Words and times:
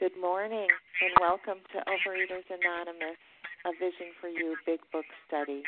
Good 0.00 0.16
morning 0.16 0.64
and 0.64 1.12
welcome 1.20 1.60
to 1.76 1.78
Overeaters 1.84 2.48
Anonymous, 2.48 3.20
a 3.68 3.72
Vision 3.76 4.16
for 4.16 4.32
You 4.32 4.56
Big 4.64 4.80
Book 4.96 5.04
Study. 5.28 5.60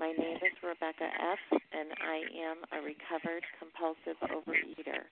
My 0.00 0.16
name 0.16 0.40
is 0.40 0.56
Rebecca 0.64 1.04
F., 1.04 1.44
and 1.52 1.92
I 2.00 2.24
am 2.40 2.64
a 2.72 2.80
recovered 2.80 3.44
compulsive 3.60 4.16
overeater. 4.32 5.04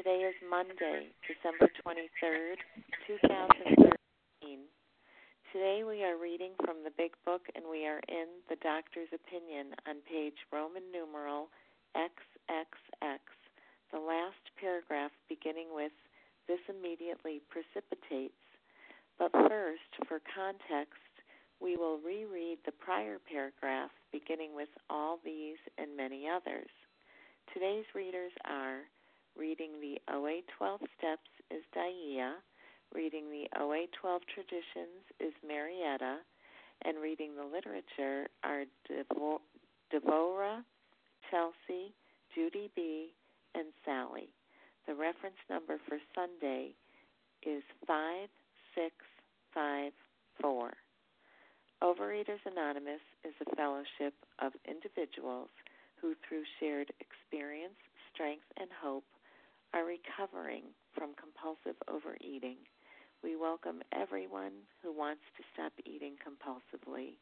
Today 0.00 0.24
is 0.24 0.32
Monday, 0.48 1.12
December 1.28 1.68
23rd, 1.84 2.56
2013. 3.04 4.64
Today 5.52 5.84
we 5.84 6.08
are 6.08 6.16
reading 6.16 6.56
from 6.64 6.80
the 6.88 6.94
Big 6.96 7.12
Book 7.28 7.52
and 7.52 7.68
we 7.68 7.84
are 7.84 8.00
in 8.08 8.40
the 8.48 8.56
Doctor's 8.64 9.12
Opinion 9.12 9.76
on 9.84 10.00
page 10.08 10.40
Roman 10.48 10.88
numeral 10.88 11.52
XXX, 11.92 13.20
the 13.92 14.00
last 14.00 14.40
paragraph 14.56 15.12
beginning 15.28 15.68
with 15.76 15.92
this 16.48 16.58
immediately 16.68 17.40
precipitates. 17.48 18.34
But 19.18 19.32
first, 19.32 19.92
for 20.08 20.20
context, 20.34 20.98
we 21.60 21.76
will 21.76 21.98
reread 21.98 22.58
the 22.64 22.72
prior 22.72 23.18
paragraph 23.30 23.90
beginning 24.12 24.54
with 24.54 24.68
all 24.88 25.18
these 25.24 25.58
and 25.76 25.96
many 25.96 26.26
others. 26.26 26.70
Today's 27.52 27.84
readers 27.94 28.32
are 28.44 28.80
reading 29.36 29.80
the 29.80 29.98
OA 30.12 30.40
12 30.56 30.80
Steps 30.98 31.30
is 31.50 31.62
Daia, 31.76 32.34
reading 32.94 33.30
the 33.30 33.46
OA 33.60 33.86
12 34.00 34.22
Traditions 34.32 35.04
is 35.20 35.32
Marietta, 35.46 36.18
and 36.84 36.98
reading 36.98 37.34
the 37.34 37.44
literature 37.44 38.28
are 38.44 38.64
Devora, 39.92 40.62
Chelsea, 41.30 41.92
Judy 42.34 42.70
B., 42.74 43.12
and 43.54 43.66
Sally. 43.84 44.28
The 44.88 44.96
reference 44.96 45.36
number 45.52 45.76
for 45.84 46.00
Sunday 46.16 46.72
is 47.44 47.60
5654. 47.84 49.92
Overeaters 51.84 52.40
Anonymous 52.48 53.04
is 53.22 53.36
a 53.36 53.52
fellowship 53.54 54.16
of 54.40 54.56
individuals 54.64 55.52
who, 56.00 56.16
through 56.24 56.48
shared 56.58 56.88
experience, 57.04 57.76
strength, 58.14 58.48
and 58.56 58.70
hope, 58.80 59.04
are 59.74 59.84
recovering 59.84 60.72
from 60.96 61.12
compulsive 61.20 61.76
overeating. 61.84 62.56
We 63.22 63.36
welcome 63.36 63.82
everyone 63.92 64.64
who 64.80 64.96
wants 64.96 65.28
to 65.36 65.44
stop 65.52 65.74
eating 65.84 66.16
compulsively. 66.16 67.20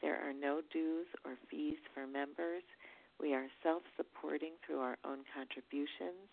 There 0.00 0.16
are 0.16 0.32
no 0.32 0.62
dues 0.72 1.08
or 1.26 1.36
fees 1.50 1.76
for 1.92 2.06
members. 2.06 2.64
We 3.20 3.34
are 3.34 3.48
self 3.62 3.82
supporting 4.00 4.52
through 4.64 4.80
our 4.80 4.96
own 5.04 5.28
contributions 5.28 6.32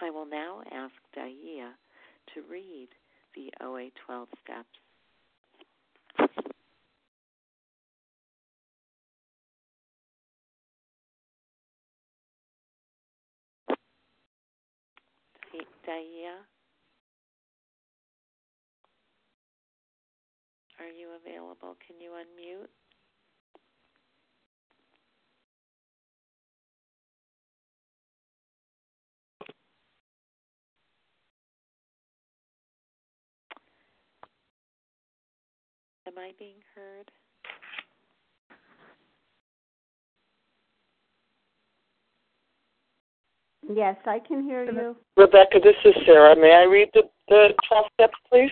I 0.00 0.10
will 0.10 0.26
now 0.26 0.60
ask 0.70 0.92
Daia 1.16 1.72
to 2.34 2.42
read 2.50 2.88
the 3.34 3.50
OA 3.64 3.90
12 4.06 4.28
steps. 4.44 4.68
Daia, 15.86 16.42
are 20.80 20.90
you 20.90 21.08
available? 21.14 21.76
Can 21.86 22.00
you 22.00 22.10
unmute? 22.10 22.85
Am 36.16 36.22
I 36.22 36.32
being 36.38 36.54
heard? 36.74 37.10
Yes, 43.68 43.96
I 44.06 44.20
can 44.26 44.44
hear 44.44 44.64
you. 44.64 44.96
Rebecca, 45.16 45.58
this 45.62 45.74
is 45.84 45.94
Sarah. 46.06 46.36
May 46.36 46.54
I 46.54 46.62
read 46.62 46.88
the, 46.94 47.02
the 47.28 47.48
12 47.68 47.84
steps, 47.94 48.14
please? 48.30 48.50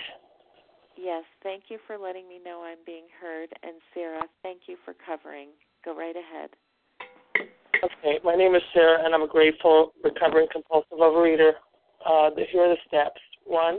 Yes, 0.97 1.23
thank 1.43 1.65
you 1.69 1.79
for 1.87 1.97
letting 1.97 2.29
me 2.29 2.39
know 2.45 2.63
I'm 2.65 2.85
being 2.85 3.07
heard. 3.21 3.49
And 3.63 3.75
Sarah, 3.95 4.23
thank 4.43 4.63
you 4.67 4.77
for 4.85 4.95
covering. 5.07 5.49
Go 5.85 5.97
right 5.97 6.17
ahead. 6.17 6.51
Okay, 7.85 8.19
my 8.25 8.35
name 8.35 8.55
is 8.55 8.63
Sarah, 8.75 9.05
and 9.05 9.15
I'm 9.15 9.23
a 9.23 9.29
grateful, 9.29 9.93
recovering 10.03 10.49
compulsive 10.53 10.99
overeater. 10.99 11.53
Uh, 12.05 12.31
here 12.51 12.65
are 12.65 12.75
the 12.75 12.77
steps. 12.87 13.21
One, 13.47 13.79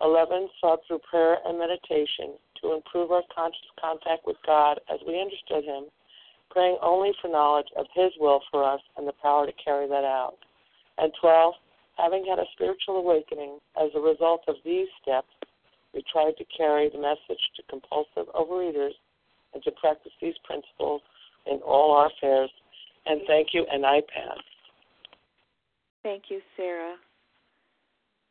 11 0.00 0.48
sought 0.60 0.80
through 0.86 1.00
prayer 1.10 1.38
and 1.44 1.58
meditation 1.58 2.38
to 2.62 2.74
improve 2.74 3.10
our 3.10 3.22
conscious 3.34 3.70
contact 3.80 4.26
with 4.26 4.36
God 4.46 4.80
as 4.92 5.00
we 5.06 5.20
understood 5.20 5.64
Him, 5.64 5.86
praying 6.50 6.78
only 6.82 7.12
for 7.20 7.28
knowledge 7.28 7.68
of 7.76 7.86
His 7.94 8.12
will 8.18 8.40
for 8.50 8.64
us 8.64 8.80
and 8.96 9.06
the 9.06 9.12
power 9.20 9.46
to 9.46 9.52
carry 9.62 9.88
that 9.88 10.04
out. 10.04 10.36
And 10.98 11.12
12, 11.20 11.54
having 11.96 12.24
had 12.28 12.38
a 12.38 12.50
spiritual 12.54 12.96
awakening 12.96 13.58
as 13.80 13.90
a 13.94 14.00
result 14.00 14.42
of 14.48 14.56
these 14.64 14.88
steps, 15.02 15.28
we 15.94 16.02
tried 16.12 16.36
to 16.38 16.44
carry 16.56 16.90
the 16.90 16.98
message 16.98 17.42
to 17.56 17.62
compulsive 17.68 18.32
overeaters 18.34 18.94
and 19.54 19.62
to 19.64 19.70
practice 19.72 20.12
these 20.20 20.34
principles 20.44 21.02
in 21.46 21.58
all 21.58 21.96
our 21.96 22.06
affairs. 22.06 22.50
And 23.06 23.22
thank 23.26 23.48
you, 23.52 23.66
and 23.70 23.86
I 23.86 24.00
pass. 24.00 24.38
Thank 26.02 26.24
you, 26.28 26.40
Sarah. 26.56 26.96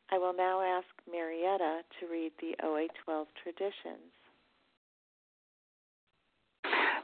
I 0.09 0.17
will 0.17 0.33
now 0.33 0.61
ask 0.61 0.87
Marietta 1.11 1.81
to 1.99 2.07
read 2.07 2.31
the 2.39 2.55
OA 2.65 2.87
12 3.03 3.27
traditions. 3.43 4.07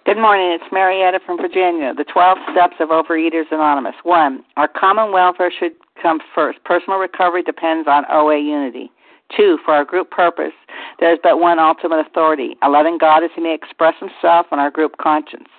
Good 0.06 0.18
morning. 0.18 0.52
It's 0.52 0.72
Marietta 0.72 1.20
from 1.26 1.38
Virginia. 1.38 1.94
The 1.94 2.06
12 2.06 2.38
steps 2.52 2.76
of 2.80 2.90
Overeaters 2.90 3.52
Anonymous. 3.52 3.96
1. 4.04 4.44
Our 4.56 4.70
common 4.70 5.12
welfare 5.12 5.52
should 5.52 5.74
come 6.02 6.20
first. 6.34 6.64
Personal 6.64 6.98
recovery 6.98 7.44
depends 7.44 7.90
on 7.90 8.06
OA 8.10 8.40
unity. 8.40 8.90
2. 9.36 9.58
For 9.66 9.74
our 9.74 9.84
group 9.84 10.10
purpose, 10.10 10.54
there 11.00 11.12
is 11.12 11.20
but 11.22 11.40
one 11.40 11.60
ultimate 11.60 12.06
authority, 12.06 12.56
a 12.62 12.70
loving 12.70 12.98
God 12.98 13.24
as 13.24 13.32
he 13.36 13.42
may 13.42 13.54
express 13.54 13.96
himself 14.00 14.46
on 14.52 14.60
our 14.60 14.72
group 14.72 14.96
conscience. 14.98 15.50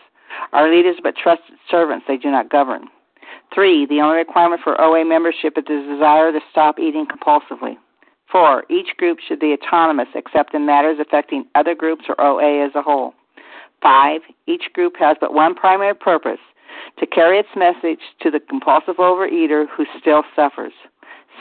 Our 0.53 0.75
leaders 0.75 0.97
but 1.03 1.15
trusted 1.17 1.57
servants, 1.71 2.07
they 2.09 2.17
do 2.17 2.31
not 2.31 2.51
govern. 2.51 2.89
Three, 3.55 3.87
the 3.87 4.01
only 4.01 4.19
requirement 4.19 4.63
for 4.63 4.81
OA 4.81 5.05
membership 5.05 5.57
is 5.57 5.65
the 5.67 5.95
desire 5.95 6.33
to 6.33 6.41
stop 6.51 6.79
eating 6.79 7.07
compulsively. 7.07 7.77
Four, 8.31 8.65
each 8.69 8.97
group 8.97 9.19
should 9.21 9.39
be 9.39 9.53
autonomous 9.53 10.09
except 10.15 10.55
in 10.55 10.67
matters 10.67 10.99
affecting 11.01 11.45
other 11.55 11.75
groups 11.75 12.05
or 12.09 12.21
OA 12.21 12.67
as 12.67 12.73
a 12.75 12.83
whole. 12.83 13.15
Five, 13.83 14.23
each 14.47 14.73
group 14.73 14.95
has 14.99 15.17
but 15.21 15.35
one 15.35 15.55
primary 15.55 15.95
purpose 15.95 16.41
to 16.99 17.07
carry 17.07 17.39
its 17.39 17.49
message 17.55 18.01
to 18.21 18.31
the 18.31 18.41
compulsive 18.41 18.97
overeater 18.97 19.67
who 19.69 19.85
still 20.01 20.25
suffers. 20.35 20.73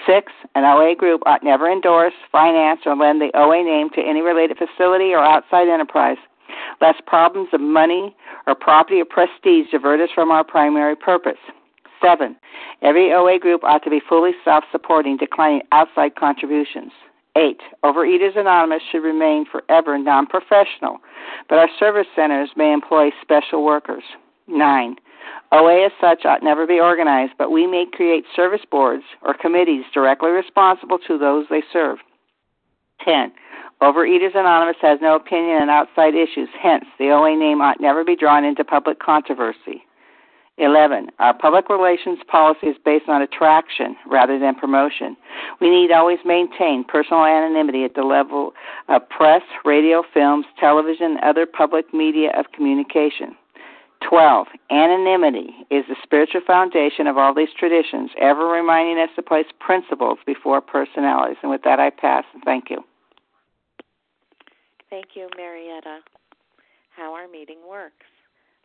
Six, 0.06 0.32
an 0.56 0.64
OA 0.66 0.96
group 0.96 1.22
ought 1.26 1.44
never 1.44 1.72
endorse, 1.72 2.14
finance, 2.32 2.82
or 2.86 2.96
lend 2.96 3.22
the 3.22 3.32
OA 3.36 3.64
name 3.64 3.90
to 3.92 4.02
any 4.02 4.22
related 4.22 4.58
facility 4.58 5.14
or 5.14 5.24
outside 5.24 5.70
enterprise, 5.70 6.18
lest 6.82 7.06
problems 7.06 7.50
of 7.54 7.62
money 7.62 8.16
or 8.46 8.56
property 8.56 9.00
or 9.00 9.06
prestige 9.06 9.72
divert 9.72 10.02
us 10.02 10.10
from 10.14 10.32
our 10.32 10.44
primary 10.44 10.96
purpose. 10.96 11.40
Seven, 12.04 12.36
every 12.82 13.14
OA 13.14 13.40
group 13.40 13.64
ought 13.64 13.84
to 13.84 13.90
be 13.90 14.02
fully 14.08 14.32
self 14.44 14.64
supporting, 14.72 15.18
declining 15.18 15.62
outside 15.72 16.16
contributions. 16.16 16.92
Eight, 17.36 17.62
Overeaters 17.84 18.38
Anonymous 18.38 18.84
should 18.92 19.04
remain 19.04 19.46
forever 19.46 19.98
non 19.98 20.28
professional, 20.28 20.98
but 21.50 21.58
our 21.58 21.70
service 21.80 22.08
centers 22.16 22.50
may 22.56 22.74
employ 22.74 23.10
special 23.22 23.64
workers. 23.64 24.04
Nine, 24.48 24.98
OA 25.52 25.86
as 25.86 25.92
such 26.02 26.26
ought 26.26 26.44
never 26.44 26.68
be 26.68 26.80
organized, 26.80 27.34
but 27.38 27.52
we 27.52 27.66
may 27.66 27.86
create 27.92 28.26
service 28.36 28.66
boards 28.70 29.04
or 29.22 29.34
committees 29.34 29.86
directly 29.94 30.32
responsible 30.32 31.00
to 31.08 31.18
those 31.18 31.46
they 31.50 31.64
serve. 31.72 32.00
10. 33.06 33.32
Overeaters 33.82 34.36
Anonymous 34.36 34.78
has 34.82 35.00
no 35.02 35.16
opinion 35.16 35.62
on 35.62 35.70
outside 35.70 36.16
issues, 36.16 36.50
hence, 36.62 36.86
the 37.00 37.10
OA 37.10 37.36
name 37.38 37.62
ought 37.62 37.82
never 37.82 38.04
be 38.04 38.16
drawn 38.16 38.44
into 38.44 38.64
public 38.64 39.00
controversy. 39.00 39.84
11. 40.58 41.08
Our 41.20 41.34
public 41.34 41.68
relations 41.70 42.20
policy 42.28 42.68
is 42.68 42.76
based 42.86 43.10
on 43.10 43.22
attraction 43.22 43.96
rather 44.08 44.38
than 44.38 44.56
promotion. 44.56 45.18
We 45.60 45.70
need 45.70 45.92
always 45.92 46.20
maintain 46.26 46.84
personal 46.84 47.26
anonymity 47.26 47.84
at 47.86 47.96
the 47.96 48.04
level 48.04 48.54
of 48.88 49.08
press, 49.10 49.42
radio, 49.66 50.04
films, 50.14 50.46
television, 50.60 51.14
and 51.14 51.20
other 51.22 51.46
public 51.46 51.94
media 51.94 52.32
of 52.38 52.52
communication. 52.54 53.36
12. 54.08 54.48
Anonymity 54.70 55.66
is 55.72 55.86
the 55.88 55.96
spiritual 56.04 56.42
foundation 56.46 57.08
of 57.08 57.18
all 57.18 57.34
these 57.34 57.54
traditions, 57.58 58.12
ever 58.20 58.48
reminding 58.48 59.02
us 59.02 59.10
to 59.16 59.22
place 59.22 59.46
principles 59.60 60.20
before 60.26 60.62
personalities. 60.62 61.38
And 61.42 61.50
with 61.50 61.64
that, 61.64 61.80
I 61.80 61.90
pass. 61.90 62.26
Thank 62.46 62.70
you. 62.70 62.84
Thank 64.90 65.16
you, 65.16 65.30
Marietta. 65.36 66.00
How 66.96 67.14
our 67.14 67.28
meeting 67.28 67.58
works. 67.68 68.06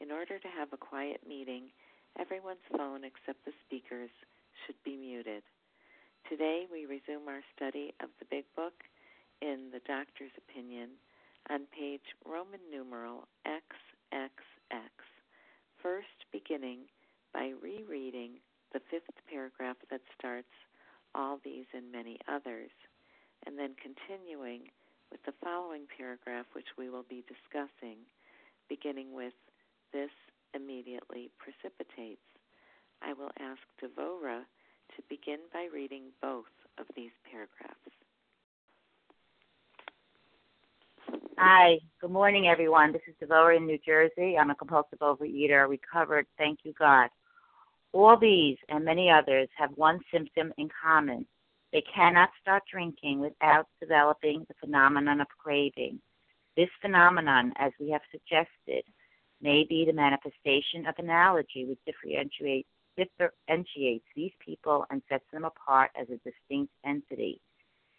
In 0.00 0.12
order 0.12 0.38
to 0.38 0.48
have 0.48 0.72
a 0.72 0.76
quiet 0.76 1.26
meeting, 1.26 1.74
everyone's 2.18 2.62
phone 2.70 3.02
except 3.02 3.44
the 3.44 3.52
speaker's 3.66 4.14
should 4.64 4.78
be 4.84 4.96
muted. 4.96 5.42
Today 6.30 6.66
we 6.70 6.86
resume 6.86 7.26
our 7.26 7.42
study 7.56 7.92
of 8.00 8.08
the 8.20 8.30
Big 8.30 8.44
Book 8.54 8.86
in 9.42 9.70
the 9.72 9.82
doctor's 9.90 10.30
opinion 10.38 10.90
on 11.50 11.66
page 11.76 12.14
Roman 12.24 12.62
numeral 12.70 13.26
XXX. 13.44 14.94
First, 15.82 16.30
beginning 16.30 16.86
by 17.34 17.50
rereading 17.60 18.38
the 18.72 18.80
fifth 18.90 19.18
paragraph 19.28 19.78
that 19.90 20.02
starts 20.16 20.54
all 21.12 21.40
these 21.42 21.66
and 21.74 21.90
many 21.90 22.18
others, 22.30 22.70
and 23.46 23.58
then 23.58 23.74
continuing 23.82 24.70
with 25.10 25.22
the 25.26 25.34
following 25.42 25.90
paragraph, 25.96 26.46
which 26.52 26.78
we 26.78 26.88
will 26.88 27.04
be 27.08 27.24
discussing, 27.26 27.98
beginning 28.68 29.12
with 29.12 29.34
this 29.92 30.10
immediately 30.54 31.30
precipitates. 31.38 32.22
I 33.02 33.12
will 33.12 33.30
ask 33.38 33.60
Devora 33.82 34.42
to 34.96 35.02
begin 35.08 35.38
by 35.52 35.68
reading 35.72 36.04
both 36.20 36.50
of 36.78 36.86
these 36.96 37.12
paragraphs. 37.30 37.78
Hi, 41.38 41.78
good 42.00 42.10
morning, 42.10 42.48
everyone. 42.48 42.92
This 42.92 43.02
is 43.06 43.14
Devora 43.22 43.56
in 43.56 43.66
New 43.66 43.78
Jersey. 43.86 44.36
I'm 44.36 44.50
a 44.50 44.54
compulsive 44.54 44.98
overeater, 44.98 45.68
recovered, 45.68 46.26
thank 46.36 46.60
you, 46.64 46.74
God. 46.78 47.08
All 47.92 48.18
these 48.18 48.56
and 48.68 48.84
many 48.84 49.10
others 49.10 49.48
have 49.56 49.70
one 49.76 50.00
symptom 50.12 50.52
in 50.58 50.68
common. 50.82 51.26
They 51.72 51.82
cannot 51.94 52.30
start 52.40 52.64
drinking 52.70 53.20
without 53.20 53.66
developing 53.80 54.44
the 54.48 54.54
phenomenon 54.60 55.20
of 55.20 55.28
craving. 55.38 56.00
This 56.56 56.68
phenomenon, 56.82 57.52
as 57.58 57.72
we 57.78 57.90
have 57.90 58.02
suggested, 58.10 58.82
may 59.40 59.64
be 59.68 59.84
the 59.84 59.92
manifestation 59.92 60.86
of 60.86 60.94
an 60.98 61.10
allergy 61.10 61.64
which 61.64 61.78
differentiates, 61.86 62.68
differentiates 62.96 64.04
these 64.16 64.32
people 64.44 64.84
and 64.90 65.02
sets 65.08 65.24
them 65.32 65.44
apart 65.44 65.90
as 66.00 66.08
a 66.08 66.18
distinct 66.28 66.72
entity. 66.84 67.40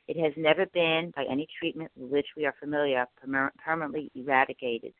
It 0.07 0.17
has 0.17 0.33
never 0.37 0.65
been, 0.65 1.13
by 1.15 1.25
any 1.29 1.47
treatment 1.59 1.91
with 1.95 2.11
which 2.11 2.27
we 2.35 2.45
are 2.45 2.55
familiar, 2.59 3.05
permanently 3.63 4.11
eradicated. 4.15 4.93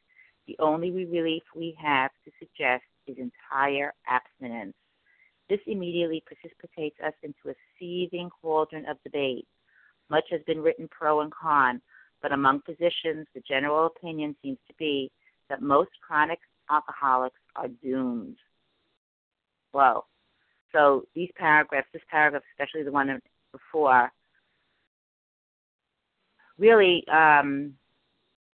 The 0.48 0.56
only 0.60 0.92
relief 0.92 1.44
we 1.56 1.76
have 1.82 2.12
to 2.26 2.32
suggest 2.40 2.84
is 3.08 3.18
entire 3.18 3.94
abstinence. 4.08 4.76
This 5.50 5.60
immediately 5.66 6.24
precipitates 6.26 6.98
us 7.04 7.14
into 7.24 7.50
a 7.50 7.56
seething 7.80 8.30
cauldron 8.42 8.86
of 8.88 9.02
debate. 9.04 9.48
Much 10.10 10.26
has 10.30 10.42
been 10.46 10.62
written 10.62 10.88
pro 10.88 11.22
and 11.22 11.32
con, 11.32 11.82
but 12.22 12.32
among 12.32 12.62
physicians, 12.62 13.26
the 13.34 13.42
general 13.48 13.88
opinion 13.88 14.36
seems 14.44 14.60
to 14.68 14.74
be 14.78 15.12
that 15.50 15.62
most 15.62 15.92
chronic 16.06 16.40
alcoholics 16.70 17.40
are 17.56 17.68
doomed. 17.68 18.38
Well, 19.74 20.08
so 20.74 21.06
these 21.16 21.30
paragraphs, 21.36 21.88
this 21.94 22.02
paragraph, 22.10 22.44
especially 22.54 22.84
the 22.84 22.92
one 22.92 23.20
before, 23.52 24.12
really 26.58 27.04
um, 27.12 27.74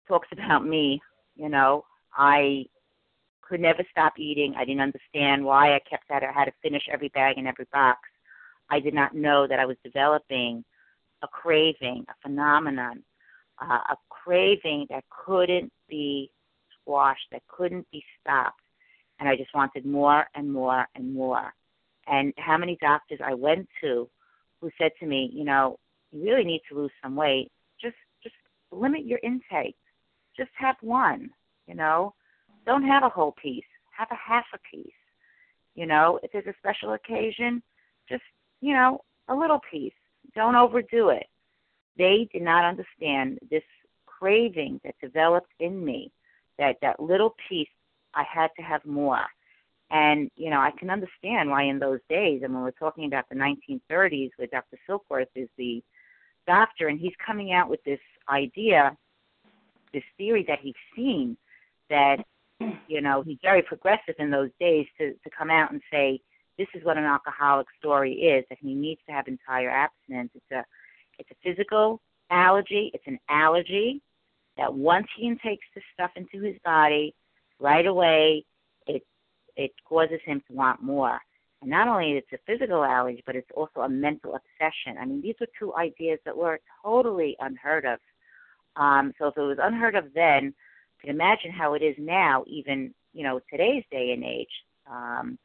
talks 0.08 0.28
about 0.32 0.66
me. 0.66 1.02
You 1.36 1.50
know, 1.50 1.86
I 2.16 2.66
could 3.42 3.60
never 3.60 3.84
stop 3.92 4.14
eating. 4.18 4.54
I 4.58 4.66
didn't 4.66 4.82
understand 4.82 5.44
why 5.44 5.75
I 5.75 5.80
kept 5.90 6.08
that. 6.10 6.24
I 6.24 6.32
had 6.32 6.46
to 6.46 6.54
finish 6.62 6.84
every 6.92 7.10
bag 7.10 7.38
and 7.38 7.48
every 7.48 7.68
box. 7.72 8.00
I 8.70 8.80
did 8.80 8.94
not 8.94 9.14
know 9.14 9.48
that 9.48 9.60
I 9.60 9.66
was 9.66 9.78
developing 9.84 10.64
a 11.22 11.28
craving, 11.28 12.06
a 12.10 12.14
phenomenon, 12.28 13.04
uh, 13.62 13.80
a 13.90 13.96
craving 14.10 14.88
that 14.90 15.04
couldn't 15.25 15.72
be 15.90 16.32
squashed 16.86 17.27
that 17.32 17.42
couldn't 17.48 17.89
be 17.92 18.04
stopped. 18.22 18.62
And 19.20 19.27
I 19.27 19.36
just 19.36 19.54
wanted 19.56 19.86
more 19.86 20.25
and 20.36 20.51
more 20.51 20.88
and 20.96 21.13
more. 21.13 21.54
And 22.08 22.34
how 22.38 22.58
many 22.58 22.77
doctors 22.80 23.20
I 23.24 23.34
went 23.34 23.68
to 23.82 24.08
who 24.62 24.70
said 24.77 24.92
to 25.00 25.06
me, 25.06 25.32
you 25.34 25.44
know, 25.44 25.80
you 26.12 26.24
really 26.24 26.44
need 26.44 26.62
to 26.70 26.75
lose 26.75 26.92
some 27.01 27.15
weight, 27.15 27.51
just 27.82 27.96
just 28.24 28.36
limit 28.72 29.06
your 29.06 29.20
intake. 29.24 29.75
Just 30.38 30.51
have 30.56 30.75
one, 30.82 31.30
you 31.68 31.75
know. 31.75 32.13
Don't 32.65 32.84
have 32.84 33.04
a 33.04 33.10
whole 33.10 33.32
piece. 33.32 33.63
Have 33.92 34.10
a 34.12 34.15
half 34.15 34.46
a 34.54 34.60
piece. 34.70 34.92
You 35.75 35.86
know, 35.86 36.20
if 36.24 36.32
there's 36.32 36.48
a 36.48 36.54
special 36.60 36.94
occasion, 36.94 37.62
just, 38.08 38.24
you 38.62 38.74
know, 38.74 39.01
a 39.27 39.36
little 39.36 39.60
piece. 39.72 39.94
Don't 40.36 40.56
overdo 40.56 41.10
it. 41.10 41.27
They 41.98 42.27
did 42.32 42.42
not 42.42 42.65
understand 42.65 43.39
this 43.50 43.63
craving 44.06 44.82
that 44.84 44.96
developed 45.01 45.51
in 45.60 45.84
me, 45.84 46.12
that 46.58 46.78
that 46.82 47.00
little 47.00 47.36
piece 47.50 47.70
I 48.14 48.24
had 48.24 48.50
to 48.58 48.64
have 48.64 48.86
more. 48.86 49.26
And, 49.92 50.32
you 50.36 50.50
know, 50.50 50.60
I 50.60 50.72
can 50.72 50.90
understand 50.90 51.50
why 51.50 51.64
in 51.64 51.80
those 51.80 52.00
days, 52.10 52.42
and 52.44 52.54
when 52.54 52.64
we're 52.64 52.72
talking 52.72 53.06
about 53.06 53.30
the 53.30 53.36
1930s, 53.36 54.32
where 54.36 54.48
Dr. 54.48 54.78
Silkworth 54.90 55.28
is 55.36 55.50
the 55.58 55.84
doctor, 56.48 56.88
and 56.88 57.00
he's 57.00 57.14
coming 57.24 57.54
out 57.54 57.70
with 57.70 57.84
this 57.84 58.00
idea, 58.30 58.98
this 59.94 60.04
theory 60.18 60.44
that 60.48 60.60
he's 60.62 60.74
seen, 60.96 61.38
that, 61.90 62.26
you 62.88 63.02
know, 63.02 63.22
he's 63.22 63.38
very 63.44 63.62
progressive 63.62 64.16
in 64.18 64.32
those 64.32 64.50
days 64.60 64.88
to, 64.98 65.14
to 65.14 65.30
come 65.38 65.52
out 65.52 65.72
and 65.72 65.82
say, 65.92 66.20
this 66.58 66.68
is 66.74 66.84
what 66.84 66.98
an 66.98 67.04
alcoholic 67.04 67.68
story 67.78 68.14
is, 68.14 68.44
that 68.50 68.58
he 68.60 68.74
needs 68.74 69.02
to 69.06 69.12
have 69.12 69.28
entire 69.28 69.70
abstinence. 69.70 70.32
It's 70.34 70.52
a, 70.52 70.66
it's 71.20 71.30
a 71.30 71.36
physical 71.44 72.02
allergy. 72.32 72.92
It's 72.94 73.06
an 73.08 73.20
allergy 73.30 74.02
that 74.58 74.74
once 74.74 75.08
he 75.18 75.28
intakes 75.28 75.66
this 75.74 75.84
stuff 75.94 76.12
into 76.16 76.46
his 76.46 76.56
body, 76.64 77.14
right 77.60 77.86
away 77.86 78.46
it 78.88 79.04
it 79.56 79.72
causes 79.88 80.20
him 80.26 80.42
to 80.48 80.54
want 80.54 80.82
more. 80.82 81.20
And 81.62 81.72
not 81.72 81.88
only 81.88 82.12
it's 82.12 82.32
a 82.34 82.38
physical 82.46 82.84
allergy, 82.84 83.24
but 83.26 83.36
it's 83.36 83.50
also 83.56 83.82
a 83.82 83.90
mental 83.90 84.36
obsession. 84.36 84.98
I 85.00 85.06
mean, 85.06 85.22
these 85.22 85.36
were 85.40 85.48
two 85.58 85.74
ideas 85.76 86.20
that 86.26 86.36
were 86.36 86.60
totally 86.84 87.36
unheard 87.40 87.86
of. 87.86 88.00
Um, 88.76 89.14
so 89.18 89.28
if 89.28 89.38
it 89.38 89.42
was 89.42 89.58
unheard 89.62 89.96
of 89.96 90.14
then, 90.14 90.44
you 90.46 90.54
can 91.02 91.10
imagine 91.10 91.52
how 91.52 91.74
it 91.74 91.82
is 91.82 91.96
now, 91.98 92.44
even 92.48 92.94
you 93.14 93.24
know 93.24 93.40
today's 93.50 93.84
day 93.92 94.12
and 94.12 94.24
age. 94.24 94.50
Um, 94.90 95.38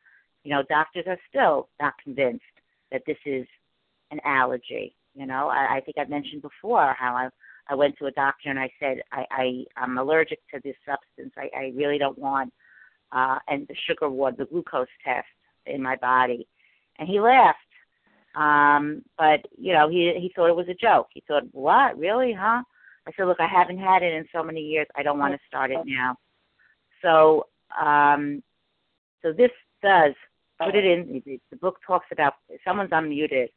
you 0.44 0.50
know, 0.50 0.62
doctors 0.68 1.04
are 1.06 1.18
still 1.28 1.68
not 1.80 1.94
convinced 2.02 2.44
that 2.90 3.02
this 3.06 3.18
is 3.26 3.46
an 4.10 4.20
allergy. 4.24 4.94
You 5.14 5.26
know, 5.26 5.48
I, 5.48 5.76
I 5.76 5.80
think 5.80 5.98
I've 5.98 6.08
mentioned 6.08 6.42
before 6.42 6.94
how 6.98 7.14
I 7.14 7.28
I 7.70 7.74
went 7.74 7.96
to 7.98 8.06
a 8.06 8.10
doctor 8.10 8.50
and 8.50 8.58
I 8.58 8.70
said 8.80 8.98
I, 9.12 9.24
I 9.30 9.64
I'm 9.76 9.96
allergic 9.96 10.40
to 10.52 10.60
this 10.62 10.76
substance. 10.84 11.32
I, 11.38 11.48
I 11.56 11.72
really 11.74 11.98
don't 11.98 12.18
want 12.18 12.52
uh, 13.12 13.38
and 13.48 13.66
the 13.68 13.74
sugar 13.88 14.08
ward, 14.08 14.36
the 14.36 14.44
glucose 14.44 14.86
test 15.04 15.26
in 15.66 15.82
my 15.82 15.96
body. 15.96 16.46
And 16.98 17.08
he 17.08 17.20
laughed. 17.20 17.58
Um, 18.34 19.02
but, 19.18 19.46
you 19.58 19.72
know, 19.72 19.88
he 19.88 20.12
he 20.20 20.32
thought 20.34 20.50
it 20.50 20.56
was 20.56 20.68
a 20.68 20.74
joke. 20.74 21.08
He 21.12 21.22
thought, 21.26 21.42
What? 21.52 21.98
Really, 21.98 22.32
huh? 22.32 22.62
I 23.06 23.12
said, 23.16 23.24
Look, 23.26 23.40
I 23.40 23.48
haven't 23.48 23.78
had 23.78 24.02
it 24.02 24.12
in 24.12 24.24
so 24.32 24.42
many 24.42 24.60
years, 24.60 24.86
I 24.96 25.02
don't 25.02 25.18
want 25.18 25.34
to 25.34 25.40
start 25.48 25.70
it 25.70 25.80
now. 25.84 26.16
So 27.02 27.46
um 27.80 28.42
so 29.22 29.32
this 29.32 29.50
does 29.82 30.14
put 30.64 30.74
it 30.74 30.84
in 30.84 31.22
the 31.50 31.56
book 31.56 31.78
talks 31.86 32.06
about 32.12 32.34
someone's 32.64 32.90
unmuted. 32.90 33.48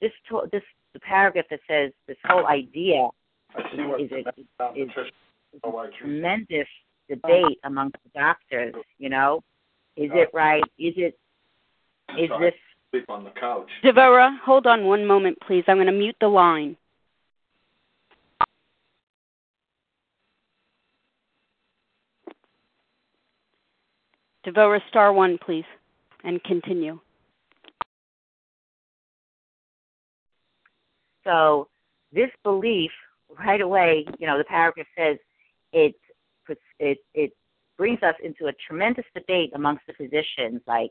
This 0.00 0.12
to, 0.28 0.42
this 0.52 0.62
the 0.98 1.06
paragraph 1.06 1.46
that 1.50 1.60
says 1.68 1.92
this 2.06 2.16
whole 2.24 2.46
idea 2.46 3.08
is, 3.58 3.78
is, 4.00 4.10
is, 4.10 4.26
is, 4.76 4.88
is 4.88 5.90
tremendous 5.98 6.66
debate 7.08 7.58
amongst 7.64 7.96
the 8.04 8.18
doctors. 8.18 8.74
You 8.98 9.08
know, 9.08 9.42
is 9.96 10.10
it 10.12 10.30
right? 10.32 10.62
Is 10.78 10.94
it? 10.96 11.18
Is 12.18 12.30
this? 12.40 12.54
Sleep 12.90 13.04
on 13.10 13.24
the 13.24 13.30
couch. 13.30 13.68
Devora, 13.84 14.38
hold 14.44 14.66
on 14.66 14.86
one 14.86 15.06
moment, 15.06 15.38
please. 15.46 15.62
I'm 15.68 15.76
going 15.76 15.86
to 15.86 15.92
mute 15.92 16.16
the 16.20 16.28
line. 16.28 16.76
Devora, 24.46 24.80
star 24.88 25.12
one, 25.12 25.36
please, 25.44 25.66
and 26.24 26.42
continue. 26.44 26.98
So 31.28 31.68
this 32.12 32.30
belief, 32.42 32.90
right 33.38 33.60
away, 33.60 34.06
you 34.18 34.26
know, 34.26 34.38
the 34.38 34.44
paragraph 34.44 34.86
says 34.96 35.18
it's 35.72 35.98
it 36.78 36.98
it 37.12 37.32
brings 37.76 38.02
us 38.02 38.14
into 38.24 38.46
a 38.46 38.52
tremendous 38.66 39.04
debate 39.14 39.52
amongst 39.54 39.86
the 39.86 39.92
physicians, 39.92 40.62
like 40.66 40.90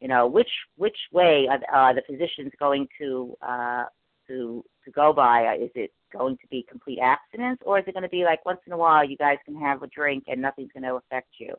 you 0.00 0.08
know 0.08 0.26
which 0.26 0.48
which 0.76 0.96
way 1.12 1.46
are, 1.48 1.60
are 1.70 1.94
the 1.94 2.02
physicians 2.08 2.52
going 2.58 2.88
to 2.98 3.36
uh, 3.42 3.84
to 4.26 4.64
to 4.84 4.90
go 4.90 5.12
by? 5.12 5.56
Is 5.60 5.70
it 5.74 5.92
going 6.10 6.38
to 6.38 6.46
be 6.50 6.64
complete 6.66 7.00
abstinence, 7.00 7.60
or 7.66 7.78
is 7.78 7.84
it 7.86 7.92
going 7.92 8.02
to 8.04 8.08
be 8.08 8.24
like 8.24 8.46
once 8.46 8.60
in 8.66 8.72
a 8.72 8.76
while 8.76 9.04
you 9.04 9.18
guys 9.18 9.36
can 9.44 9.56
have 9.56 9.82
a 9.82 9.86
drink 9.88 10.24
and 10.28 10.40
nothing's 10.40 10.72
going 10.72 10.84
to 10.84 10.94
affect 10.94 11.28
you? 11.38 11.54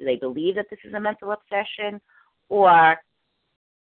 Do 0.00 0.04
they 0.04 0.16
believe 0.16 0.56
that 0.56 0.66
this 0.70 0.80
is 0.84 0.94
a 0.94 1.00
mental 1.00 1.30
obsession, 1.30 2.00
or 2.48 2.96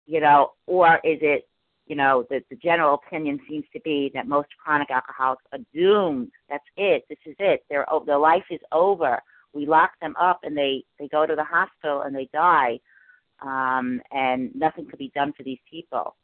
you 0.07 0.21
know, 0.21 0.53
or 0.67 0.95
is 1.05 1.19
it 1.21 1.47
you 1.89 1.97
know, 1.97 2.25
the, 2.29 2.41
the 2.51 2.57
general 2.57 2.95
opinion 2.95 3.41
seems 3.49 3.65
to 3.73 3.81
be 3.81 4.11
that 4.15 4.29
most 4.29 4.49
chronic 4.63 4.91
alcoholics 4.91 5.45
are 5.53 5.59
doomed. 5.75 6.31
That's 6.49 6.65
it. 6.77 7.05
This 7.09 7.19
is 7.25 7.35
it. 7.39 7.65
Their 7.71 7.87
their 8.07 8.19
life 8.19 8.45
is 8.51 8.61
over. 8.73 9.21
We 9.55 9.67
lock 9.67 9.93
them 10.01 10.15
up 10.21 10.41
and 10.43 10.57
they 10.57 10.85
they 10.99 11.09
go 11.09 11.25
to 11.27 11.35
the 11.35 11.45
hospital 11.45 12.03
and 12.03 12.15
they 12.15 12.29
die, 12.33 12.79
um, 13.41 14.03
and 14.13 14.55
nothing 14.55 14.87
could 14.87 14.99
be 14.99 15.13
done 15.15 15.33
for 15.35 15.43
these 15.43 15.59
people. 15.69 16.15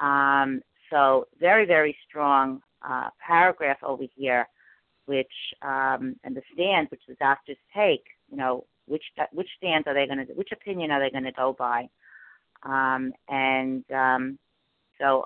Um, 0.00 0.62
so 0.90 1.28
very 1.38 1.64
very 1.64 1.96
strong 2.08 2.60
uh, 2.82 3.10
paragraph 3.24 3.78
over 3.84 4.04
here, 4.16 4.48
which 5.06 5.26
um, 5.62 6.16
and 6.24 6.34
the 6.34 6.42
stand 6.52 6.88
which 6.90 7.02
the 7.08 7.14
doctors 7.14 7.56
take. 7.74 8.04
You 8.30 8.36
know, 8.36 8.64
which 8.86 9.04
which 9.32 9.48
stance 9.58 9.84
are 9.86 9.94
they 9.94 10.06
going 10.06 10.26
to 10.26 10.32
which 10.32 10.50
opinion 10.52 10.90
are 10.90 11.00
they 11.00 11.10
going 11.10 11.24
to 11.24 11.32
go 11.32 11.54
by? 11.56 11.88
Um, 12.64 13.12
and 13.28 13.84
um, 13.92 14.38
so 15.00 15.24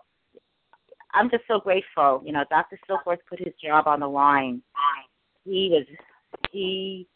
I'm 1.15 1.31
just 1.31 1.45
so 1.47 1.61
grateful. 1.61 2.23
You 2.25 2.33
know, 2.33 2.45
Dr. 2.51 2.79
Silkworth 2.89 3.19
put 3.29 3.39
his 3.39 3.55
job 3.63 3.87
on 3.87 4.01
the 4.01 4.09
line. 4.09 4.63
He 5.45 5.69
was 5.71 5.87
he 6.51 7.07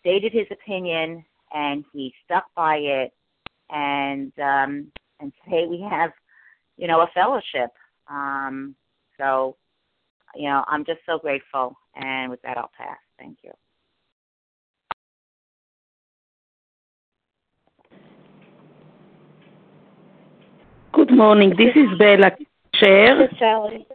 stated 0.00 0.32
his 0.32 0.46
opinion 0.50 1.24
and 1.52 1.84
he 1.92 2.12
stuck 2.24 2.44
by 2.54 2.76
it 2.76 3.12
and 3.70 4.32
um 4.38 4.92
and 5.20 5.32
today 5.44 5.66
we 5.68 5.80
have, 5.88 6.10
you 6.76 6.86
know, 6.86 7.00
a 7.00 7.10
fellowship. 7.14 7.70
Um 8.08 8.76
so 9.18 9.56
you 10.34 10.48
know, 10.48 10.64
I'm 10.68 10.84
just 10.84 11.00
so 11.06 11.18
grateful 11.18 11.76
and 11.94 12.30
with 12.30 12.42
that 12.42 12.58
I'll 12.58 12.70
pass. 12.76 12.98
Thank 13.18 13.38
you. 13.42 13.52
Morning. 21.16 21.50
This 21.56 21.74
is 21.74 21.98
Bella 21.98 22.30
Chair. 22.74 23.28
Sally. 23.38 23.86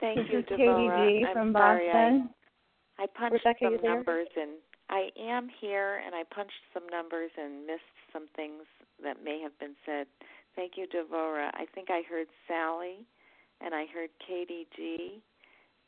Thank 0.00 0.16
this 0.16 0.26
you, 0.32 0.38
is 0.38 0.44
Deborah. 0.46 0.96
Katie 1.06 1.20
G 1.20 1.26
I'm 1.26 1.32
from 1.34 1.52
sorry, 1.52 1.86
Boston. 1.86 2.30
I, 2.98 3.02
I 3.02 3.06
punched 3.06 3.44
Rebecca, 3.44 3.58
some 3.62 3.72
you 3.72 3.78
there? 3.82 3.94
numbers 3.94 4.28
and 4.40 4.50
I 4.88 5.10
am 5.20 5.48
here 5.60 6.00
and 6.04 6.14
I 6.14 6.22
punched 6.34 6.64
some 6.72 6.84
numbers 6.90 7.30
and 7.36 7.66
missed 7.66 7.82
some 8.12 8.26
things 8.34 8.62
that 9.04 9.22
may 9.22 9.40
have 9.42 9.56
been 9.58 9.74
said. 9.84 10.06
Thank 10.56 10.72
you, 10.76 10.86
Devora. 10.86 11.50
I 11.54 11.66
think 11.74 11.88
I 11.90 12.02
heard 12.08 12.26
Sally 12.48 13.06
and 13.60 13.74
I 13.74 13.84
heard 13.92 14.10
Katie 14.26 14.66
G. 14.74 15.20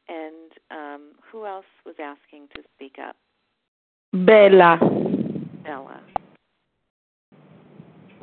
And 0.07 0.53
um, 0.71 1.13
who 1.33 1.47
else 1.47 1.65
was 1.87 1.95
asking 1.99 2.49
to 2.55 2.63
speak 2.77 2.97
up? 3.03 3.17
Bella. 4.13 4.79
Bella. 5.65 6.01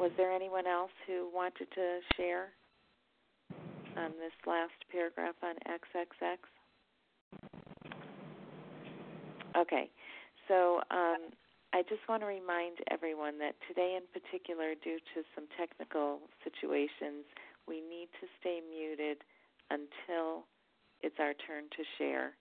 Was 0.02 0.10
there 0.18 0.34
anyone 0.34 0.66
else 0.66 0.90
who 1.06 1.30
wanted 1.32 1.70
to 1.76 2.00
share 2.18 2.50
on 3.96 4.10
this 4.18 4.34
last 4.48 4.74
paragraph 4.92 5.36
on 5.44 5.54
XXX? 5.70 6.42
Okay, 9.56 9.92
so 10.48 10.82
um, 10.90 11.30
I 11.72 11.84
just 11.88 12.02
want 12.10 12.24
to 12.24 12.26
remind 12.26 12.80
everyone 12.90 13.38
that 13.46 13.54
today, 13.68 13.96
in 13.96 14.02
particular, 14.10 14.74
due 14.84 14.98
to 15.14 15.22
some 15.36 15.46
technical 15.56 16.18
situations, 16.44 17.22
we 17.68 17.76
need 17.76 18.10
to 18.22 18.28
stay 18.40 18.58
muted 18.58 19.18
until 19.70 20.50
it's 21.04 21.18
our 21.20 21.36
turn 21.46 21.66
to 21.78 21.84
share 22.00 22.32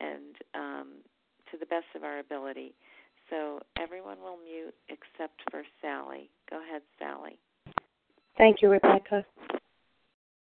and 0.00 0.36
um, 0.54 0.88
to 1.50 1.56
the 1.56 1.64
best 1.64 1.88
of 1.96 2.04
our 2.04 2.18
ability. 2.18 2.74
So 3.30 3.60
everyone 3.80 4.18
will 4.20 4.36
mute 4.44 4.74
except 4.90 5.40
for 5.50 5.62
Sally. 5.80 6.28
Go 6.50 6.62
ahead, 6.62 6.82
Sally. 6.98 7.38
Thank 8.36 8.62
you, 8.62 8.70
Rebecca. 8.70 9.24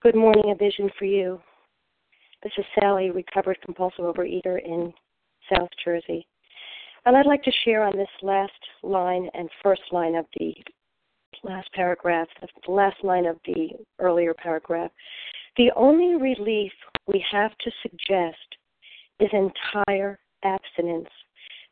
Good 0.02 0.14
morning, 0.14 0.50
a 0.50 0.54
vision 0.54 0.90
for 0.98 1.04
you. 1.04 1.40
This 2.42 2.52
is 2.58 2.64
Sally, 2.78 3.10
recovered 3.10 3.58
compulsive 3.64 4.04
overeater 4.04 4.62
in 4.62 4.92
South 5.52 5.70
Jersey. 5.84 6.26
And 7.04 7.16
I'd 7.16 7.26
like 7.26 7.42
to 7.44 7.52
share 7.64 7.82
on 7.84 7.96
this 7.96 8.08
last 8.22 8.52
line 8.82 9.30
and 9.34 9.48
first 9.62 9.82
line 9.92 10.16
of 10.16 10.26
the 10.38 10.54
last 11.44 11.72
paragraph, 11.72 12.28
the 12.40 12.70
last 12.70 13.02
line 13.02 13.26
of 13.26 13.38
the 13.46 13.70
earlier 13.98 14.34
paragraph. 14.34 14.90
The 15.56 15.70
only 15.76 16.20
relief 16.20 16.72
we 17.06 17.24
have 17.30 17.52
to 17.58 17.70
suggest 17.82 18.36
is 19.20 19.30
entire 19.32 20.18
abstinence. 20.44 21.08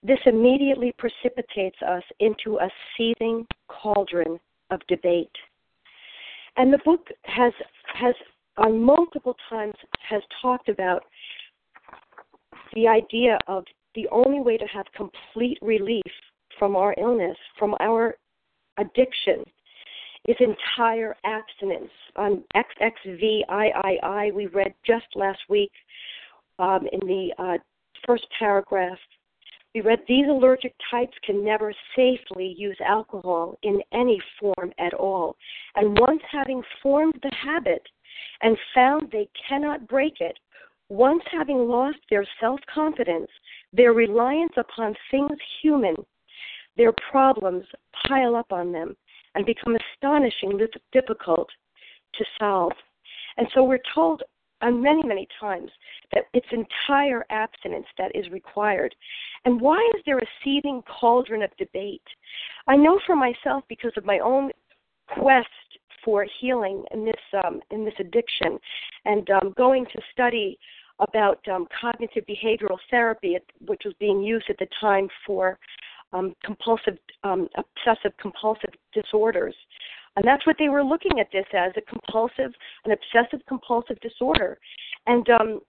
This 0.06 0.18
immediately 0.26 0.94
precipitates 0.99 1.78
us 1.82 2.02
into 2.20 2.58
a 2.58 2.68
seething 2.96 3.46
cauldron 3.68 4.38
of 4.70 4.80
debate. 4.87 5.30
And 6.56 6.73
the 6.73 6.78
book 6.84 7.08
has 7.23 7.52
has 7.94 8.14
on 8.58 8.80
multiple 8.80 9.34
times 9.49 9.75
has 10.08 10.23
talked 10.42 10.68
about 10.68 11.02
the 12.75 12.87
idea 12.87 13.38
of 13.49 13.64
the 13.94 14.06
only 14.12 14.40
way 14.40 14.58
to 14.58 14.66
have 14.66 14.84
complete 14.94 15.58
relief 15.62 16.02
from 16.58 16.76
our 16.76 16.94
illness, 16.99 17.37
from 17.58 17.75
our 17.80 18.16
addiction, 18.78 19.44
is 20.26 20.37
entire 20.40 21.16
abstinence. 21.25 21.90
On 22.16 22.44
XXVIII, 22.54 24.32
we 24.32 24.46
read 24.46 24.75
just 24.87 25.06
last 25.14 25.40
week 25.49 25.73
um, 26.58 26.87
in 26.92 27.00
the 27.00 27.32
uh, 27.38 27.58
first 28.06 28.26
paragraph, 28.38 28.99
we 29.75 29.81
read 29.81 30.00
these 30.07 30.26
allergic 30.28 30.75
types 30.90 31.16
can 31.25 31.45
never 31.45 31.75
safely 31.97 32.54
use 32.57 32.76
alcohol 32.87 33.59
in 33.64 33.81
any 33.93 34.21
form 34.38 34.73
at 34.78 34.95
all. 34.95 35.37
And 35.75 35.99
once 35.99 36.23
having 36.31 36.62
formed 36.81 37.19
the 37.23 37.35
habit 37.35 37.83
and 38.43 38.57
found 38.73 39.11
they 39.11 39.28
cannot 39.49 39.88
break 39.88 40.21
it, 40.21 40.38
once 40.88 41.23
having 41.33 41.69
lost 41.69 41.99
their 42.09 42.25
self 42.40 42.61
confidence, 42.73 43.28
their 43.73 43.93
reliance 43.93 44.52
upon 44.57 44.95
things 45.11 45.37
human, 45.61 45.97
their 46.76 46.93
problems 47.11 47.64
pile 48.07 48.37
up 48.37 48.52
on 48.52 48.71
them 48.71 48.95
and 49.35 49.45
become 49.45 49.76
astonishingly 49.95 50.66
difficult 50.93 51.49
to 52.14 52.25
solve. 52.38 52.73
And 53.37 53.49
so 53.52 53.64
we're 53.64 53.81
told 53.93 54.23
on 54.64 54.83
many, 54.83 55.02
many 55.02 55.28
times 55.38 55.71
that 56.12 56.25
it's 56.33 56.47
entire 56.50 57.25
abstinence 57.30 57.87
that 57.99 58.11
is 58.16 58.28
required. 58.30 58.94
And 59.44 59.61
why 59.61 59.78
is 59.94 60.02
there 60.06 60.18
a 60.18 60.26
seething 60.42 60.83
cauldron 60.83 61.42
of 61.42 61.50
debate? 61.59 62.02
I 62.66 62.76
know 62.76 62.99
for 63.06 63.14
myself 63.14 63.62
because 63.68 63.92
of 63.97 64.04
my 64.04 64.18
own 64.18 64.50
quest 65.09 65.49
for 66.04 66.26
healing 66.40 66.85
in 66.92 67.04
this 67.04 67.42
um, 67.44 67.61
in 67.71 67.85
this 67.85 67.94
addiction, 67.99 68.59
and 69.04 69.28
um, 69.30 69.54
going 69.56 69.87
to 69.87 70.00
study 70.12 70.59
about 70.99 71.47
um, 71.49 71.66
cognitive 71.80 72.25
behavioral 72.26 72.78
therapy, 72.90 73.37
which 73.66 73.83
was 73.85 73.94
being 73.99 74.23
used 74.23 74.47
at 74.49 74.59
the 74.59 74.68
time 74.80 75.09
for 75.26 75.59
um, 76.12 76.35
compulsive, 76.44 76.97
um, 77.25 77.49
obsessive 77.56 78.12
compulsive 78.21 78.71
disorders. 78.92 79.54
And 80.16 80.25
that's 80.25 80.47
what 80.47 80.56
they 80.59 80.68
were 80.68 80.85
looking 80.85 81.18
at 81.18 81.30
this 81.33 81.47
as 81.52 81.73
a 81.76 81.80
compulsive, 81.80 82.52
an 82.85 82.92
obsessive 82.92 83.44
compulsive 83.49 83.99
disorder. 84.00 84.59
And 85.06 85.28
um, 85.30 85.61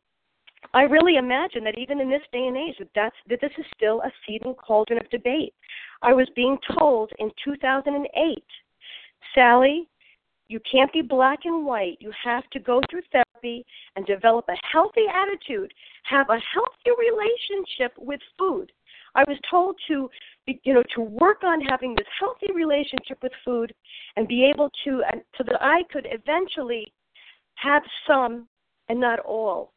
I 0.74 0.84
really 0.84 1.16
imagine 1.16 1.64
that 1.64 1.78
even 1.78 2.00
in 2.00 2.10
this 2.10 2.22
day 2.32 2.46
and 2.48 2.58
age, 2.58 2.76
that, 2.80 2.90
that's, 2.96 3.16
that 3.30 3.42
this 3.42 3.52
is 3.58 3.66
still 3.76 4.02
a 4.02 4.12
seething 4.26 4.56
cauldron 4.56 5.00
of 5.00 5.10
debate. 5.10 5.54
I 6.02 6.14
was 6.14 6.28
being 6.36 6.58
told 6.78 7.12
in 7.20 7.32
2008, 7.44 8.44
Sally, 9.34 9.88
you 10.48 10.60
can't 10.72 10.94
be 10.94 11.02
black 11.02 11.40
and 11.46 11.66
white. 11.66 11.98
You 12.00 12.12
have 12.24 12.48
to 12.52 12.60
go 12.60 12.82
through 12.90 13.02
therapy 13.12 13.66
and 13.96 14.06
develop 14.06 14.46
a 14.48 14.68
healthy 14.72 15.06
attitude, 15.12 15.74
have 16.04 16.30
a 16.30 16.40
healthy 16.54 16.92
relationship 16.98 17.94
with 17.98 18.20
food. 18.38 18.72
I 19.16 19.24
was 19.28 19.38
told 19.50 19.78
to, 19.88 20.10
you 20.46 20.74
know, 20.74 20.84
to 20.96 21.02
work 21.02 21.44
on 21.44 21.62
having 21.62 21.96
this 21.96 22.08
healthy 22.20 22.52
relationship 22.54 23.18
with 23.24 23.32
food 23.44 23.74
and 24.16 24.28
be 24.28 24.46
able 24.46 24.70
to, 24.84 25.02
and 25.12 25.22
so 25.38 25.44
that 25.46 25.62
I 25.62 25.84
could 25.92 26.08
eventually 26.12 26.94
have 27.56 27.84
some 28.08 28.48
and 28.90 29.00
not 29.00 29.20
all. 29.20 29.72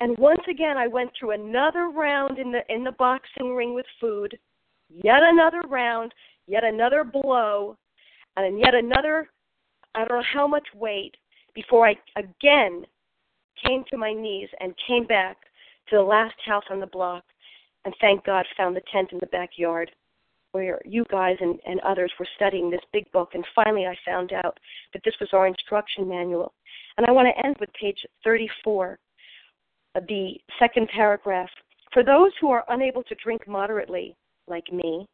And 0.00 0.16
once 0.16 0.40
again, 0.48 0.76
I 0.76 0.86
went 0.86 1.10
through 1.18 1.32
another 1.32 1.88
round 1.88 2.38
in 2.38 2.52
the 2.52 2.60
in 2.68 2.84
the 2.84 2.92
boxing 2.92 3.54
ring 3.54 3.74
with 3.74 3.86
food, 4.00 4.38
yet 4.88 5.20
another 5.22 5.62
round, 5.68 6.14
yet 6.46 6.64
another 6.64 7.04
blow, 7.04 7.76
and 8.36 8.58
yet 8.58 8.74
another 8.74 9.28
I 9.94 10.04
don't 10.04 10.18
know 10.18 10.24
how 10.32 10.46
much 10.46 10.66
weight 10.74 11.16
before 11.54 11.88
I 11.88 11.96
again 12.16 12.84
came 13.66 13.84
to 13.90 13.96
my 13.96 14.12
knees 14.12 14.48
and 14.60 14.72
came 14.86 15.04
back 15.06 15.36
to 15.90 15.96
the 15.96 16.02
last 16.02 16.36
house 16.44 16.64
on 16.70 16.80
the 16.80 16.86
block 16.86 17.24
and 17.88 17.94
thank 18.02 18.22
God 18.26 18.44
found 18.54 18.76
the 18.76 18.82
tent 18.92 19.12
in 19.12 19.18
the 19.18 19.26
backyard 19.28 19.90
where 20.52 20.78
you 20.84 21.06
guys 21.10 21.36
and, 21.40 21.58
and 21.66 21.80
others 21.80 22.12
were 22.18 22.28
studying 22.36 22.68
this 22.68 22.82
big 22.92 23.10
book 23.12 23.30
and 23.32 23.42
finally 23.54 23.86
I 23.86 23.96
found 24.04 24.30
out 24.34 24.58
that 24.92 25.00
this 25.06 25.14
was 25.18 25.30
our 25.32 25.46
instruction 25.46 26.06
manual. 26.06 26.52
And 26.98 27.06
I 27.06 27.12
want 27.12 27.28
to 27.28 27.46
end 27.46 27.56
with 27.58 27.70
page 27.72 27.96
34, 28.24 28.98
the 30.06 30.34
second 30.58 30.90
paragraph. 30.94 31.48
For 31.94 32.04
those 32.04 32.30
who 32.42 32.50
are 32.50 32.66
unable 32.68 33.02
to 33.04 33.14
drink 33.24 33.48
moderately, 33.48 34.14
like 34.46 34.70
me, 34.70 35.06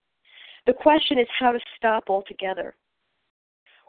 the 0.66 0.72
question 0.72 1.20
is 1.20 1.28
how 1.38 1.52
to 1.52 1.60
stop 1.76 2.04
altogether. 2.08 2.74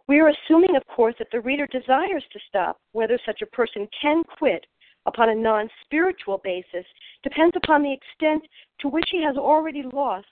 We 0.08 0.20
are 0.20 0.30
assuming, 0.30 0.76
of 0.76 0.86
course, 0.96 1.16
that 1.18 1.30
the 1.32 1.42
reader 1.42 1.66
desires 1.72 2.24
to 2.34 2.40
stop. 2.48 2.78
Whether 2.92 3.18
such 3.26 3.42
a 3.42 3.48
person 3.48 3.88
can 4.00 4.22
quit 4.38 4.64
upon 5.06 5.30
a 5.30 5.36
non 5.36 5.70
spiritual 5.84 6.40
basis 6.44 6.86
depends 7.24 7.56
upon 7.56 7.84
the 7.84 7.94
extent 7.94 8.44
to 8.80 8.88
which 8.88 9.08
he 9.12 9.24
has 9.24 9.38
already 9.38 9.84
lost 9.94 10.28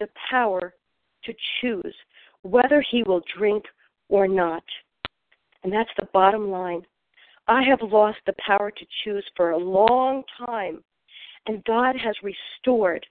the 0.00 0.08
power 0.30 0.74
to 1.24 1.32
choose 1.60 1.94
whether 2.42 2.84
he 2.90 3.02
will 3.02 3.22
drink 3.36 3.64
or 4.08 4.26
not. 4.26 4.64
And 5.62 5.72
that's 5.72 5.90
the 5.98 6.08
bottom 6.12 6.50
line. 6.50 6.82
I 7.48 7.62
have 7.62 7.80
lost 7.82 8.18
the 8.26 8.34
power 8.46 8.70
to 8.70 8.86
choose 9.04 9.24
for 9.36 9.50
a 9.50 9.58
long 9.58 10.22
time, 10.46 10.82
and 11.46 11.64
God 11.64 11.96
has 11.96 12.14
restored 12.22 13.04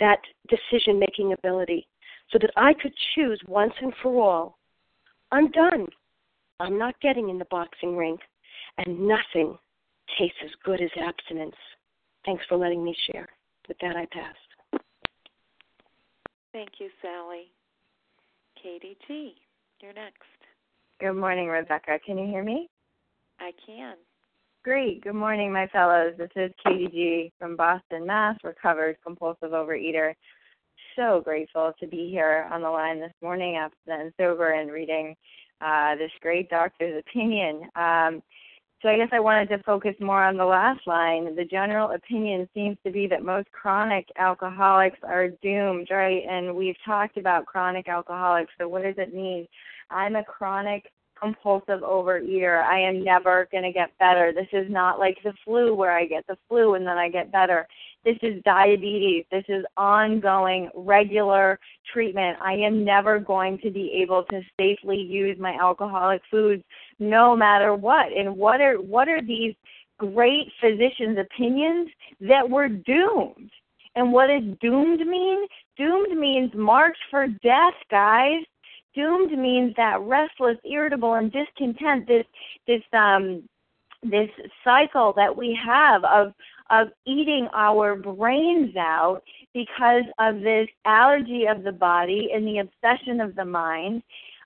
that 0.00 0.20
decision 0.48 0.98
making 0.98 1.32
ability 1.32 1.88
so 2.30 2.38
that 2.40 2.50
I 2.56 2.74
could 2.74 2.92
choose 3.14 3.40
once 3.46 3.72
and 3.80 3.92
for 4.02 4.22
all. 4.22 4.58
I'm 5.32 5.50
done. 5.50 5.86
I'm 6.60 6.78
not 6.78 7.00
getting 7.00 7.28
in 7.28 7.38
the 7.38 7.46
boxing 7.46 7.96
ring, 7.96 8.18
and 8.78 9.08
nothing 9.08 9.58
tastes 10.18 10.38
as 10.44 10.50
good 10.64 10.80
as 10.80 10.90
abstinence. 11.00 11.56
Thanks 12.24 12.44
for 12.48 12.56
letting 12.56 12.84
me 12.84 12.94
share. 13.10 13.28
With 13.66 13.76
that, 13.82 13.96
I 13.96 14.06
pass. 14.06 14.80
Thank 16.52 16.70
you, 16.78 16.88
Sally. 17.02 17.50
Katie 18.62 18.96
G., 19.06 19.34
you're 19.80 19.92
next. 19.92 20.22
Good 21.00 21.12
morning, 21.12 21.48
Rebecca. 21.48 21.98
Can 22.04 22.18
you 22.18 22.26
hear 22.26 22.42
me? 22.42 22.68
I 23.38 23.52
can. 23.64 23.94
Great. 24.64 25.02
Good 25.02 25.14
morning, 25.14 25.52
my 25.52 25.68
fellows. 25.68 26.14
This 26.18 26.30
is 26.34 26.50
Katie 26.64 26.88
G. 26.90 27.32
from 27.38 27.54
Boston, 27.54 28.04
Mass., 28.04 28.36
recovered 28.42 28.96
compulsive 29.04 29.50
overeater. 29.50 30.14
So 30.96 31.20
grateful 31.24 31.72
to 31.78 31.86
be 31.86 32.10
here 32.10 32.48
on 32.52 32.62
the 32.62 32.70
line 32.70 32.98
this 32.98 33.12
morning 33.22 33.54
after 33.54 33.76
and 33.92 34.12
sober 34.18 34.50
and 34.50 34.72
reading 34.72 35.14
uh, 35.60 35.94
this 35.94 36.10
great 36.20 36.50
doctor's 36.50 37.02
opinion. 37.06 37.68
Um, 37.76 38.22
so 38.80 38.88
I 38.88 38.96
guess 38.96 39.08
I 39.10 39.18
wanted 39.18 39.48
to 39.48 39.62
focus 39.64 39.94
more 40.00 40.22
on 40.22 40.36
the 40.36 40.44
last 40.44 40.86
line. 40.86 41.34
The 41.34 41.44
general 41.44 41.90
opinion 41.90 42.48
seems 42.54 42.76
to 42.84 42.92
be 42.92 43.08
that 43.08 43.24
most 43.24 43.50
chronic 43.50 44.06
alcoholics 44.16 44.98
are 45.02 45.28
doomed, 45.42 45.88
right? 45.90 46.22
And 46.28 46.54
we've 46.54 46.76
talked 46.84 47.16
about 47.16 47.46
chronic 47.46 47.88
alcoholics. 47.88 48.52
So 48.56 48.68
what 48.68 48.84
does 48.84 48.94
it 48.96 49.12
mean? 49.12 49.48
I'm 49.90 50.14
a 50.14 50.22
chronic 50.22 50.92
compulsive 51.20 51.80
overeater. 51.80 52.62
I 52.62 52.80
am 52.80 53.02
never 53.02 53.48
going 53.50 53.64
to 53.64 53.72
get 53.72 53.96
better. 53.98 54.32
This 54.32 54.46
is 54.52 54.70
not 54.70 55.00
like 55.00 55.18
the 55.24 55.32
flu 55.44 55.74
where 55.74 55.96
I 55.96 56.06
get 56.06 56.24
the 56.28 56.38
flu 56.48 56.74
and 56.74 56.86
then 56.86 56.98
I 56.98 57.08
get 57.08 57.32
better. 57.32 57.66
This 58.04 58.18
is 58.22 58.42
diabetes. 58.44 59.24
This 59.30 59.44
is 59.48 59.64
ongoing, 59.76 60.70
regular 60.74 61.58
treatment. 61.92 62.38
I 62.40 62.52
am 62.52 62.84
never 62.84 63.18
going 63.18 63.58
to 63.64 63.70
be 63.70 63.90
able 64.02 64.22
to 64.30 64.40
safely 64.58 64.98
use 64.98 65.36
my 65.38 65.54
alcoholic 65.60 66.22
foods 66.30 66.62
no 66.98 67.36
matter 67.36 67.74
what. 67.74 68.12
And 68.12 68.36
what 68.36 68.60
are 68.60 68.76
what 68.76 69.08
are 69.08 69.22
these 69.22 69.54
great 69.98 70.52
physicians' 70.60 71.18
opinions 71.18 71.88
that 72.20 72.48
we're 72.48 72.68
doomed? 72.68 73.50
And 73.94 74.12
what 74.12 74.28
does 74.28 74.56
doomed 74.60 75.00
mean? 75.06 75.46
Doomed 75.76 76.16
means 76.18 76.52
marked 76.54 76.98
for 77.10 77.26
death, 77.26 77.74
guys 77.90 78.44
doomed 78.98 79.38
means 79.38 79.74
that 79.76 80.00
restless, 80.00 80.56
irritable, 80.64 81.14
and 81.14 81.32
discontent. 81.32 82.06
This 82.06 82.24
this 82.66 82.82
um 82.92 83.48
this 84.02 84.30
cycle 84.64 85.12
that 85.16 85.34
we 85.34 85.58
have 85.64 86.04
of 86.04 86.32
of 86.70 86.88
eating 87.06 87.48
our 87.54 87.96
brains 87.96 88.76
out 88.76 89.22
because 89.54 90.04
of 90.18 90.40
this 90.40 90.68
allergy 90.84 91.46
of 91.46 91.62
the 91.62 91.72
body 91.72 92.30
and 92.34 92.46
the 92.46 92.58
obsession 92.58 93.20
of 93.20 93.34
the 93.36 93.44
mind. 93.44 94.02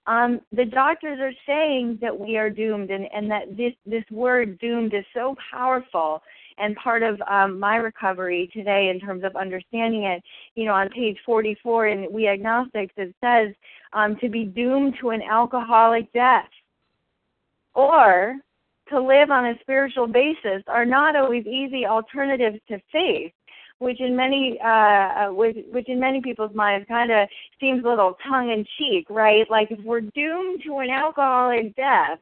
Um, 0.06 0.40
the 0.50 0.64
doctors 0.64 1.20
are 1.20 1.32
saying 1.46 1.98
that 2.00 2.18
we 2.18 2.36
are 2.36 2.50
doomed, 2.50 2.90
and, 2.90 3.06
and 3.14 3.30
that 3.30 3.56
this 3.56 3.72
this 3.86 4.04
word 4.10 4.58
doomed 4.58 4.94
is 4.94 5.04
so 5.14 5.36
powerful 5.52 6.22
and 6.58 6.76
part 6.76 7.02
of 7.02 7.20
um, 7.30 7.58
my 7.58 7.76
recovery 7.76 8.50
today 8.52 8.90
in 8.90 9.00
terms 9.00 9.24
of 9.24 9.34
understanding 9.36 10.04
it. 10.04 10.22
You 10.54 10.66
know, 10.66 10.74
on 10.74 10.88
page 10.90 11.16
44 11.24 11.88
in 11.88 12.12
We 12.12 12.28
Agnostics, 12.28 12.92
it 12.96 13.14
says 13.22 13.54
um, 13.92 14.16
to 14.20 14.28
be 14.28 14.44
doomed 14.44 14.94
to 15.00 15.10
an 15.10 15.22
alcoholic 15.22 16.12
death 16.12 16.48
or 17.74 18.36
to 18.90 19.00
live 19.00 19.30
on 19.30 19.46
a 19.46 19.54
spiritual 19.60 20.06
basis 20.06 20.62
are 20.66 20.84
not 20.84 21.16
always 21.16 21.46
easy 21.46 21.86
alternatives 21.86 22.58
to 22.68 22.78
faith 22.90 23.32
which 23.82 24.00
in 24.00 24.14
many 24.14 24.58
uh, 24.64 24.68
uh 24.68 25.28
which, 25.28 25.56
which 25.70 25.88
in 25.88 25.98
many 25.98 26.20
people's 26.20 26.54
minds 26.54 26.86
kind 26.88 27.10
of 27.10 27.28
seems 27.60 27.84
a 27.84 27.88
little 27.88 28.16
tongue 28.28 28.50
in 28.50 28.64
cheek, 28.78 29.06
right? 29.10 29.50
Like 29.50 29.70
if 29.70 29.80
we're 29.84 30.00
doomed 30.00 30.62
to 30.66 30.78
an 30.78 30.90
alcoholic 30.90 31.74
death, 31.74 32.18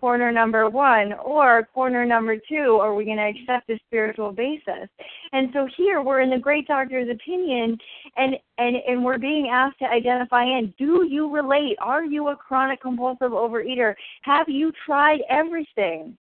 corner 0.00 0.30
number 0.30 0.68
one, 0.68 1.12
or 1.14 1.68
corner 1.74 2.04
number 2.04 2.36
two, 2.36 2.78
are 2.80 2.94
we 2.94 3.04
going 3.04 3.16
to 3.16 3.22
accept 3.22 3.68
a 3.70 3.78
spiritual 3.86 4.32
basis? 4.32 4.88
And 5.32 5.48
so 5.52 5.66
here 5.76 6.02
we're 6.02 6.20
in 6.20 6.30
the 6.30 6.38
great 6.38 6.66
doctor's 6.66 7.08
opinion, 7.08 7.76
and 8.16 8.36
and 8.58 8.76
and 8.86 9.04
we're 9.04 9.18
being 9.18 9.48
asked 9.48 9.78
to 9.80 9.86
identify 9.86 10.44
in: 10.44 10.72
Do 10.78 11.06
you 11.08 11.32
relate? 11.34 11.76
Are 11.80 12.04
you 12.04 12.28
a 12.28 12.36
chronic 12.36 12.80
compulsive 12.80 13.32
overeater? 13.32 13.94
Have 14.22 14.48
you 14.48 14.72
tried 14.86 15.20
everything? 15.28 16.16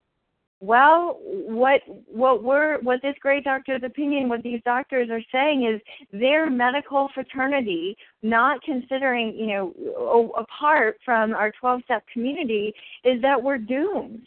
Well, 0.64 1.20
what 1.22 1.82
what 2.08 2.42
we're 2.42 2.80
what 2.80 3.02
this 3.02 3.16
great 3.20 3.44
doctor's 3.44 3.84
opinion, 3.84 4.30
what 4.30 4.44
these 4.44 4.62
doctors 4.64 5.10
are 5.10 5.20
saying 5.30 5.66
is 5.66 5.82
their 6.18 6.50
medical 6.50 7.10
fraternity, 7.14 7.98
not 8.22 8.62
considering 8.64 9.36
you 9.36 9.48
know 9.48 10.32
apart 10.38 11.00
from 11.04 11.34
our 11.34 11.52
twelve 11.60 11.82
step 11.84 12.06
community, 12.14 12.74
is 13.04 13.22
that 13.22 13.44
we're 13.44 13.58
doomed 13.58 14.26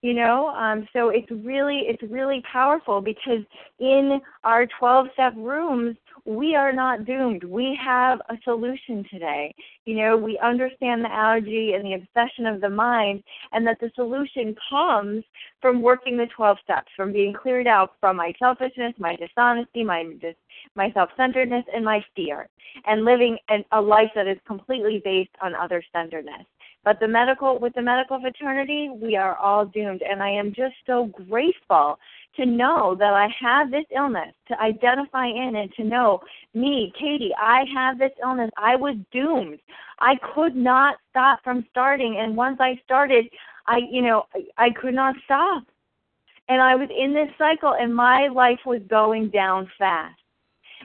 you 0.00 0.12
know? 0.12 0.48
Um 0.48 0.86
so 0.92 1.08
it's 1.08 1.30
really 1.30 1.84
it's 1.88 2.02
really 2.12 2.42
powerful 2.52 3.00
because 3.00 3.40
in 3.80 4.20
our 4.44 4.66
12 4.78 5.06
step 5.14 5.32
rooms 5.34 5.96
we 6.26 6.54
are 6.54 6.72
not 6.72 7.04
doomed. 7.04 7.44
We 7.44 7.78
have 7.82 8.20
a 8.28 8.38
solution 8.44 9.04
today. 9.10 9.54
You 9.84 9.96
know 9.96 10.16
we 10.16 10.38
understand 10.38 11.04
the 11.04 11.12
allergy 11.12 11.74
and 11.74 11.84
the 11.84 11.94
obsession 11.94 12.46
of 12.46 12.60
the 12.60 12.70
mind 12.70 13.22
and 13.52 13.66
that 13.66 13.78
the 13.80 13.90
solution 13.94 14.56
comes 14.70 15.24
from 15.60 15.82
working 15.82 16.16
the 16.16 16.26
12 16.34 16.58
steps 16.64 16.88
from 16.96 17.12
being 17.12 17.34
cleared 17.34 17.66
out 17.66 17.94
from 18.00 18.16
my 18.16 18.32
selfishness 18.38 18.94
my 18.98 19.16
dishonesty 19.16 19.84
my 19.84 20.04
dis- 20.20 20.34
my 20.74 20.90
self-centeredness 20.92 21.64
and 21.74 21.84
my 21.84 22.04
fear 22.16 22.48
and 22.86 23.04
living 23.04 23.36
an, 23.48 23.64
a 23.72 23.80
life 23.80 24.10
that 24.14 24.26
is 24.26 24.38
completely 24.46 25.00
based 25.04 25.30
on 25.42 25.54
other 25.54 25.82
centeredness 25.92 26.44
but 26.84 27.00
the 27.00 27.08
medical 27.08 27.58
with 27.58 27.74
the 27.74 27.82
medical 27.82 28.20
fraternity, 28.20 28.90
we 28.90 29.16
are 29.16 29.36
all 29.36 29.64
doomed. 29.64 30.02
And 30.02 30.22
I 30.22 30.30
am 30.30 30.52
just 30.52 30.74
so 30.86 31.06
grateful 31.28 31.98
to 32.36 32.46
know 32.46 32.94
that 32.98 33.14
I 33.14 33.28
have 33.40 33.70
this 33.70 33.84
illness, 33.94 34.34
to 34.48 34.60
identify 34.60 35.26
in 35.26 35.56
and 35.56 35.72
to 35.74 35.84
know 35.84 36.20
me, 36.52 36.92
Katie, 36.98 37.32
I 37.40 37.64
have 37.72 37.98
this 37.98 38.12
illness. 38.22 38.50
I 38.56 38.76
was 38.76 38.96
doomed. 39.12 39.60
I 40.00 40.16
could 40.34 40.54
not 40.56 40.96
stop 41.10 41.42
from 41.42 41.64
starting. 41.70 42.18
And 42.18 42.36
once 42.36 42.58
I 42.60 42.80
started, 42.84 43.26
I 43.66 43.80
you 43.90 44.02
know, 44.02 44.26
I 44.34 44.66
I 44.66 44.70
could 44.70 44.94
not 44.94 45.14
stop. 45.24 45.64
And 46.48 46.60
I 46.60 46.74
was 46.74 46.90
in 46.96 47.14
this 47.14 47.30
cycle 47.38 47.74
and 47.80 47.94
my 47.94 48.28
life 48.28 48.60
was 48.66 48.82
going 48.88 49.30
down 49.30 49.70
fast 49.78 50.20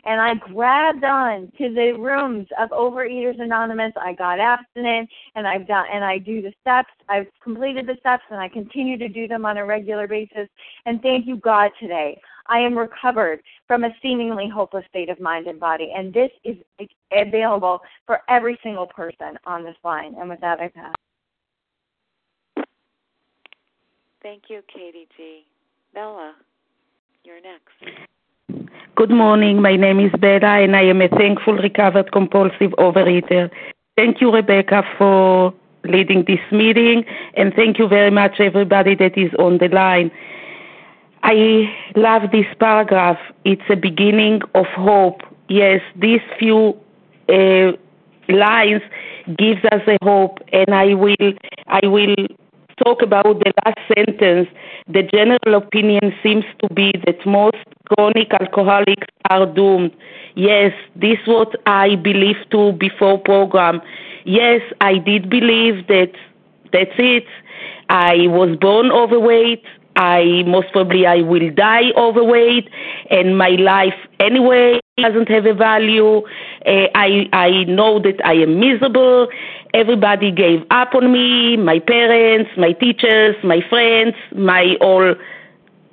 and 0.05 0.21
I 0.21 0.35
grabbed 0.35 1.03
on 1.03 1.51
to 1.57 1.73
the 1.73 1.93
rooms 1.99 2.47
of 2.59 2.69
Overeaters 2.69 3.41
Anonymous. 3.41 3.93
I 3.99 4.13
got 4.13 4.39
abstinent, 4.39 5.09
and 5.35 5.47
I've 5.47 5.67
done, 5.67 5.85
and 5.91 6.03
I 6.03 6.17
do 6.17 6.41
the 6.41 6.53
steps. 6.61 6.91
I've 7.07 7.27
completed 7.43 7.87
the 7.87 7.97
steps, 7.99 8.23
and 8.29 8.39
I 8.39 8.49
continue 8.49 8.97
to 8.97 9.07
do 9.07 9.27
them 9.27 9.45
on 9.45 9.57
a 9.57 9.65
regular 9.65 10.07
basis. 10.07 10.47
And 10.85 11.01
thank 11.01 11.27
you, 11.27 11.37
God, 11.37 11.71
today. 11.79 12.19
I 12.47 12.59
am 12.59 12.77
recovered 12.77 13.41
from 13.67 13.83
a 13.83 13.89
seemingly 14.01 14.49
hopeless 14.49 14.85
state 14.89 15.09
of 15.09 15.19
mind 15.19 15.47
and 15.47 15.59
body, 15.59 15.93
and 15.95 16.13
this 16.13 16.31
is 16.43 16.57
available 17.11 17.79
for 18.07 18.21
every 18.27 18.59
single 18.63 18.87
person 18.87 19.37
on 19.45 19.63
this 19.63 19.75
line. 19.83 20.15
And 20.19 20.29
with 20.29 20.41
that, 20.41 20.59
I 20.59 20.69
pass. 20.69 20.95
Thank 24.21 24.43
you, 24.49 24.61
Katie 24.73 25.07
G. 25.15 25.45
Bella, 25.93 26.33
you're 27.23 27.41
next. 27.41 28.09
Good 28.95 29.11
morning. 29.11 29.61
My 29.61 29.75
name 29.75 29.99
is 29.99 30.11
Bella, 30.19 30.61
and 30.61 30.75
I 30.75 30.83
am 30.83 31.01
a 31.01 31.07
thankful 31.07 31.55
recovered 31.55 32.11
compulsive 32.11 32.71
overeater. 32.77 33.49
Thank 33.95 34.21
you, 34.21 34.31
Rebecca, 34.33 34.83
for 34.97 35.53
leading 35.85 36.25
this 36.25 36.39
meeting, 36.51 37.05
and 37.35 37.53
thank 37.53 37.79
you 37.79 37.87
very 37.87 38.11
much, 38.11 38.39
everybody 38.39 38.95
that 38.95 39.17
is 39.17 39.31
on 39.39 39.57
the 39.59 39.69
line. 39.69 40.11
I 41.23 41.73
love 41.95 42.31
this 42.31 42.45
paragraph. 42.59 43.19
It's 43.45 43.61
a 43.69 43.75
beginning 43.75 44.41
of 44.55 44.65
hope. 44.67 45.21
Yes, 45.47 45.81
these 45.95 46.21
few 46.37 46.75
uh, 47.29 47.71
lines 48.27 48.81
gives 49.37 49.63
us 49.71 49.81
a 49.87 49.97
hope, 50.03 50.39
and 50.51 50.73
I 50.73 50.93
will 50.93 51.33
I 51.67 51.87
will 51.87 52.15
talk 52.83 53.01
about 53.01 53.39
the 53.39 53.53
last 53.65 53.79
sentence, 53.95 54.47
the 54.87 55.03
general 55.03 55.55
opinion 55.55 56.13
seems 56.23 56.45
to 56.61 56.73
be 56.73 56.91
that 57.05 57.25
most 57.25 57.57
chronic 57.93 58.31
alcoholics 58.39 59.07
are 59.29 59.45
doomed. 59.45 59.91
Yes, 60.35 60.71
this 60.95 61.17
is 61.21 61.27
what 61.27 61.55
I 61.65 61.95
believed 61.95 62.51
to 62.51 62.71
before 62.73 63.17
program. 63.19 63.81
Yes, 64.25 64.61
I 64.81 64.97
did 64.97 65.29
believe 65.29 65.87
that 65.87 66.11
that's 66.71 66.97
it. 66.97 67.25
I 67.89 68.27
was 68.27 68.55
born 68.59 68.91
overweight. 68.91 69.63
I 69.95 70.43
most 70.47 70.71
probably 70.71 71.05
I 71.05 71.21
will 71.21 71.49
die 71.53 71.91
overweight, 71.97 72.69
and 73.09 73.37
my 73.37 73.49
life 73.49 73.95
anyway 74.19 74.79
doesn't 74.97 75.29
have 75.29 75.45
a 75.45 75.53
value. 75.53 76.21
Uh, 76.65 76.87
I 76.95 77.27
I 77.33 77.63
know 77.65 77.99
that 77.99 78.23
I 78.23 78.33
am 78.33 78.59
miserable. 78.59 79.27
Everybody 79.73 80.31
gave 80.31 80.65
up 80.71 80.95
on 80.95 81.11
me. 81.11 81.57
My 81.57 81.79
parents, 81.79 82.49
my 82.57 82.71
teachers, 82.73 83.35
my 83.43 83.61
friends, 83.69 84.15
my 84.35 84.75
whole 84.81 85.15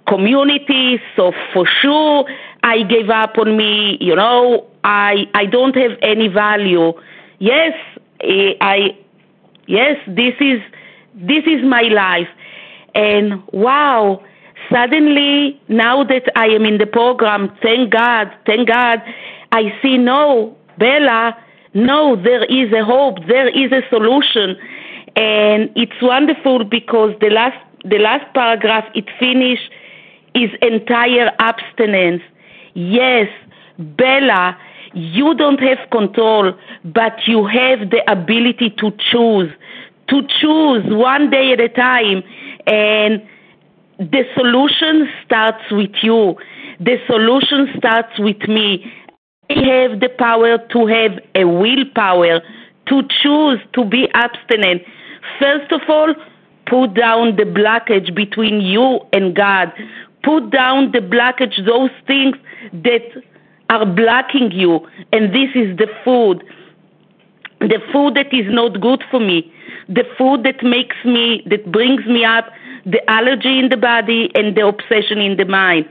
community. 0.08 1.00
So 1.14 1.32
for 1.52 1.66
sure, 1.66 2.24
I 2.62 2.82
gave 2.84 3.10
up 3.10 3.36
on 3.38 3.56
me. 3.56 3.98
You 4.00 4.16
know, 4.16 4.66
I 4.84 5.26
I 5.34 5.46
don't 5.46 5.76
have 5.76 5.92
any 6.02 6.28
value. 6.28 6.92
Yes, 7.38 7.74
eh, 8.20 8.54
I 8.60 8.96
yes, 9.66 9.96
this 10.06 10.34
is 10.40 10.60
this 11.14 11.44
is 11.46 11.62
my 11.64 11.82
life 11.82 12.28
and 12.96 13.42
wow, 13.52 14.24
suddenly, 14.72 15.60
now 15.68 16.02
that 16.04 16.32
I 16.34 16.46
am 16.46 16.64
in 16.64 16.78
the 16.78 16.86
program, 16.86 17.54
thank 17.62 17.92
God, 17.92 18.32
thank 18.46 18.68
God, 18.68 19.02
I 19.52 19.64
see 19.82 19.98
no, 19.98 20.56
Bella, 20.78 21.36
no, 21.76 22.16
there 22.16 22.44
is 22.44 22.72
a 22.72 22.82
hope, 22.82 23.18
there 23.28 23.48
is 23.48 23.70
a 23.70 23.82
solution. 23.90 24.56
And 25.14 25.70
it's 25.76 26.00
wonderful 26.00 26.64
because 26.64 27.14
the 27.20 27.28
last, 27.28 27.58
the 27.84 27.98
last 27.98 28.32
paragraph, 28.32 28.84
it 28.94 29.04
finished, 29.20 29.70
is 30.34 30.48
entire 30.62 31.30
abstinence. 31.38 32.22
Yes, 32.72 33.28
Bella, 33.78 34.56
you 34.94 35.34
don't 35.34 35.60
have 35.60 35.78
control, 35.90 36.54
but 36.82 37.26
you 37.26 37.44
have 37.44 37.90
the 37.90 38.02
ability 38.10 38.70
to 38.78 38.90
choose, 39.12 39.52
to 40.08 40.22
choose 40.40 40.82
one 40.86 41.28
day 41.28 41.52
at 41.52 41.60
a 41.60 41.68
time. 41.68 42.22
And 42.66 43.22
the 43.98 44.24
solution 44.34 45.10
starts 45.26 45.70
with 45.70 45.92
you. 46.02 46.36
The 46.80 46.96
solution 47.06 47.68
starts 47.76 48.18
with 48.18 48.48
me. 48.48 48.90
I 49.50 49.54
have 49.54 50.00
the 50.00 50.08
power 50.18 50.58
to 50.58 50.86
have 50.86 51.12
a 51.34 51.44
willpower 51.44 52.40
to 52.88 53.02
choose 53.22 53.60
to 53.74 53.84
be 53.84 54.08
abstinent. 54.14 54.82
First 55.38 55.72
of 55.72 55.80
all, 55.88 56.14
put 56.66 56.94
down 56.94 57.36
the 57.36 57.44
blockage 57.44 58.14
between 58.14 58.60
you 58.60 59.00
and 59.12 59.34
God. 59.34 59.72
Put 60.22 60.50
down 60.50 60.92
the 60.92 60.98
blockage, 60.98 61.64
those 61.64 61.90
things 62.06 62.36
that 62.72 63.02
are 63.70 63.86
blocking 63.86 64.50
you. 64.50 64.86
And 65.12 65.32
this 65.34 65.50
is 65.54 65.76
the 65.76 65.88
food. 66.04 66.42
The 67.60 67.80
food 67.92 68.14
that 68.14 68.32
is 68.34 68.46
not 68.48 68.80
good 68.80 69.02
for 69.10 69.20
me 69.20 69.52
the 69.88 70.04
food 70.18 70.42
that 70.44 70.62
makes 70.62 70.96
me, 71.04 71.42
that 71.46 71.70
brings 71.70 72.04
me 72.06 72.24
up 72.24 72.50
the 72.84 72.98
allergy 73.10 73.58
in 73.58 73.68
the 73.68 73.76
body 73.76 74.30
and 74.34 74.56
the 74.56 74.66
obsession 74.66 75.18
in 75.18 75.36
the 75.36 75.44
mind. 75.44 75.88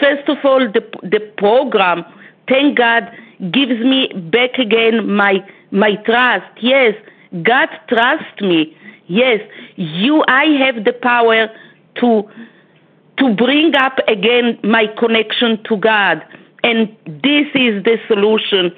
First 0.00 0.28
of 0.28 0.38
all, 0.44 0.60
the, 0.60 0.82
the 1.02 1.20
program, 1.38 2.04
thank 2.48 2.78
God, 2.78 3.10
gives 3.50 3.80
me 3.80 4.08
back 4.30 4.58
again 4.58 5.08
my, 5.10 5.44
my 5.70 5.96
trust. 5.96 6.46
Yes, 6.60 6.94
God 7.42 7.68
trusts 7.88 8.40
me. 8.40 8.76
Yes, 9.06 9.40
you, 9.76 10.24
I 10.28 10.44
have 10.64 10.84
the 10.84 10.92
power 10.92 11.48
to, 11.96 12.30
to 13.18 13.34
bring 13.34 13.74
up 13.76 13.98
again 14.08 14.58
my 14.62 14.86
connection 14.98 15.62
to 15.64 15.76
God. 15.76 16.22
And 16.62 16.88
this 17.06 17.46
is 17.54 17.82
the 17.82 17.98
solution. 18.06 18.72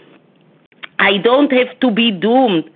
I 0.98 1.18
don't 1.18 1.53
have 1.53 1.79
to 1.81 1.90
be 1.90 2.11
doomed. 2.11 2.70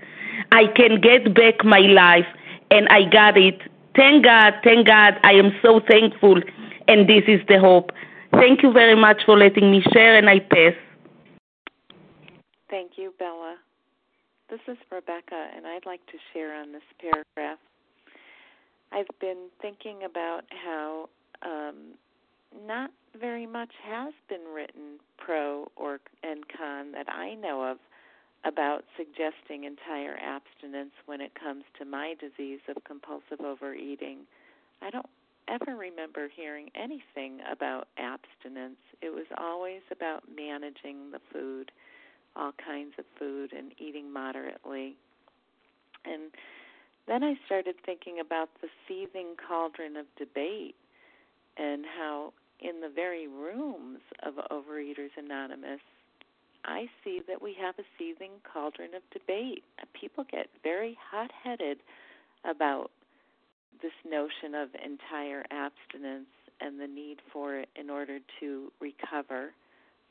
I 0.52 0.66
can 0.66 1.00
get 1.00 1.34
back 1.34 1.64
my 1.64 1.80
life, 1.80 2.26
and 2.70 2.88
I 2.88 3.04
got 3.04 3.36
it. 3.36 3.60
Thank 3.96 4.24
God, 4.24 4.54
thank 4.62 4.86
God. 4.86 5.18
I 5.24 5.32
am 5.32 5.52
so 5.62 5.80
thankful, 5.80 6.40
and 6.86 7.08
this 7.08 7.24
is 7.26 7.40
the 7.48 7.58
hope. 7.58 7.90
Thank 8.32 8.62
you 8.62 8.72
very 8.72 8.94
much 8.94 9.22
for 9.24 9.36
letting 9.36 9.70
me 9.70 9.82
share, 9.92 10.16
and 10.16 10.28
I 10.28 10.40
pass. 10.40 10.74
Thank 12.70 12.92
you, 12.96 13.12
Bella. 13.18 13.56
This 14.50 14.60
is 14.68 14.76
Rebecca, 14.90 15.48
and 15.56 15.66
I'd 15.66 15.86
like 15.86 16.04
to 16.06 16.18
share 16.32 16.54
on 16.54 16.72
this 16.72 16.82
paragraph. 17.00 17.58
I've 18.92 19.08
been 19.20 19.48
thinking 19.60 20.04
about 20.04 20.42
how 20.50 21.08
um, 21.42 21.94
not 22.66 22.90
very 23.18 23.46
much 23.46 23.72
has 23.84 24.12
been 24.28 24.44
written 24.54 24.98
pro 25.18 25.70
or 25.76 26.00
and 26.22 26.44
con 26.48 26.92
that 26.92 27.08
I 27.08 27.34
know 27.34 27.62
of 27.70 27.78
about 28.44 28.84
suggesting 28.96 29.64
entire 29.64 30.16
abstinence 30.16 30.92
when 31.06 31.20
it 31.20 31.32
comes 31.34 31.64
to 31.78 31.84
my 31.84 32.14
disease 32.20 32.60
of 32.68 32.82
compulsive 32.84 33.40
overeating. 33.44 34.18
I 34.80 34.90
don't 34.90 35.06
ever 35.48 35.76
remember 35.76 36.28
hearing 36.34 36.70
anything 36.74 37.40
about 37.50 37.88
abstinence. 37.96 38.78
It 39.00 39.10
was 39.10 39.26
always 39.36 39.82
about 39.90 40.24
managing 40.34 41.10
the 41.10 41.20
food, 41.32 41.70
all 42.36 42.52
kinds 42.64 42.94
of 42.98 43.04
food, 43.18 43.52
and 43.52 43.72
eating 43.78 44.12
moderately. 44.12 44.96
And 46.04 46.30
then 47.06 47.24
I 47.24 47.34
started 47.46 47.76
thinking 47.84 48.20
about 48.20 48.50
the 48.60 48.68
seething 48.86 49.34
cauldron 49.48 49.96
of 49.96 50.06
debate 50.16 50.76
and 51.56 51.84
how, 51.98 52.32
in 52.60 52.80
the 52.80 52.88
very 52.88 53.26
rooms 53.26 54.00
of 54.22 54.34
Overeaters 54.50 55.10
Anonymous, 55.16 55.80
I 56.64 56.86
see 57.02 57.20
that 57.26 57.40
we 57.40 57.54
have 57.60 57.78
a 57.78 57.84
seething 57.98 58.32
cauldron 58.52 58.94
of 58.94 59.02
debate. 59.10 59.64
People 59.98 60.24
get 60.30 60.48
very 60.62 60.96
hot 61.10 61.30
headed 61.42 61.78
about 62.44 62.90
this 63.82 63.92
notion 64.08 64.54
of 64.54 64.68
entire 64.74 65.44
abstinence 65.50 66.26
and 66.60 66.80
the 66.80 66.86
need 66.86 67.18
for 67.32 67.56
it 67.56 67.68
in 67.76 67.90
order 67.90 68.18
to 68.40 68.72
recover 68.80 69.52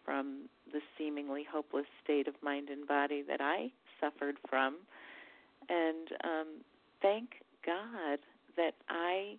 from 0.05 0.47
the 0.71 0.79
seemingly 0.97 1.45
hopeless 1.49 1.85
state 2.03 2.27
of 2.27 2.33
mind 2.41 2.69
and 2.69 2.87
body 2.87 3.23
that 3.27 3.41
I 3.41 3.71
suffered 3.99 4.37
from. 4.49 4.77
And 5.69 6.07
um, 6.23 6.47
thank 7.01 7.29
God 7.65 8.19
that 8.55 8.75
I 8.89 9.35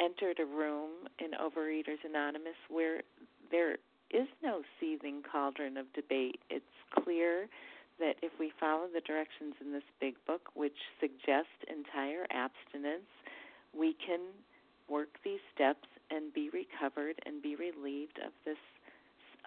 entered 0.00 0.38
a 0.40 0.46
room 0.46 0.90
in 1.18 1.32
Overeaters 1.32 2.04
Anonymous 2.08 2.54
where 2.70 3.02
there 3.50 3.74
is 4.10 4.28
no 4.42 4.62
seething 4.78 5.22
cauldron 5.30 5.76
of 5.76 5.92
debate. 5.92 6.40
It's 6.50 6.64
clear 7.02 7.48
that 8.02 8.18
if 8.20 8.32
we 8.42 8.50
follow 8.58 8.90
the 8.92 9.00
directions 9.00 9.54
in 9.62 9.70
this 9.70 9.86
big 10.00 10.18
book, 10.26 10.50
which 10.54 10.76
suggest 10.98 11.54
entire 11.70 12.26
abstinence, 12.34 13.06
we 13.70 13.94
can 13.94 14.18
work 14.90 15.22
these 15.22 15.40
steps 15.54 15.86
and 16.10 16.34
be 16.34 16.50
recovered 16.50 17.14
and 17.24 17.40
be 17.40 17.54
relieved 17.54 18.18
of 18.18 18.34
this 18.44 18.58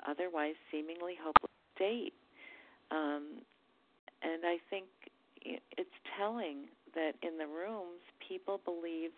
otherwise 0.07 0.55
seemingly 0.71 1.15
hopeless 1.19 1.51
state. 1.75 2.13
Um, 2.91 3.43
and 4.23 4.45
I 4.45 4.57
think 4.69 4.87
it's 5.43 5.97
telling 6.17 6.71
that 6.95 7.13
in 7.21 7.37
the 7.37 7.45
rooms, 7.47 8.01
people 8.23 8.59
believe 8.63 9.11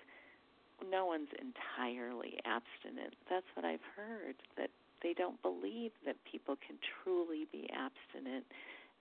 no 0.90 1.06
one's 1.06 1.30
entirely 1.38 2.42
abstinent. 2.46 3.14
That's 3.30 3.46
what 3.54 3.66
I've 3.66 3.86
heard, 3.96 4.36
that 4.58 4.70
they 5.04 5.14
don't 5.14 5.42
believe 5.42 5.92
that 6.06 6.16
people 6.30 6.58
can 6.58 6.78
truly 7.04 7.48
be 7.52 7.70
abstinent. 7.70 8.46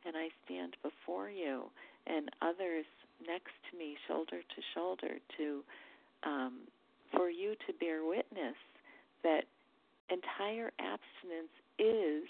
And 0.06 0.16
I 0.16 0.28
stand 0.44 0.76
before 0.82 1.28
you 1.28 1.64
and 2.06 2.30
others 2.40 2.86
next 3.26 3.52
to 3.70 3.78
me, 3.78 3.96
shoulder 4.06 4.40
to 4.40 4.60
shoulder, 4.74 5.18
to 5.38 5.64
um, 6.22 6.60
for 7.14 7.30
you 7.30 7.54
to 7.66 7.72
bear 7.80 8.04
witness 8.04 8.56
that 9.22 9.44
entire 10.10 10.70
abstinence 10.78 11.54
is 11.78 12.28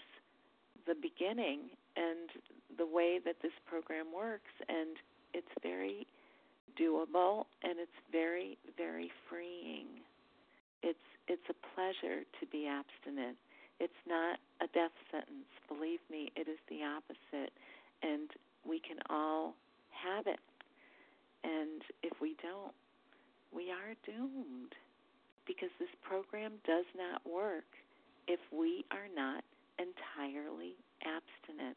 the 0.86 0.94
beginning 0.94 1.68
and 1.96 2.30
the 2.78 2.86
way 2.86 3.20
that 3.24 3.36
this 3.42 3.52
program 3.68 4.06
works, 4.14 4.52
and 4.68 4.96
it's 5.34 5.52
very 5.62 6.06
doable 6.80 7.44
and 7.62 7.78
it's 7.78 7.98
very, 8.12 8.58
very 8.76 9.10
freeing. 9.28 9.86
It's 10.82 10.98
it's 11.28 11.42
a 11.50 11.56
pleasure 11.74 12.22
to 12.40 12.46
be 12.52 12.68
abstinent. 12.68 13.36
It's 13.80 14.02
not 14.08 14.38
a 14.60 14.66
death 14.72 14.94
sentence. 15.10 15.48
Believe 15.68 16.00
me, 16.10 16.32
it 16.36 16.48
is 16.48 16.58
the 16.68 16.80
opposite. 16.82 17.52
And 18.02 18.30
we 18.66 18.80
can 18.80 18.98
all 19.10 19.54
have 19.90 20.26
it. 20.26 20.40
And 21.44 21.82
if 22.02 22.20
we 22.20 22.36
don't, 22.42 22.72
we 23.54 23.70
are 23.70 23.94
doomed 24.04 24.74
because 25.46 25.70
this 25.78 25.92
program 26.02 26.52
does 26.66 26.86
not 26.96 27.22
work 27.24 27.68
if 28.26 28.40
we 28.52 28.84
are 28.90 29.08
not 29.14 29.44
entirely 29.78 30.74
abstinent. 31.04 31.76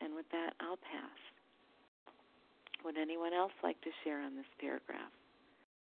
And 0.00 0.14
with 0.14 0.28
that, 0.32 0.52
I'll 0.60 0.76
pass. 0.76 1.18
Would 2.84 2.96
anyone 2.96 3.32
else 3.32 3.52
like 3.62 3.80
to 3.82 3.90
share 4.04 4.20
on 4.20 4.36
this 4.36 4.48
paragraph? 4.60 5.12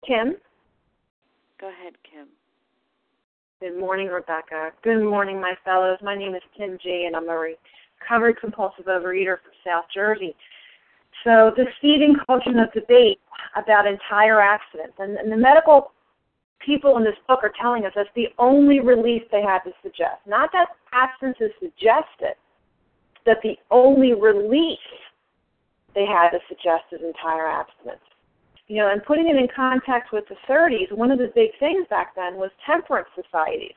Kim? 0.06 0.36
Go 1.60 1.68
ahead, 1.68 1.94
Kim. 2.04 2.28
Good 3.60 3.78
morning, 3.78 4.08
Rebecca. 4.08 4.72
Good 4.82 5.02
morning, 5.04 5.40
my 5.40 5.54
fellows. 5.64 5.98
My 6.02 6.16
name 6.16 6.34
is 6.34 6.42
Kim 6.56 6.76
G, 6.82 7.04
and 7.06 7.14
I'm 7.14 7.28
a 7.28 7.38
recovered 7.38 8.40
compulsive 8.40 8.86
overeater 8.86 9.36
from 9.40 9.52
South 9.64 9.84
Jersey. 9.94 10.34
So, 11.22 11.52
the 11.56 11.64
seething 11.80 12.16
cauldron 12.26 12.58
of 12.58 12.72
debate 12.72 13.20
about 13.56 13.86
entire 13.86 14.40
abstinence, 14.40 14.92
and, 14.98 15.16
and 15.16 15.30
the 15.30 15.36
medical 15.36 15.92
people 16.58 16.96
in 16.98 17.04
this 17.04 17.14
book 17.28 17.40
are 17.42 17.52
telling 17.60 17.86
us 17.86 17.92
that's 17.94 18.08
the 18.16 18.28
only 18.38 18.80
relief 18.80 19.22
they 19.30 19.42
have 19.42 19.62
to 19.64 19.70
suggest. 19.82 20.18
Not 20.26 20.50
that 20.52 20.66
abstinence 20.92 21.38
is 21.40 21.52
suggested, 21.60 22.34
that 23.24 23.38
the 23.42 23.56
only 23.70 24.14
relief 24.14 24.80
they 25.94 26.06
had 26.06 26.30
to 26.30 26.40
suggest 26.48 26.84
is 26.92 27.00
entire 27.02 27.46
abstinence. 27.46 28.02
You 28.66 28.78
know, 28.78 28.90
and 28.90 29.04
putting 29.04 29.28
it 29.28 29.36
in 29.36 29.48
context 29.54 30.12
with 30.12 30.24
the 30.28 30.36
30s, 30.48 30.90
one 30.96 31.10
of 31.10 31.18
the 31.18 31.30
big 31.34 31.50
things 31.60 31.86
back 31.90 32.14
then 32.16 32.36
was 32.36 32.50
temperance 32.64 33.08
societies. 33.14 33.74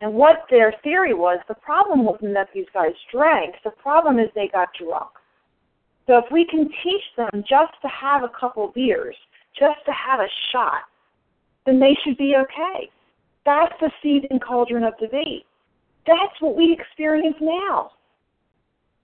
And 0.00 0.14
what 0.14 0.46
their 0.50 0.74
theory 0.82 1.14
was, 1.14 1.38
the 1.46 1.54
problem 1.54 2.04
wasn't 2.04 2.34
that 2.34 2.48
these 2.54 2.66
guys 2.72 2.92
drank, 3.12 3.54
the 3.64 3.70
problem 3.70 4.18
is 4.18 4.28
they 4.34 4.48
got 4.48 4.68
drunk. 4.74 5.10
So 6.06 6.18
if 6.18 6.24
we 6.32 6.44
can 6.44 6.68
teach 6.82 7.04
them 7.16 7.44
just 7.48 7.72
to 7.82 7.88
have 7.88 8.24
a 8.24 8.32
couple 8.38 8.72
beers, 8.74 9.14
just 9.58 9.78
to 9.86 9.92
have 9.92 10.20
a 10.20 10.28
shot, 10.52 10.82
then 11.66 11.78
they 11.78 11.96
should 12.02 12.16
be 12.16 12.34
okay. 12.36 12.90
That's 13.44 13.72
the 13.80 13.90
seething 14.02 14.40
cauldron 14.40 14.84
of 14.84 14.98
debate. 14.98 15.44
That's 16.06 16.40
what 16.40 16.56
we 16.56 16.76
experience 16.78 17.36
now. 17.40 17.92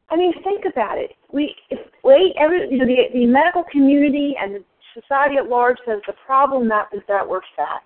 I 0.09 0.17
mean, 0.17 0.33
think 0.43 0.65
about 0.65 0.99
it. 0.99 1.13
We, 1.33 1.55
if, 1.71 1.79
wait, 2.05 2.35
every, 2.39 2.71
you 2.71 2.79
know, 2.79 2.87
the, 2.87 2.97
the 3.13 3.27
medical 3.27 3.65
community 3.71 4.35
and 4.41 4.55
the 4.55 4.65
society 5.01 5.37
at 5.37 5.49
large 5.49 5.77
says 5.87 6.01
the 6.07 6.15
problem 6.25 6.69
that 6.69 6.89
is 6.93 7.03
that 7.09 7.29
we're 7.29 7.41
fat. 7.57 7.83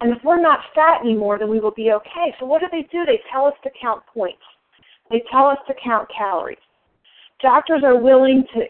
And 0.00 0.12
if 0.12 0.18
we're 0.22 0.40
not 0.40 0.60
fat 0.74 1.00
anymore, 1.02 1.38
then 1.38 1.48
we 1.48 1.60
will 1.60 1.72
be 1.72 1.90
okay. 1.92 2.34
So 2.38 2.46
what 2.46 2.60
do 2.60 2.68
they 2.70 2.86
do? 2.92 3.04
They 3.04 3.20
tell 3.32 3.46
us 3.46 3.54
to 3.64 3.70
count 3.80 4.02
points. 4.14 4.42
They 5.10 5.22
tell 5.30 5.46
us 5.46 5.58
to 5.66 5.74
count 5.82 6.08
calories. 6.16 6.58
Doctors 7.40 7.82
are 7.84 8.00
willing 8.00 8.44
to 8.54 8.64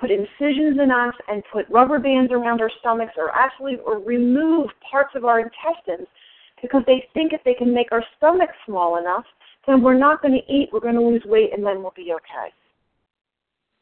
put 0.00 0.10
incisions 0.10 0.78
in 0.82 0.90
us 0.90 1.14
and 1.28 1.42
put 1.52 1.68
rubber 1.70 1.98
bands 1.98 2.32
around 2.32 2.60
our 2.60 2.70
stomachs 2.80 3.14
or 3.16 3.30
actually 3.34 3.76
or 3.84 3.98
remove 3.98 4.68
parts 4.90 5.10
of 5.14 5.24
our 5.24 5.40
intestines 5.40 6.06
because 6.62 6.82
they 6.86 7.04
think 7.14 7.32
if 7.32 7.42
they 7.44 7.54
can 7.54 7.72
make 7.72 7.92
our 7.92 8.04
stomach 8.16 8.50
small 8.66 8.98
enough, 8.98 9.24
then 9.66 9.82
we're 9.82 9.98
not 9.98 10.22
going 10.22 10.34
to 10.34 10.52
eat, 10.52 10.70
we're 10.72 10.80
going 10.80 10.94
to 10.94 11.00
lose 11.00 11.22
weight, 11.26 11.50
and 11.52 11.64
then 11.64 11.82
we'll 11.82 11.92
be 11.94 12.12
okay. 12.12 12.52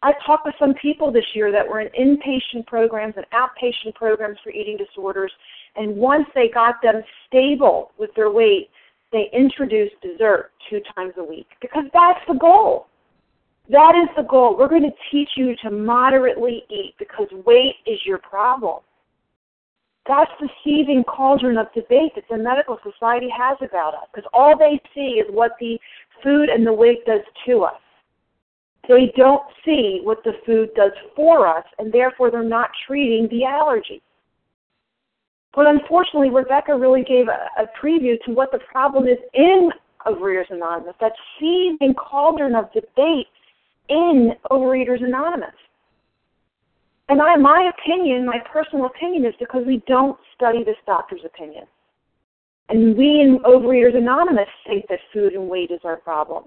I 0.02 0.12
talked 0.24 0.44
with 0.44 0.54
some 0.58 0.74
people 0.74 1.10
this 1.10 1.24
year 1.34 1.50
that 1.52 1.66
were 1.66 1.80
in 1.80 1.88
inpatient 1.88 2.66
programs 2.66 3.14
and 3.16 3.26
outpatient 3.32 3.94
programs 3.94 4.38
for 4.44 4.50
eating 4.50 4.76
disorders, 4.76 5.32
and 5.74 5.96
once 5.96 6.26
they 6.34 6.48
got 6.48 6.76
them 6.82 7.02
stable 7.26 7.92
with 7.98 8.10
their 8.14 8.30
weight, 8.30 8.68
they 9.12 9.30
introduced 9.32 9.94
dessert 10.02 10.50
two 10.68 10.80
times 10.94 11.14
a 11.16 11.24
week 11.24 11.46
because 11.60 11.84
that's 11.92 12.20
the 12.28 12.34
goal. 12.34 12.86
That 13.70 13.94
is 13.96 14.08
the 14.16 14.22
goal. 14.22 14.56
We're 14.56 14.68
going 14.68 14.82
to 14.82 14.96
teach 15.10 15.30
you 15.36 15.56
to 15.62 15.70
moderately 15.70 16.64
eat 16.70 16.94
because 16.98 17.26
weight 17.44 17.76
is 17.86 17.98
your 18.04 18.18
problem. 18.18 18.80
That's 20.06 20.30
the 20.40 20.48
seething 20.62 21.02
cauldron 21.04 21.58
of 21.58 21.72
debate 21.72 22.12
that 22.14 22.24
the 22.30 22.36
medical 22.36 22.78
society 22.84 23.28
has 23.36 23.56
about 23.60 23.94
us 23.94 24.06
because 24.14 24.28
all 24.32 24.56
they 24.56 24.80
see 24.94 25.20
is 25.20 25.26
what 25.30 25.52
the 25.58 25.78
food 26.22 26.48
and 26.48 26.64
the 26.64 26.72
weight 26.72 27.04
does 27.06 27.22
to 27.46 27.62
us. 27.62 27.80
They 28.88 29.12
don't 29.16 29.42
see 29.64 30.00
what 30.02 30.22
the 30.24 30.32
food 30.44 30.70
does 30.76 30.92
for 31.14 31.46
us, 31.46 31.64
and 31.78 31.92
therefore 31.92 32.30
they're 32.30 32.44
not 32.44 32.70
treating 32.86 33.28
the 33.28 33.44
allergy. 33.44 34.00
But 35.54 35.66
unfortunately, 35.66 36.30
Rebecca 36.30 36.76
really 36.76 37.02
gave 37.02 37.28
a, 37.28 37.62
a 37.62 37.66
preview 37.82 38.20
to 38.26 38.32
what 38.32 38.52
the 38.52 38.60
problem 38.70 39.08
is 39.08 39.18
in 39.34 39.70
Overeaters 40.06 40.50
Anonymous, 40.50 40.94
that 41.00 41.12
seething 41.40 41.94
cauldron 41.94 42.54
of 42.54 42.72
debate 42.72 43.26
in 43.88 44.32
Overeaters 44.50 45.02
Anonymous. 45.02 45.54
And 47.08 47.22
I, 47.22 47.36
my 47.36 47.70
opinion, 47.78 48.26
my 48.26 48.38
personal 48.52 48.86
opinion, 48.86 49.24
is 49.24 49.34
because 49.38 49.62
we 49.66 49.82
don't 49.86 50.18
study 50.34 50.64
this 50.64 50.76
doctor's 50.86 51.24
opinion. 51.24 51.64
And 52.68 52.96
we 52.96 53.20
in 53.20 53.38
Overeaters 53.44 53.96
Anonymous 53.96 54.48
think 54.66 54.86
that 54.88 54.98
food 55.12 55.32
and 55.32 55.48
weight 55.48 55.70
is 55.70 55.80
our 55.84 55.96
problem. 55.96 56.44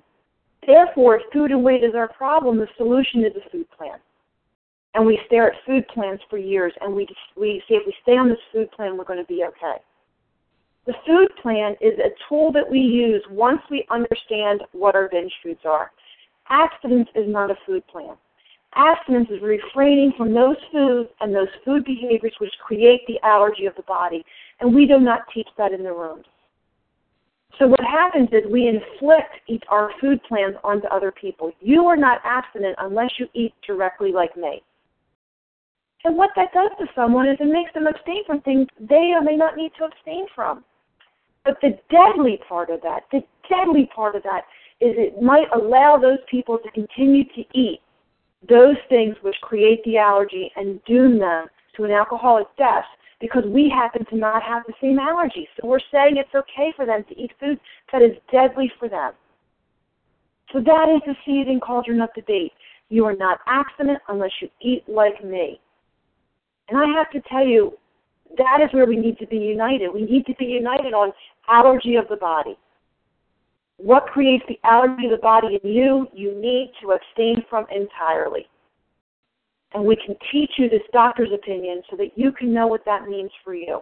Therefore, 0.70 1.16
if 1.16 1.24
food 1.34 1.50
and 1.50 1.64
weight 1.64 1.84
is 1.84 1.96
our 1.96 2.08
problem, 2.08 2.60
the 2.60 2.68
solution 2.78 3.26
is 3.26 3.34
a 3.36 3.50
food 3.50 3.66
plan. 3.76 3.98
and 4.94 5.04
we 5.06 5.20
stare 5.26 5.52
at 5.52 5.66
food 5.66 5.88
plans 5.88 6.20
for 6.30 6.38
years 6.38 6.74
and 6.82 6.96
we 6.96 7.08
we 7.36 7.62
say 7.68 7.76
if 7.76 7.86
we 7.88 7.94
stay 8.04 8.18
on 8.18 8.30
this 8.30 8.40
food 8.52 8.70
plan 8.72 8.96
we're 8.96 9.04
going 9.04 9.20
to 9.20 9.26
be 9.26 9.44
okay. 9.46 9.78
The 10.86 10.94
food 11.08 11.30
plan 11.42 11.76
is 11.82 11.98
a 12.00 12.12
tool 12.28 12.52
that 12.54 12.70
we 12.70 12.80
use 12.80 13.24
once 13.32 13.62
we 13.70 13.86
understand 13.90 14.62
what 14.72 14.96
our 14.96 15.10
binge 15.10 15.34
foods 15.44 15.62
are. 15.66 15.92
Abstinence 16.50 17.10
is 17.16 17.28
not 17.28 17.52
a 17.52 17.58
food 17.66 17.86
plan. 17.88 18.16
Abstinence 18.76 19.30
is 19.32 19.42
refraining 19.42 20.14
from 20.18 20.34
those 20.34 20.58
foods 20.72 21.10
and 21.22 21.34
those 21.34 21.54
food 21.66 21.84
behaviors 21.84 22.34
which 22.40 22.54
create 22.64 23.02
the 23.08 23.20
allergy 23.24 23.66
of 23.66 23.76
the 23.76 23.84
body, 23.84 24.24
and 24.60 24.74
we 24.74 24.86
do 24.86 25.00
not 25.00 25.22
teach 25.34 25.50
that 25.58 25.72
in 25.72 25.84
the 25.84 25.94
rooms. 25.94 26.26
So 27.58 27.68
what 27.68 27.82
happens 27.82 28.30
is 28.32 28.50
we 28.50 28.68
inflict 28.68 29.66
our 29.70 29.92
food 30.00 30.22
plans 30.24 30.56
onto 30.64 30.88
other 30.88 31.12
people. 31.12 31.52
You 31.60 31.86
are 31.86 31.98
not 31.98 32.22
abstinent 32.24 32.76
unless 32.80 33.12
you 33.18 33.28
eat 33.34 33.54
directly 33.66 34.12
like 34.12 34.38
me. 34.38 34.62
And 36.06 36.16
what 36.16 36.30
that 36.36 36.54
does 36.54 36.72
to 36.80 36.86
someone 36.96 37.28
is 37.28 37.38
it 37.40 37.46
makes 37.46 37.74
them 37.74 37.88
abstain 37.88 38.24
from 38.26 38.42
things 38.42 38.68
they 38.80 39.12
may 39.22 39.36
not 39.36 39.58
need 39.58 39.72
to 39.78 39.86
abstain 39.86 40.28
from. 40.34 40.64
But 41.44 41.58
the 41.62 41.78
deadly 41.90 42.40
part 42.48 42.70
of 42.70 42.82
that, 42.82 43.02
the 43.12 43.22
deadly 43.50 43.90
part 43.94 44.16
of 44.16 44.24
that 44.24 44.44
is 44.80 44.96
it 44.98 45.22
might 45.22 45.48
allow 45.54 45.98
those 45.98 46.20
people 46.30 46.58
to 46.60 46.72
continue 46.72 47.26
to 47.36 47.44
eat 47.54 47.82
those 48.48 48.78
things 48.88 49.16
which 49.22 49.36
create 49.42 49.84
the 49.84 49.98
allergy 49.98 50.52
and 50.56 50.82
doom 50.86 51.20
them 51.20 51.48
to 51.80 51.86
an 51.86 51.92
alcoholic 51.92 52.48
death 52.58 52.86
because 53.20 53.44
we 53.48 53.70
happen 53.70 54.06
to 54.06 54.18
not 54.18 54.44
have 54.44 54.64
the 54.68 54.74
same 54.82 55.00
allergy. 55.00 55.48
So 55.60 55.68
we're 55.68 55.80
saying 55.92 56.18
it's 56.18 56.34
okay 56.36 56.74
for 56.76 56.86
them 56.86 57.04
to 57.10 57.18
eat 57.18 57.32
food 57.40 57.60
that 57.92 58.02
is 58.02 58.12
deadly 58.32 58.72
for 58.80 58.88
them. 58.88 59.14
So 60.54 60.60
that 60.60 60.90
is 60.90 61.02
the 61.06 61.16
seething 61.26 61.60
cauldron 61.60 62.02
of 62.02 62.10
debate. 62.16 62.54
You 62.90 63.06
are 63.06 63.16
not 63.16 63.40
abstinent 63.48 64.00
unless 64.08 64.32
you 64.42 64.50
eat 64.62 64.84
like 64.88 65.24
me. 65.24 65.60
And 66.70 66.78
I 66.78 66.86
have 66.98 67.12
to 67.12 67.22
tell 67.30 67.46
you, 67.46 67.78
that 68.38 68.60
is 68.64 68.74
where 68.74 68.86
we 68.86 68.96
need 68.96 69.18
to 69.20 69.28
be 69.28 69.38
united. 69.38 69.90
We 69.94 70.04
need 70.04 70.26
to 70.28 70.36
be 70.36 70.46
united 70.46 70.94
on 70.94 71.12
allergy 71.48 71.96
of 71.96 72.08
the 72.10 72.16
body. 72.16 72.58
What 73.78 74.08
creates 74.08 74.44
the 74.48 74.60
allergy 74.64 75.06
of 75.06 75.12
the 75.12 75.18
body 75.18 75.60
in 75.62 75.70
you, 75.70 76.08
you 76.14 76.40
need 76.40 76.72
to 76.82 76.92
abstain 76.92 77.44
from 77.50 77.66
entirely. 77.74 78.48
And 79.74 79.86
we 79.86 79.96
can 79.96 80.16
teach 80.32 80.52
you 80.58 80.70
this 80.70 80.82
doctor's 80.92 81.32
opinion 81.34 81.84
so 81.90 81.96
that 81.98 82.18
you 82.18 82.32
can 82.32 82.54
know 82.54 82.68
what 82.68 82.86
that 82.86 83.08
means 83.08 83.32
for 83.44 83.54
you. 83.54 83.82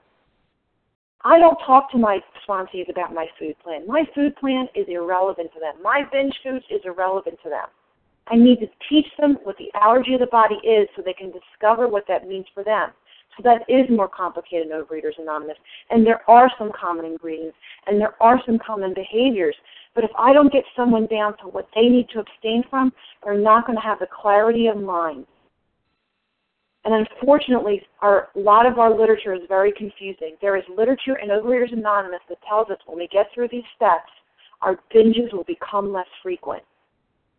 I 1.23 1.39
don't 1.39 1.58
talk 1.65 1.91
to 1.91 1.97
my 1.97 2.19
sponsees 2.47 2.89
about 2.89 3.13
my 3.13 3.28
food 3.39 3.56
plan. 3.63 3.88
My 3.88 4.04
food 4.13 4.36
plan 4.36 4.67
is 4.76 4.86
irrelevant 4.88 5.52
to 5.54 5.60
them. 5.60 5.82
My 5.82 6.04
binge 6.12 6.36
foods 6.43 6.65
is 6.69 6.82
irrelevant 6.86 7.39
to 7.43 7.50
them. 7.50 7.67
I 8.28 8.36
need 8.36 8.60
to 8.60 8.67
teach 8.89 9.08
them 9.19 9.38
what 9.43 9.58
the 9.58 9.71
allergy 9.73 10.13
of 10.13 10.19
the 10.19 10.28
body 10.28 10.56
is 10.56 10.88
so 10.95 11.02
they 11.02 11.13
can 11.13 11.32
discover 11.32 11.88
what 11.88 12.06
that 12.08 12.28
means 12.28 12.45
for 12.54 12.63
them. 12.63 12.91
So 13.36 13.43
that 13.43 13.62
is 13.69 13.89
more 13.89 14.08
complicated 14.10 14.67
in 14.67 14.73
Overeaters 14.73 15.19
Anonymous. 15.19 15.58
And 15.89 16.06
there 16.06 16.21
are 16.30 16.52
some 16.58 16.71
common 16.80 17.06
ingredients 17.06 17.58
and 17.86 18.00
there 18.00 18.15
are 18.21 18.41
some 18.45 18.60
common 18.65 18.93
behaviors. 18.93 19.56
But 19.95 20.04
if 20.04 20.12
I 20.17 20.34
don't 20.34 20.52
get 20.52 20.63
someone 20.76 21.08
down 21.08 21.38
to 21.38 21.47
what 21.47 21.67
they 21.73 21.88
need 21.88 22.10
to 22.10 22.19
abstain 22.19 22.63
from, 22.69 22.91
they're 23.23 23.38
not 23.38 23.65
going 23.65 23.78
to 23.78 23.84
have 23.84 24.00
the 24.00 24.08
clarity 24.08 24.67
of 24.67 24.78
mind. 24.78 25.26
And 26.88 27.06
unfortunately, 27.06 27.82
our, 28.00 28.30
a 28.34 28.39
lot 28.39 28.65
of 28.65 28.80
our 28.80 28.97
literature 28.97 29.34
is 29.34 29.41
very 29.50 29.73
confusing. 29.73 30.38
There 30.41 30.56
is 30.56 30.63
literature 30.73 31.17
in 31.21 31.28
Overeaters 31.28 31.73
Anonymous 31.73 32.21
that 32.30 32.38
tells 32.47 32.69
us 32.69 32.78
when 32.86 32.97
we 32.97 33.10
get 33.12 33.26
through 33.36 33.50
these 33.52 33.65
steps, 33.76 34.10
our 34.62 34.80
binges 34.95 35.34
will 35.34 35.43
become 35.43 35.91
less 35.91 36.08
frequent. 36.23 36.63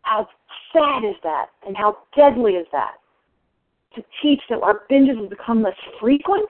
How 0.03 0.27
sad 0.71 1.03
is 1.03 1.15
that? 1.23 1.47
And 1.65 1.75
how 1.75 1.97
deadly 2.15 2.53
is 2.53 2.67
that? 2.71 2.97
To 3.95 4.03
teach 4.21 4.39
that 4.51 4.61
our 4.61 4.81
binges 4.87 5.17
will 5.17 5.29
become 5.29 5.63
less 5.63 5.73
frequent 5.99 6.47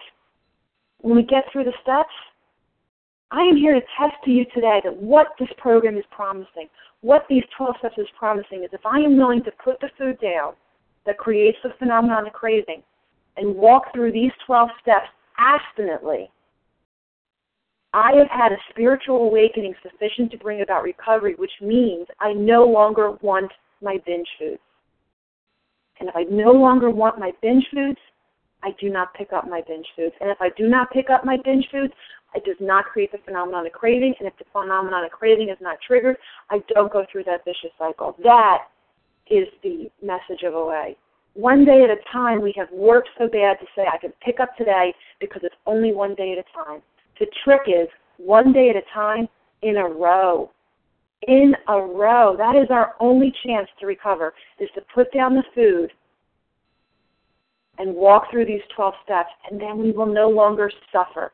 when 0.99 1.15
we 1.15 1.23
get 1.23 1.45
through 1.53 1.63
the 1.63 1.73
steps? 1.81 2.11
I 3.31 3.43
am 3.43 3.55
here 3.55 3.75
to 3.75 3.81
test 3.97 4.15
to 4.25 4.31
you 4.31 4.43
today 4.53 4.81
that 4.83 4.97
what 4.97 5.27
this 5.39 5.47
program 5.57 5.95
is 5.95 6.03
promising, 6.11 6.67
what 6.99 7.25
these 7.29 7.43
12 7.55 7.75
steps 7.79 7.97
is 7.97 8.07
promising, 8.17 8.65
is 8.65 8.71
if 8.73 8.85
I 8.85 8.99
am 8.99 9.15
willing 9.15 9.41
to 9.45 9.51
put 9.63 9.79
the 9.79 9.89
food 9.97 10.19
down 10.19 10.55
that 11.05 11.17
creates 11.17 11.57
the 11.63 11.73
phenomenon 11.79 12.27
of 12.27 12.33
craving 12.33 12.83
and 13.37 13.55
walk 13.55 13.93
through 13.93 14.11
these 14.11 14.31
12 14.45 14.69
steps 14.81 15.07
abstinently, 15.37 16.29
I 17.93 18.11
have 18.17 18.29
had 18.29 18.51
a 18.51 18.57
spiritual 18.69 19.17
awakening 19.17 19.73
sufficient 19.81 20.31
to 20.31 20.37
bring 20.37 20.61
about 20.61 20.83
recovery, 20.83 21.35
which 21.35 21.51
means 21.61 22.07
I 22.19 22.33
no 22.33 22.65
longer 22.65 23.11
want 23.21 23.51
my 23.81 23.97
binge 24.05 24.27
foods. 24.37 24.61
And 25.99 26.07
if 26.07 26.15
I 26.15 26.23
no 26.29 26.51
longer 26.51 26.89
want 26.91 27.19
my 27.19 27.31
binge 27.41 27.65
foods, 27.73 27.97
I 28.61 28.71
do 28.79 28.89
not 28.89 29.13
pick 29.13 29.33
up 29.33 29.49
my 29.49 29.61
binge 29.67 29.87
foods. 29.95 30.13
And 30.21 30.29
if 30.29 30.37
I 30.39 30.49
do 30.57 30.67
not 30.67 30.91
pick 30.91 31.09
up 31.09 31.25
my 31.25 31.37
binge 31.43 31.65
foods, 31.71 31.93
it 32.35 32.45
does 32.45 32.57
not 32.59 32.85
create 32.85 33.11
the 33.11 33.17
phenomenon 33.25 33.65
of 33.65 33.71
craving. 33.71 34.13
And 34.19 34.27
if 34.27 34.37
the 34.37 34.45
phenomenon 34.51 35.03
of 35.03 35.11
craving 35.11 35.49
is 35.49 35.57
not 35.59 35.77
triggered, 35.85 36.17
I 36.49 36.61
don't 36.73 36.91
go 36.91 37.05
through 37.11 37.23
that 37.23 37.43
vicious 37.43 37.71
cycle. 37.77 38.15
That 38.23 38.65
is 39.29 39.47
the 39.63 39.89
message 40.01 40.43
of 40.43 40.53
OA. 40.53 40.93
One 41.33 41.63
day 41.63 41.83
at 41.83 41.89
a 41.89 42.01
time, 42.11 42.41
we 42.41 42.53
have 42.57 42.67
worked 42.71 43.09
so 43.17 43.27
bad 43.27 43.59
to 43.59 43.65
say, 43.75 43.85
I 43.91 43.97
can 43.97 44.11
pick 44.21 44.39
up 44.39 44.55
today 44.57 44.93
because 45.19 45.41
it's 45.43 45.55
only 45.65 45.93
one 45.93 46.15
day 46.15 46.33
at 46.33 46.39
a 46.39 46.65
time. 46.65 46.81
The 47.19 47.27
trick 47.43 47.61
is 47.67 47.87
one 48.17 48.51
day 48.51 48.69
at 48.69 48.75
a 48.75 48.83
time 48.93 49.27
in 49.61 49.77
a 49.77 49.87
row. 49.87 50.51
In 51.27 51.53
a 51.67 51.79
row. 51.79 52.35
That 52.37 52.55
is 52.55 52.67
our 52.69 52.95
only 52.99 53.33
chance 53.45 53.67
to 53.79 53.85
recover, 53.85 54.33
is 54.59 54.69
to 54.75 54.81
put 54.93 55.13
down 55.13 55.35
the 55.35 55.43
food 55.53 55.91
and 57.77 57.95
walk 57.95 58.29
through 58.29 58.45
these 58.45 58.61
12 58.75 58.93
steps, 59.03 59.29
and 59.49 59.59
then 59.59 59.77
we 59.77 59.91
will 59.91 60.05
no 60.05 60.29
longer 60.29 60.69
suffer 60.91 61.31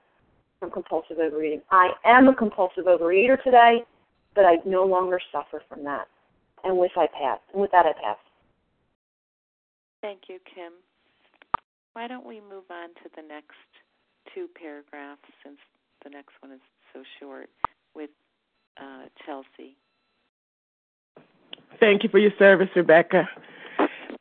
from 0.60 0.70
compulsive 0.70 1.18
overeating. 1.20 1.62
I 1.72 1.90
am 2.06 2.28
a 2.28 2.36
compulsive 2.36 2.86
overeater 2.86 3.42
today, 3.44 3.84
but 4.36 4.46
I 4.46 4.58
no 4.66 4.84
longer 4.84 5.20
suffer 5.32 5.64
from 5.68 5.84
that. 5.86 6.08
And 6.66 6.78
with 6.78 6.92
I 6.98 7.08
pass. 7.08 7.40
And 7.54 7.62
with 7.62 7.72
that 7.72 7.86
I 7.86 7.94
pass. 7.94 8.18
Thank 10.02 10.24
you, 10.28 10.40
Kim. 10.54 10.74
Why 11.94 12.08
don't 12.08 12.26
we 12.26 12.42
move 12.42 12.66
on 12.70 12.90
to 12.90 13.10
the 13.16 13.22
next 13.22 13.56
two 14.34 14.48
paragraphs 14.60 15.22
since 15.44 15.58
the 16.04 16.10
next 16.10 16.34
one 16.42 16.52
is 16.52 16.60
so 16.94 17.04
short 17.20 17.50
with 17.96 18.10
uh, 18.78 19.06
Chelsea. 19.26 19.78
Thank 21.80 22.04
you 22.04 22.10
for 22.10 22.20
your 22.20 22.32
service, 22.38 22.70
Rebecca. 22.76 23.30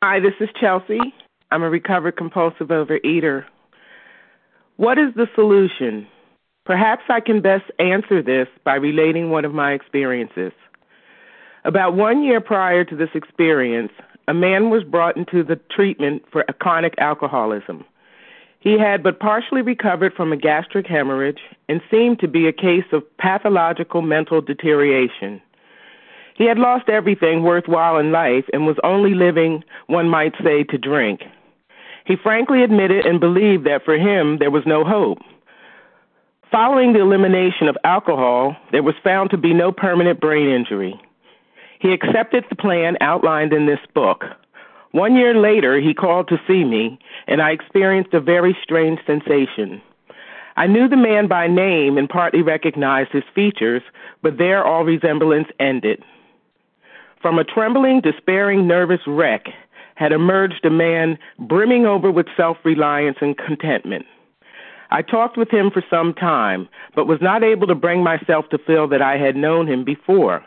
Hi, 0.01 0.19
this 0.19 0.33
is 0.39 0.49
Chelsea. 0.59 0.99
I'm 1.51 1.63
a 1.63 1.69
recovered 1.69 2.17
compulsive 2.17 2.67
overeater. 2.67 3.45
What 4.77 4.97
is 4.97 5.13
the 5.15 5.27
solution? 5.35 6.07
Perhaps 6.65 7.03
I 7.09 7.19
can 7.19 7.41
best 7.41 7.65
answer 7.79 8.21
this 8.21 8.47
by 8.63 8.75
relating 8.75 9.29
one 9.29 9.45
of 9.45 9.53
my 9.53 9.73
experiences. 9.73 10.51
About 11.65 11.95
one 11.95 12.21
year 12.21 12.39
prior 12.39 12.85
to 12.85 12.95
this 12.95 13.09
experience, 13.15 13.91
a 14.27 14.35
man 14.35 14.69
was 14.69 14.83
brought 14.83 15.17
into 15.17 15.43
the 15.43 15.59
treatment 15.71 16.21
for 16.31 16.45
chronic 16.59 16.93
alcoholism. 16.99 17.83
He 18.59 18.77
had 18.77 19.01
but 19.01 19.19
partially 19.19 19.63
recovered 19.63 20.13
from 20.13 20.31
a 20.31 20.37
gastric 20.37 20.85
hemorrhage 20.85 21.39
and 21.67 21.81
seemed 21.89 22.19
to 22.19 22.27
be 22.27 22.47
a 22.47 22.53
case 22.53 22.85
of 22.91 23.03
pathological 23.17 24.03
mental 24.03 24.41
deterioration. 24.41 25.41
He 26.35 26.45
had 26.45 26.59
lost 26.59 26.87
everything 26.87 27.41
worthwhile 27.41 27.97
in 27.97 28.11
life 28.11 28.45
and 28.53 28.67
was 28.67 28.77
only 28.83 29.15
living, 29.15 29.63
one 29.87 30.07
might 30.07 30.33
say, 30.43 30.63
to 30.65 30.77
drink. 30.77 31.21
He 32.05 32.15
frankly 32.15 32.61
admitted 32.61 33.07
and 33.07 33.19
believed 33.19 33.65
that 33.65 33.83
for 33.83 33.97
him 33.97 34.37
there 34.37 34.51
was 34.51 34.63
no 34.67 34.83
hope. 34.83 35.17
Following 36.51 36.93
the 36.93 37.01
elimination 37.01 37.67
of 37.67 37.77
alcohol, 37.83 38.55
there 38.71 38.83
was 38.83 38.95
found 39.03 39.31
to 39.31 39.37
be 39.37 39.53
no 39.53 39.71
permanent 39.71 40.19
brain 40.19 40.47
injury. 40.47 40.99
He 41.85 41.93
accepted 41.93 42.45
the 42.49 42.55
plan 42.55 42.97
outlined 42.99 43.53
in 43.53 43.67
this 43.67 43.79
book. 43.93 44.23
One 44.89 45.15
year 45.15 45.35
later, 45.35 45.79
he 45.79 45.93
called 45.93 46.27
to 46.29 46.41
see 46.47 46.63
me, 46.63 46.97
and 47.27 47.43
I 47.43 47.51
experienced 47.51 48.11
a 48.15 48.19
very 48.19 48.57
strange 48.63 48.97
sensation. 49.05 49.83
I 50.57 50.65
knew 50.65 50.87
the 50.87 50.97
man 50.97 51.27
by 51.27 51.45
name 51.45 51.99
and 51.99 52.09
partly 52.09 52.41
recognized 52.41 53.11
his 53.11 53.23
features, 53.35 53.83
but 54.23 54.39
there 54.39 54.65
all 54.65 54.83
resemblance 54.83 55.47
ended. 55.59 56.01
From 57.21 57.37
a 57.37 57.43
trembling, 57.43 58.01
despairing, 58.01 58.65
nervous 58.65 59.01
wreck 59.05 59.45
had 59.93 60.11
emerged 60.11 60.65
a 60.65 60.71
man 60.71 61.19
brimming 61.37 61.85
over 61.85 62.09
with 62.09 62.25
self 62.35 62.57
reliance 62.63 63.17
and 63.21 63.37
contentment. 63.37 64.07
I 64.89 65.03
talked 65.03 65.37
with 65.37 65.51
him 65.51 65.69
for 65.69 65.83
some 65.87 66.15
time, 66.15 66.67
but 66.95 67.05
was 67.05 67.21
not 67.21 67.43
able 67.43 67.67
to 67.67 67.75
bring 67.75 68.03
myself 68.03 68.49
to 68.49 68.57
feel 68.57 68.87
that 68.87 69.03
I 69.03 69.17
had 69.17 69.35
known 69.35 69.67
him 69.67 69.83
before. 69.83 70.43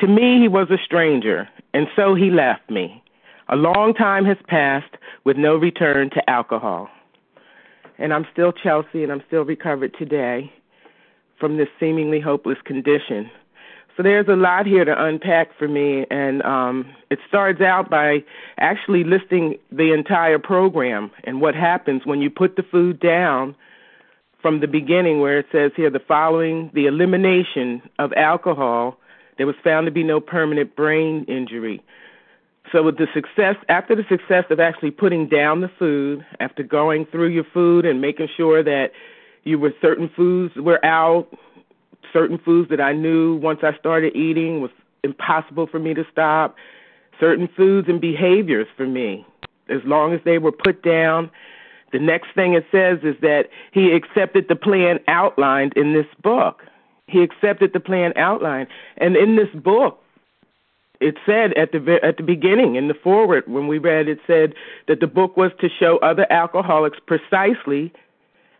To 0.00 0.06
me, 0.06 0.40
he 0.40 0.48
was 0.48 0.70
a 0.70 0.76
stranger, 0.84 1.48
and 1.72 1.86
so 1.96 2.14
he 2.14 2.30
left 2.30 2.68
me. 2.70 3.02
A 3.48 3.56
long 3.56 3.94
time 3.94 4.24
has 4.26 4.36
passed 4.46 4.94
with 5.24 5.36
no 5.36 5.56
return 5.56 6.10
to 6.10 6.30
alcohol. 6.30 6.88
And 7.98 8.12
I'm 8.12 8.26
still 8.30 8.52
Chelsea, 8.52 9.02
and 9.02 9.10
I'm 9.10 9.22
still 9.26 9.44
recovered 9.44 9.94
today 9.98 10.52
from 11.40 11.56
this 11.56 11.68
seemingly 11.80 12.20
hopeless 12.20 12.58
condition. 12.64 13.30
So 13.96 14.02
there's 14.02 14.28
a 14.28 14.36
lot 14.36 14.66
here 14.66 14.84
to 14.84 15.04
unpack 15.04 15.56
for 15.56 15.66
me, 15.66 16.04
and 16.10 16.42
um, 16.42 16.94
it 17.10 17.18
starts 17.26 17.62
out 17.62 17.88
by 17.88 18.22
actually 18.58 19.04
listing 19.04 19.56
the 19.72 19.94
entire 19.94 20.38
program 20.38 21.10
and 21.24 21.40
what 21.40 21.54
happens 21.54 22.04
when 22.04 22.20
you 22.20 22.28
put 22.28 22.56
the 22.56 22.62
food 22.62 23.00
down 23.00 23.56
from 24.42 24.60
the 24.60 24.68
beginning, 24.68 25.20
where 25.20 25.38
it 25.38 25.46
says 25.50 25.72
here 25.74 25.88
the 25.88 25.98
following 25.98 26.70
the 26.74 26.84
elimination 26.84 27.80
of 27.98 28.12
alcohol, 28.12 28.98
there 29.38 29.46
was 29.46 29.56
found 29.62 29.86
to 29.86 29.90
be 29.90 30.02
no 30.02 30.20
permanent 30.20 30.74
brain 30.76 31.24
injury. 31.28 31.82
So 32.72 32.82
with 32.82 32.98
the 32.98 33.06
success, 33.14 33.56
after 33.68 33.94
the 33.94 34.04
success 34.08 34.44
of 34.50 34.58
actually 34.58 34.90
putting 34.90 35.28
down 35.28 35.60
the 35.60 35.70
food, 35.78 36.26
after 36.40 36.62
going 36.62 37.06
through 37.06 37.28
your 37.28 37.44
food 37.44 37.86
and 37.86 38.00
making 38.00 38.28
sure 38.36 38.62
that 38.62 38.92
you 39.44 39.58
were 39.58 39.72
certain 39.80 40.10
foods 40.16 40.54
were 40.56 40.84
out, 40.84 41.28
certain 42.12 42.38
foods 42.38 42.70
that 42.70 42.80
I 42.80 42.92
knew 42.92 43.36
once 43.36 43.60
I 43.62 43.76
started 43.78 44.16
eating 44.16 44.60
was 44.60 44.70
impossible 45.04 45.66
for 45.66 45.78
me 45.78 45.94
to 45.94 46.04
stop, 46.10 46.56
certain 47.20 47.48
foods 47.56 47.88
and 47.88 48.00
behaviors 48.00 48.66
for 48.76 48.86
me, 48.86 49.24
as 49.68 49.80
long 49.84 50.12
as 50.12 50.20
they 50.24 50.38
were 50.38 50.52
put 50.52 50.82
down. 50.82 51.30
The 51.92 52.00
next 52.00 52.34
thing 52.34 52.54
it 52.54 52.66
says 52.72 52.98
is 53.04 53.14
that 53.20 53.48
he 53.72 53.92
accepted 53.92 54.46
the 54.48 54.56
plan 54.56 54.98
outlined 55.06 55.72
in 55.76 55.92
this 55.92 56.06
book. 56.22 56.62
He 57.06 57.22
accepted 57.22 57.72
the 57.72 57.80
plan 57.80 58.12
outlined. 58.16 58.68
And 58.96 59.16
in 59.16 59.36
this 59.36 59.48
book, 59.54 60.02
it 61.00 61.16
said 61.26 61.52
at 61.54 61.72
the 61.72 61.98
at 62.02 62.16
the 62.16 62.22
beginning 62.22 62.76
in 62.76 62.88
the 62.88 62.94
forward 62.94 63.44
when 63.46 63.66
we 63.66 63.78
read 63.78 64.08
it 64.08 64.18
said 64.26 64.54
that 64.88 65.00
the 65.00 65.06
book 65.06 65.36
was 65.36 65.52
to 65.60 65.68
show 65.68 65.98
other 65.98 66.26
alcoholics 66.30 66.98
precisely 67.06 67.92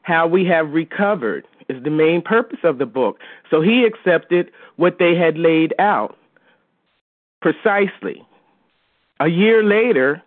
how 0.03 0.27
we 0.27 0.45
have 0.45 0.71
recovered 0.73 1.47
is 1.69 1.83
the 1.83 1.91
main 1.91 2.23
purpose 2.23 2.61
of 2.63 2.79
the 2.79 2.87
book. 2.87 3.19
So 3.51 3.61
he 3.61 3.85
accepted 3.85 4.53
what 4.77 4.99
they 4.99 5.17
had 5.17 5.37
laid 5.39 5.75
out 5.79 6.17
precisely. 7.41 8.25
A 9.19 9.29
year 9.29 9.65
later 9.65 10.23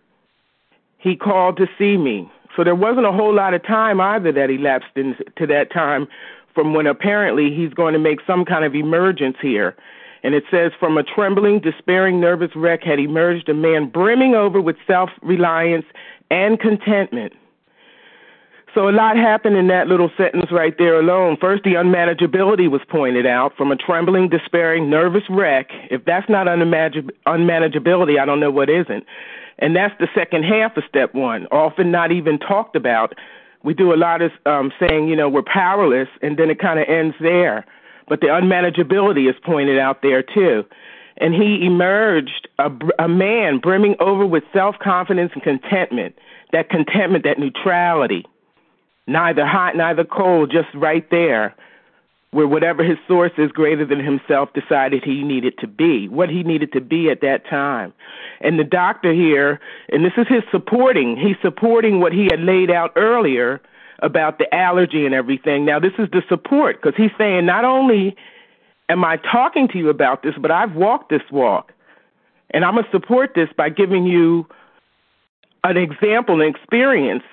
he 0.98 1.16
called 1.16 1.58
to 1.58 1.68
see 1.78 1.96
me. 1.96 2.30
So 2.56 2.64
there 2.64 2.76
wasn't 2.76 3.06
a 3.06 3.12
whole 3.12 3.34
lot 3.34 3.54
of 3.54 3.64
time 3.64 4.02
either 4.02 4.32
that 4.32 4.50
elapsed 4.50 4.98
into 4.98 5.48
that 5.48 5.72
time 5.72 6.08
from 6.60 6.74
when 6.74 6.88
apparently 6.88 7.56
he's 7.56 7.74
going 7.74 7.94
to 7.94 8.00
make 8.00 8.20
some 8.28 8.44
kind 8.44 8.66
of 8.66 8.76
emergence 8.76 9.38
here 9.42 9.78
and 10.24 10.36
it 10.36 10.44
says, 10.52 10.74
From 10.78 10.98
a 10.98 11.04
trembling, 11.04 11.62
despairing, 11.62 12.20
nervous 12.20 12.52
wreck 12.54 12.84
had 12.84 13.00
emerged 13.00 13.48
a 13.48 13.54
man 13.54 13.88
brimming 13.88 14.36
over 14.36 14.60
with 14.60 14.76
self 14.86 15.10
reliance 15.22 15.86
and 16.30 16.60
contentment. 16.60 17.32
So 18.76 18.90
a 18.90 18.92
lot 18.92 19.16
happened 19.16 19.56
in 19.56 19.68
that 19.70 19.88
little 19.88 20.12
sentence 20.18 20.52
right 20.52 20.76
there 20.78 21.00
alone. 21.00 21.38
First, 21.40 21.64
the 21.64 21.76
unmanageability 21.76 22.70
was 22.70 22.82
pointed 22.90 23.26
out 23.26 23.56
from 23.56 23.72
a 23.72 23.78
trembling, 23.78 24.28
despairing, 24.28 24.90
nervous 24.90 25.24
wreck. 25.30 25.70
If 25.90 26.04
that's 26.04 26.28
not 26.28 26.48
unmanage- 26.48 27.10
unmanageability, 27.26 28.20
I 28.20 28.26
don't 28.26 28.42
know 28.42 28.52
what 28.52 28.70
isn't. 28.70 29.06
And 29.58 29.74
that's 29.74 29.98
the 30.00 30.10
second 30.14 30.44
half 30.44 30.76
of 30.76 30.84
step 30.90 31.16
one, 31.16 31.48
often 31.48 31.92
not 31.92 32.12
even 32.12 32.38
talked 32.38 32.76
about. 32.76 33.16
We 33.64 33.74
do 33.74 33.94
a 33.94 33.98
lot 33.98 34.22
of 34.22 34.32
um, 34.46 34.72
saying, 34.80 35.08
you 35.10 35.16
know, 35.16 35.30
we're 35.30 35.44
powerless, 35.44 36.08
and 36.22 36.38
then 36.38 36.50
it 36.50 36.60
kind 36.60 36.80
of 36.80 36.88
ends 36.88 37.16
there 37.20 37.66
but 38.10 38.20
the 38.20 38.28
unmanageability 38.28 39.30
is 39.30 39.36
pointed 39.46 39.80
out 39.80 40.02
there 40.02 40.24
too. 40.24 40.66
And 41.18 41.34
he 41.34 41.66
emerged 41.66 42.50
a, 42.58 42.72
a 42.98 43.08
man 43.08 43.60
brimming 43.60 43.96
over 44.00 44.26
with 44.26 44.44
self 44.52 44.76
confidence 44.82 45.32
and 45.34 45.44
contentment. 45.44 46.16
That 46.52 46.70
contentment, 46.70 47.26
that 47.26 47.38
neutrality, 47.38 48.26
neither 49.06 49.46
hot, 49.46 49.76
neither 49.76 50.04
cold, 50.04 50.52
just 50.52 50.70
right 50.74 51.08
there, 51.12 51.56
where 52.32 52.48
whatever 52.48 52.84
his 52.84 52.98
source 53.08 53.34
is 53.38 53.52
greater 53.52 53.86
than 53.86 54.04
himself 54.04 54.50
decided 54.54 55.04
he 55.04 55.24
needed 55.24 55.54
to 55.60 55.68
be, 55.68 56.08
what 56.08 56.30
he 56.30 56.42
needed 56.42 56.72
to 56.74 56.82
be 56.82 57.12
at 57.12 57.22
that 57.22 57.48
time. 57.48 57.94
And 58.42 58.60
the 58.60 58.64
doctor 58.64 59.14
here, 59.14 59.60
and 59.90 60.06
this 60.06 60.14
is 60.18 60.28
his 60.28 60.44
supporting, 60.52 61.18
he's 61.18 61.36
supporting 61.42 62.00
what 62.00 62.14
he 62.14 62.26
had 62.26 62.40
laid 62.40 62.72
out 62.72 62.92
earlier 62.96 63.62
about 64.02 64.38
the 64.40 64.54
allergy 64.54 65.06
and 65.06 65.14
everything. 65.14 65.66
Now, 65.66 65.80
this 65.80 65.94
is 66.00 66.10
the 66.12 66.24
support 66.30 66.82
because 66.82 66.96
he's 66.96 67.12
saying 67.18 67.46
not 67.46 67.66
only 67.66 68.16
am 68.88 69.04
I 69.04 69.18
talking 69.18 69.68
to 69.70 69.78
you 69.78 69.90
about 69.90 70.24
this, 70.24 70.34
but 70.40 70.52
I've 70.52 70.74
walked 70.74 71.10
this 71.10 71.22
walk. 71.32 71.74
And 72.52 72.66
I'm 72.66 72.74
going 72.74 72.86
to 72.86 72.92
support 72.92 73.34
this 73.36 73.50
by 73.56 73.70
giving 73.70 74.06
you 74.06 74.48
an 75.64 75.78
example, 75.78 76.42
an 76.42 76.48
experience, 76.48 77.24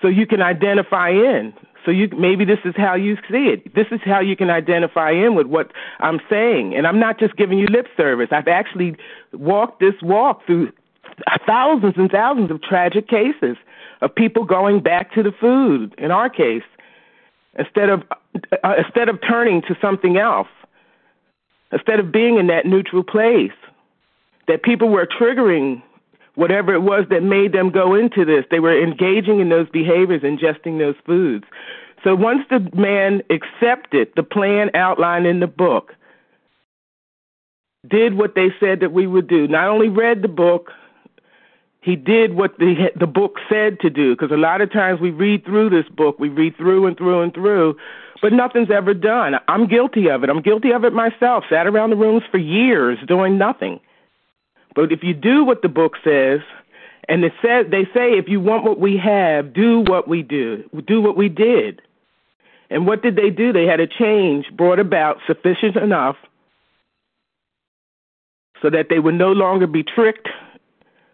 so 0.00 0.08
you 0.08 0.26
can 0.26 0.40
identify 0.40 1.10
in. 1.10 1.52
So 1.84 1.90
you 1.90 2.08
maybe 2.16 2.44
this 2.44 2.58
is 2.64 2.74
how 2.76 2.94
you 2.94 3.16
see 3.30 3.48
it. 3.48 3.74
This 3.74 3.86
is 3.90 4.00
how 4.04 4.20
you 4.20 4.36
can 4.36 4.50
identify 4.50 5.10
in 5.10 5.34
with 5.34 5.46
what 5.46 5.72
I'm 5.98 6.20
saying. 6.28 6.74
And 6.74 6.86
I'm 6.86 7.00
not 7.00 7.18
just 7.18 7.36
giving 7.36 7.58
you 7.58 7.66
lip 7.66 7.86
service. 7.96 8.28
I've 8.30 8.48
actually 8.48 8.96
walked 9.32 9.80
this 9.80 9.94
walk 10.02 10.44
through 10.46 10.72
thousands 11.46 11.94
and 11.96 12.10
thousands 12.10 12.50
of 12.50 12.62
tragic 12.62 13.08
cases 13.08 13.56
of 14.00 14.14
people 14.14 14.44
going 14.44 14.80
back 14.80 15.12
to 15.14 15.22
the 15.22 15.32
food 15.32 15.94
in 15.98 16.10
our 16.10 16.28
case 16.28 16.62
instead 17.58 17.88
of 17.88 18.02
uh, 18.64 18.74
instead 18.84 19.08
of 19.08 19.18
turning 19.26 19.62
to 19.62 19.76
something 19.80 20.16
else 20.16 20.48
instead 21.72 22.00
of 22.00 22.12
being 22.12 22.38
in 22.38 22.46
that 22.46 22.66
neutral 22.66 23.02
place 23.02 23.52
that 24.48 24.62
people 24.62 24.88
were 24.88 25.06
triggering 25.06 25.82
whatever 26.40 26.72
it 26.72 26.80
was 26.80 27.04
that 27.10 27.22
made 27.22 27.52
them 27.52 27.70
go 27.70 27.94
into 27.94 28.24
this. 28.24 28.46
They 28.50 28.60
were 28.60 28.82
engaging 28.82 29.40
in 29.40 29.50
those 29.50 29.68
behaviors 29.68 30.22
ingesting 30.22 30.78
those 30.78 30.94
foods. 31.04 31.44
So 32.02 32.14
once 32.14 32.40
the 32.48 32.66
man 32.74 33.22
accepted 33.28 34.08
the 34.16 34.22
plan 34.22 34.70
outlined 34.74 35.26
in 35.26 35.40
the 35.40 35.46
book 35.46 35.92
did 37.88 38.14
what 38.14 38.34
they 38.34 38.48
said 38.58 38.80
that 38.80 38.92
we 38.92 39.06
would 39.06 39.26
do 39.26 39.48
not 39.48 39.68
only 39.68 39.88
read 39.88 40.20
the 40.20 40.28
book 40.28 40.70
he 41.82 41.96
did 41.96 42.34
what 42.34 42.58
the 42.58 42.90
the 42.98 43.06
book 43.06 43.36
said 43.48 43.80
to 43.80 43.88
do 43.88 44.14
because 44.14 44.30
a 44.30 44.36
lot 44.36 44.60
of 44.60 44.70
times 44.70 45.00
we 45.00 45.10
read 45.10 45.44
through 45.46 45.70
this 45.70 45.88
book 45.88 46.18
we 46.18 46.28
read 46.28 46.54
through 46.58 46.86
and 46.86 46.96
through 46.98 47.22
and 47.22 47.32
through 47.32 47.74
but 48.20 48.34
nothing's 48.34 48.70
ever 48.70 48.92
done. 48.92 49.36
I'm 49.48 49.66
guilty 49.66 50.10
of 50.10 50.22
it. 50.22 50.28
I'm 50.28 50.42
guilty 50.42 50.72
of 50.72 50.84
it 50.84 50.92
myself. 50.92 51.44
Sat 51.48 51.66
around 51.66 51.88
the 51.88 51.96
rooms 51.96 52.22
for 52.30 52.36
years 52.36 52.98
doing 53.08 53.38
nothing 53.38 53.80
but 54.74 54.92
if 54.92 55.02
you 55.02 55.14
do 55.14 55.44
what 55.44 55.62
the 55.62 55.68
book 55.68 55.94
says 56.04 56.40
and 57.08 57.24
it 57.24 57.32
says 57.42 57.66
they 57.70 57.84
say 57.86 58.12
if 58.12 58.28
you 58.28 58.40
want 58.40 58.64
what 58.64 58.78
we 58.78 58.96
have 58.96 59.52
do 59.52 59.80
what 59.80 60.06
we 60.06 60.22
do. 60.22 60.64
Do 60.86 61.00
what 61.00 61.16
we 61.16 61.28
did. 61.28 61.82
And 62.70 62.86
what 62.86 63.02
did 63.02 63.16
they 63.16 63.30
do? 63.30 63.52
They 63.52 63.66
had 63.66 63.80
a 63.80 63.86
change 63.86 64.46
brought 64.52 64.78
about 64.78 65.18
sufficient 65.26 65.76
enough 65.76 66.16
so 68.62 68.70
that 68.70 68.86
they 68.88 69.00
would 69.00 69.14
no 69.14 69.32
longer 69.32 69.66
be 69.66 69.82
tricked 69.82 70.28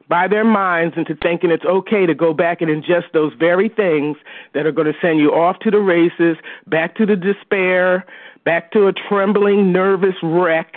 by 0.09 0.29
their 0.29 0.45
minds 0.45 0.95
into 0.97 1.17
thinking 1.17 1.51
it's 1.51 1.65
okay 1.65 2.07
to 2.07 2.15
go 2.15 2.33
back 2.33 2.61
and 2.61 2.71
ingest 2.71 3.11
those 3.13 3.33
very 3.39 3.69
things 3.69 4.17
that 4.55 4.67
are 4.67 4.73
going 4.73 4.87
to 4.87 4.99
send 5.01 5.19
you 5.19 5.31
off 5.33 5.59
to 5.61 5.71
the 5.71 5.81
races, 5.81 6.37
back 6.67 6.95
to 6.97 7.07
the 7.07 7.17
despair, 7.17 8.05
back 8.45 8.71
to 8.73 8.87
a 8.87 8.93
trembling, 8.93 9.73
nervous 9.73 10.15
wreck. 10.23 10.75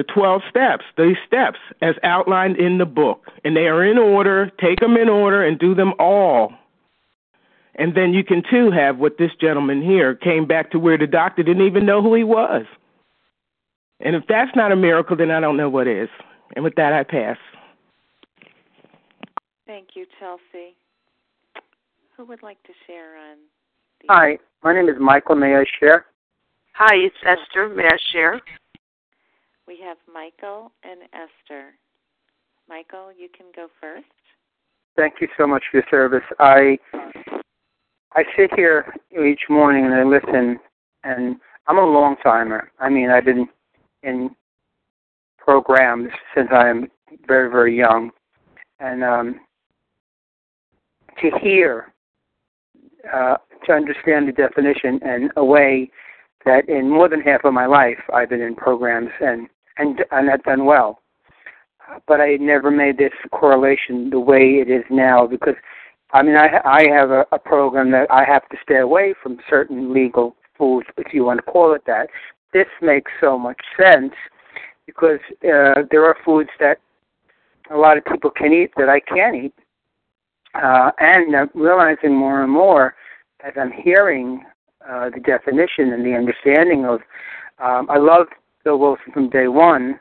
The 0.00 0.04
12 0.04 0.40
steps, 0.48 0.86
these 0.96 1.18
steps, 1.26 1.58
as 1.82 1.94
outlined 2.02 2.56
in 2.56 2.78
the 2.78 2.86
book, 2.86 3.26
and 3.44 3.54
they 3.54 3.66
are 3.66 3.84
in 3.84 3.98
order. 3.98 4.50
Take 4.58 4.80
them 4.80 4.96
in 4.96 5.10
order 5.10 5.44
and 5.44 5.58
do 5.58 5.74
them 5.74 5.92
all. 5.98 6.54
And 7.74 7.94
then 7.94 8.14
you 8.14 8.24
can 8.24 8.42
too 8.50 8.70
have 8.70 8.96
what 8.96 9.18
this 9.18 9.32
gentleman 9.38 9.82
here 9.82 10.14
came 10.14 10.46
back 10.46 10.70
to 10.70 10.78
where 10.78 10.96
the 10.96 11.06
doctor 11.06 11.42
didn't 11.42 11.66
even 11.66 11.84
know 11.84 12.00
who 12.00 12.14
he 12.14 12.24
was. 12.24 12.64
And 14.00 14.16
if 14.16 14.22
that's 14.26 14.56
not 14.56 14.72
a 14.72 14.76
miracle, 14.76 15.16
then 15.16 15.30
I 15.30 15.38
don't 15.38 15.58
know 15.58 15.68
what 15.68 15.86
is. 15.86 16.08
And 16.56 16.64
with 16.64 16.76
that, 16.76 16.94
I 16.94 17.02
pass. 17.02 17.36
Thank 19.66 19.88
you, 19.96 20.06
Chelsea. 20.18 20.76
Who 22.16 22.24
would 22.24 22.42
like 22.42 22.62
to 22.62 22.72
share 22.86 23.18
on? 23.18 23.36
The- 24.00 24.06
Hi, 24.08 24.38
my 24.64 24.72
name 24.72 24.88
is 24.88 24.96
Michael. 24.98 25.34
May 25.34 25.56
I 25.56 25.66
share? 25.78 26.06
Hi, 26.72 26.94
it's 26.94 27.16
Esther. 27.22 27.68
May 27.68 27.84
I 27.84 27.98
share? 28.14 28.40
We 29.70 29.78
have 29.84 29.98
Michael 30.12 30.72
and 30.82 31.02
Esther. 31.12 31.68
Michael, 32.68 33.12
you 33.16 33.28
can 33.28 33.46
go 33.54 33.68
first. 33.80 34.04
Thank 34.96 35.20
you 35.20 35.28
so 35.38 35.46
much 35.46 35.62
for 35.70 35.76
your 35.76 35.86
service. 35.88 36.24
I 36.40 36.76
I 38.16 38.24
sit 38.36 38.50
here 38.56 38.92
each 39.12 39.42
morning 39.48 39.84
and 39.84 39.94
I 39.94 40.02
listen, 40.02 40.58
and 41.04 41.36
I'm 41.68 41.78
a 41.78 41.86
long 41.86 42.16
timer. 42.20 42.72
I 42.80 42.88
mean, 42.88 43.10
I've 43.10 43.24
been 43.24 43.48
in 44.02 44.30
programs 45.38 46.08
since 46.34 46.48
I 46.50 46.68
am 46.68 46.88
very, 47.28 47.48
very 47.48 47.76
young. 47.76 48.10
And 48.80 49.04
um, 49.04 49.38
to 51.22 51.30
hear, 51.40 51.92
uh, 53.14 53.36
to 53.66 53.72
understand 53.72 54.26
the 54.26 54.32
definition 54.32 54.98
and 55.04 55.30
a 55.36 55.44
way 55.44 55.92
that 56.44 56.68
in 56.68 56.90
more 56.90 57.08
than 57.08 57.20
half 57.20 57.44
of 57.44 57.54
my 57.54 57.66
life 57.66 58.00
I've 58.12 58.30
been 58.30 58.40
in 58.40 58.56
programs 58.56 59.10
and, 59.20 59.46
and, 59.80 60.04
and 60.10 60.30
I've 60.30 60.42
done 60.44 60.64
well. 60.64 61.00
But 62.06 62.20
I 62.20 62.36
never 62.36 62.70
made 62.70 62.98
this 62.98 63.12
correlation 63.32 64.10
the 64.10 64.20
way 64.20 64.60
it 64.60 64.70
is 64.70 64.84
now 64.90 65.26
because 65.26 65.56
I 66.12 66.22
mean, 66.22 66.36
I 66.36 66.60
I 66.64 66.88
have 66.88 67.10
a, 67.10 67.24
a 67.32 67.38
program 67.38 67.90
that 67.92 68.10
I 68.10 68.24
have 68.24 68.48
to 68.48 68.56
stay 68.62 68.78
away 68.78 69.14
from 69.22 69.38
certain 69.48 69.92
legal 69.92 70.36
foods, 70.58 70.88
if 70.96 71.14
you 71.14 71.24
want 71.24 71.38
to 71.38 71.50
call 71.50 71.74
it 71.74 71.82
that. 71.86 72.08
This 72.52 72.66
makes 72.82 73.10
so 73.20 73.38
much 73.38 73.60
sense 73.80 74.12
because 74.86 75.20
uh, 75.44 75.82
there 75.90 76.04
are 76.04 76.16
foods 76.24 76.50
that 76.58 76.78
a 77.70 77.76
lot 77.76 77.96
of 77.96 78.04
people 78.04 78.30
can 78.30 78.52
eat 78.52 78.72
that 78.76 78.88
I 78.88 79.00
can't 79.00 79.36
eat. 79.36 79.54
Uh, 80.54 80.90
and 80.98 81.36
I'm 81.36 81.50
realizing 81.54 82.14
more 82.14 82.42
and 82.42 82.50
more 82.50 82.96
as 83.44 83.52
I'm 83.56 83.70
hearing 83.70 84.44
uh, 84.88 85.10
the 85.10 85.20
definition 85.20 85.92
and 85.92 86.04
the 86.04 86.14
understanding 86.14 86.84
of. 86.86 87.00
Um, 87.62 87.88
I 87.90 87.98
love 87.98 88.26
Bill 88.64 88.78
Wilson 88.78 89.12
from 89.12 89.30
day 89.30 89.48
one, 89.48 89.98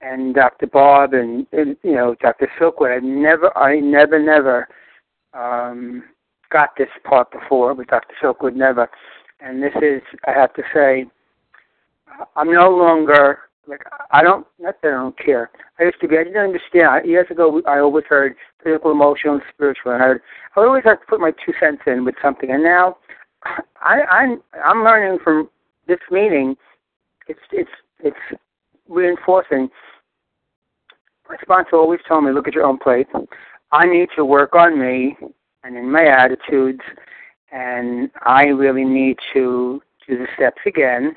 and 0.00 0.34
Dr. 0.34 0.66
Bob 0.66 1.14
and, 1.14 1.46
and 1.52 1.76
you 1.82 1.94
know 1.94 2.14
Dr. 2.20 2.50
Silkworth. 2.60 2.96
I 2.96 3.00
never, 3.00 3.56
I 3.56 3.80
never, 3.80 4.18
never 4.18 4.68
um, 5.34 6.04
got 6.50 6.70
this 6.76 6.88
part 7.04 7.30
before 7.30 7.74
with 7.74 7.88
Dr. 7.88 8.14
Silkworth. 8.22 8.54
Never, 8.54 8.88
and 9.40 9.62
this 9.62 9.72
is, 9.82 10.02
I 10.26 10.32
have 10.32 10.52
to 10.54 10.62
say, 10.74 11.06
I'm 12.36 12.52
no 12.52 12.70
longer 12.70 13.40
like 13.66 13.82
I 14.10 14.22
don't 14.22 14.46
not 14.58 14.80
that 14.82 14.88
I 14.88 14.92
don't 14.92 15.18
care. 15.18 15.50
I 15.78 15.84
used 15.84 16.00
to 16.00 16.08
be 16.08 16.16
I 16.16 16.24
didn't 16.24 16.42
understand. 16.42 17.06
Years 17.06 17.26
ago 17.30 17.60
I 17.66 17.78
always 17.78 18.04
heard 18.08 18.36
physical, 18.62 18.90
emotional, 18.90 19.34
and 19.34 19.42
spiritual 19.52 19.92
and 19.92 20.02
I 20.02 20.06
heard 20.06 20.22
I 20.56 20.60
always 20.60 20.84
had 20.84 20.96
to 20.96 21.06
put 21.08 21.20
my 21.20 21.32
two 21.32 21.52
cents 21.60 21.82
in 21.86 22.04
with 22.04 22.14
something 22.22 22.50
and 22.50 22.62
now 22.62 22.98
I 23.80 24.02
I'm 24.10 24.42
I'm 24.64 24.84
learning 24.84 25.18
from 25.22 25.50
this 25.88 25.98
meeting 26.10 26.56
it's 27.28 27.40
it's 27.52 27.70
it's 28.00 28.16
reinforcing 28.88 29.70
my 31.28 31.36
sponsor 31.42 31.76
always 31.76 32.00
told 32.06 32.24
me, 32.24 32.32
look 32.32 32.46
at 32.46 32.54
your 32.54 32.64
own 32.64 32.78
plate. 32.78 33.08
I 33.72 33.86
need 33.86 34.08
to 34.16 34.24
work 34.24 34.54
on 34.54 34.78
me 34.78 35.16
and 35.64 35.76
in 35.76 35.90
my 35.90 36.06
attitudes 36.06 36.82
and 37.50 38.10
I 38.22 38.46
really 38.46 38.84
need 38.84 39.18
to 39.32 39.82
do 40.06 40.18
the 40.18 40.26
steps 40.36 40.60
again 40.66 41.16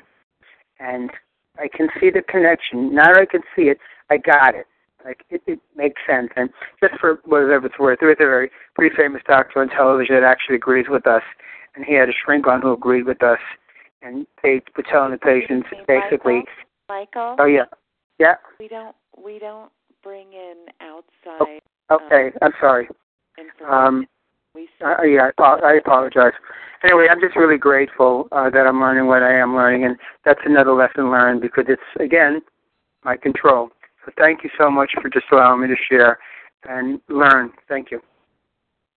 and 0.80 1.10
I 1.58 1.68
can 1.68 1.88
see 2.00 2.10
the 2.10 2.22
connection. 2.22 2.94
Now 2.94 3.12
that 3.12 3.20
I 3.20 3.26
can 3.26 3.42
see 3.54 3.64
it, 3.64 3.78
I 4.08 4.16
got 4.16 4.54
it. 4.54 4.66
Like 5.04 5.24
it, 5.30 5.42
it 5.46 5.60
makes 5.76 6.00
sense. 6.08 6.30
And 6.36 6.50
just 6.80 6.98
for 7.00 7.20
whatever 7.24 7.66
it's 7.66 7.78
worth, 7.78 8.00
there 8.00 8.10
is 8.10 8.16
a 8.20 8.24
very 8.24 8.50
pretty 8.74 8.94
famous 8.96 9.22
doctor 9.26 9.60
on 9.60 9.68
television 9.68 10.14
that 10.14 10.24
actually 10.24 10.56
agrees 10.56 10.86
with 10.88 11.06
us, 11.06 11.22
and 11.74 11.84
he 11.84 11.94
had 11.94 12.08
a 12.08 12.12
shrink 12.12 12.46
on 12.46 12.60
who 12.60 12.72
agreed 12.72 13.04
with 13.04 13.22
us, 13.22 13.38
and 14.02 14.26
they 14.42 14.60
were 14.76 14.82
telling 14.82 15.12
the 15.12 15.18
patients 15.18 15.68
basically. 15.86 16.44
Michael. 16.90 17.36
Oh 17.38 17.46
yeah, 17.46 17.66
yeah. 18.18 18.34
We 18.58 18.68
don't 18.68 18.96
we 19.22 19.38
don't 19.38 19.70
bring 20.02 20.32
in 20.32 20.66
outside. 20.80 21.60
Oh, 21.88 21.96
okay, 21.96 22.26
um, 22.26 22.38
I'm 22.42 22.52
sorry. 22.60 22.88
Um, 23.70 24.06
we 24.54 24.68
uh, 24.84 25.02
yeah, 25.02 25.30
I 25.38 25.42
I 25.42 25.74
apologize 25.74 26.32
anyway, 26.84 27.06
I'm 27.10 27.20
just 27.20 27.36
really 27.36 27.58
grateful 27.58 28.28
uh, 28.32 28.50
that 28.50 28.66
I'm 28.66 28.80
learning 28.80 29.06
what 29.06 29.22
I 29.22 29.34
am 29.38 29.54
learning, 29.54 29.84
and 29.84 29.96
that's 30.24 30.40
another 30.44 30.72
lesson 30.72 31.10
learned 31.10 31.40
because 31.40 31.64
it's 31.68 31.82
again 31.98 32.40
my 33.04 33.16
control. 33.16 33.70
So 34.04 34.12
thank 34.18 34.44
you 34.44 34.50
so 34.58 34.70
much 34.70 34.92
for 35.00 35.08
just 35.10 35.26
allowing 35.32 35.62
me 35.62 35.68
to 35.68 35.76
share 35.90 36.18
and 36.68 37.00
learn. 37.08 37.52
Thank 37.68 37.90
you. 37.90 38.00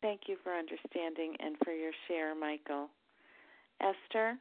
Thank 0.01 0.21
you 0.27 0.37
for 0.43 0.53
understanding 0.53 1.35
and 1.39 1.55
for 1.63 1.71
your 1.71 1.91
share, 2.07 2.35
Michael. 2.35 2.89
Esther? 3.81 4.37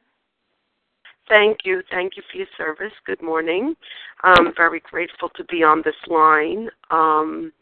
Thank 1.29 1.59
you. 1.63 1.81
Thank 1.89 2.17
you 2.17 2.23
for 2.31 2.37
your 2.37 2.47
service. 2.57 2.93
Good 3.05 3.21
morning. 3.21 3.75
I'm 4.23 4.53
very 4.55 4.81
grateful 4.81 5.29
to 5.35 5.43
be 5.45 5.63
on 5.63 5.81
this 5.83 5.95
line. 6.07 6.69
Um, 6.91 7.53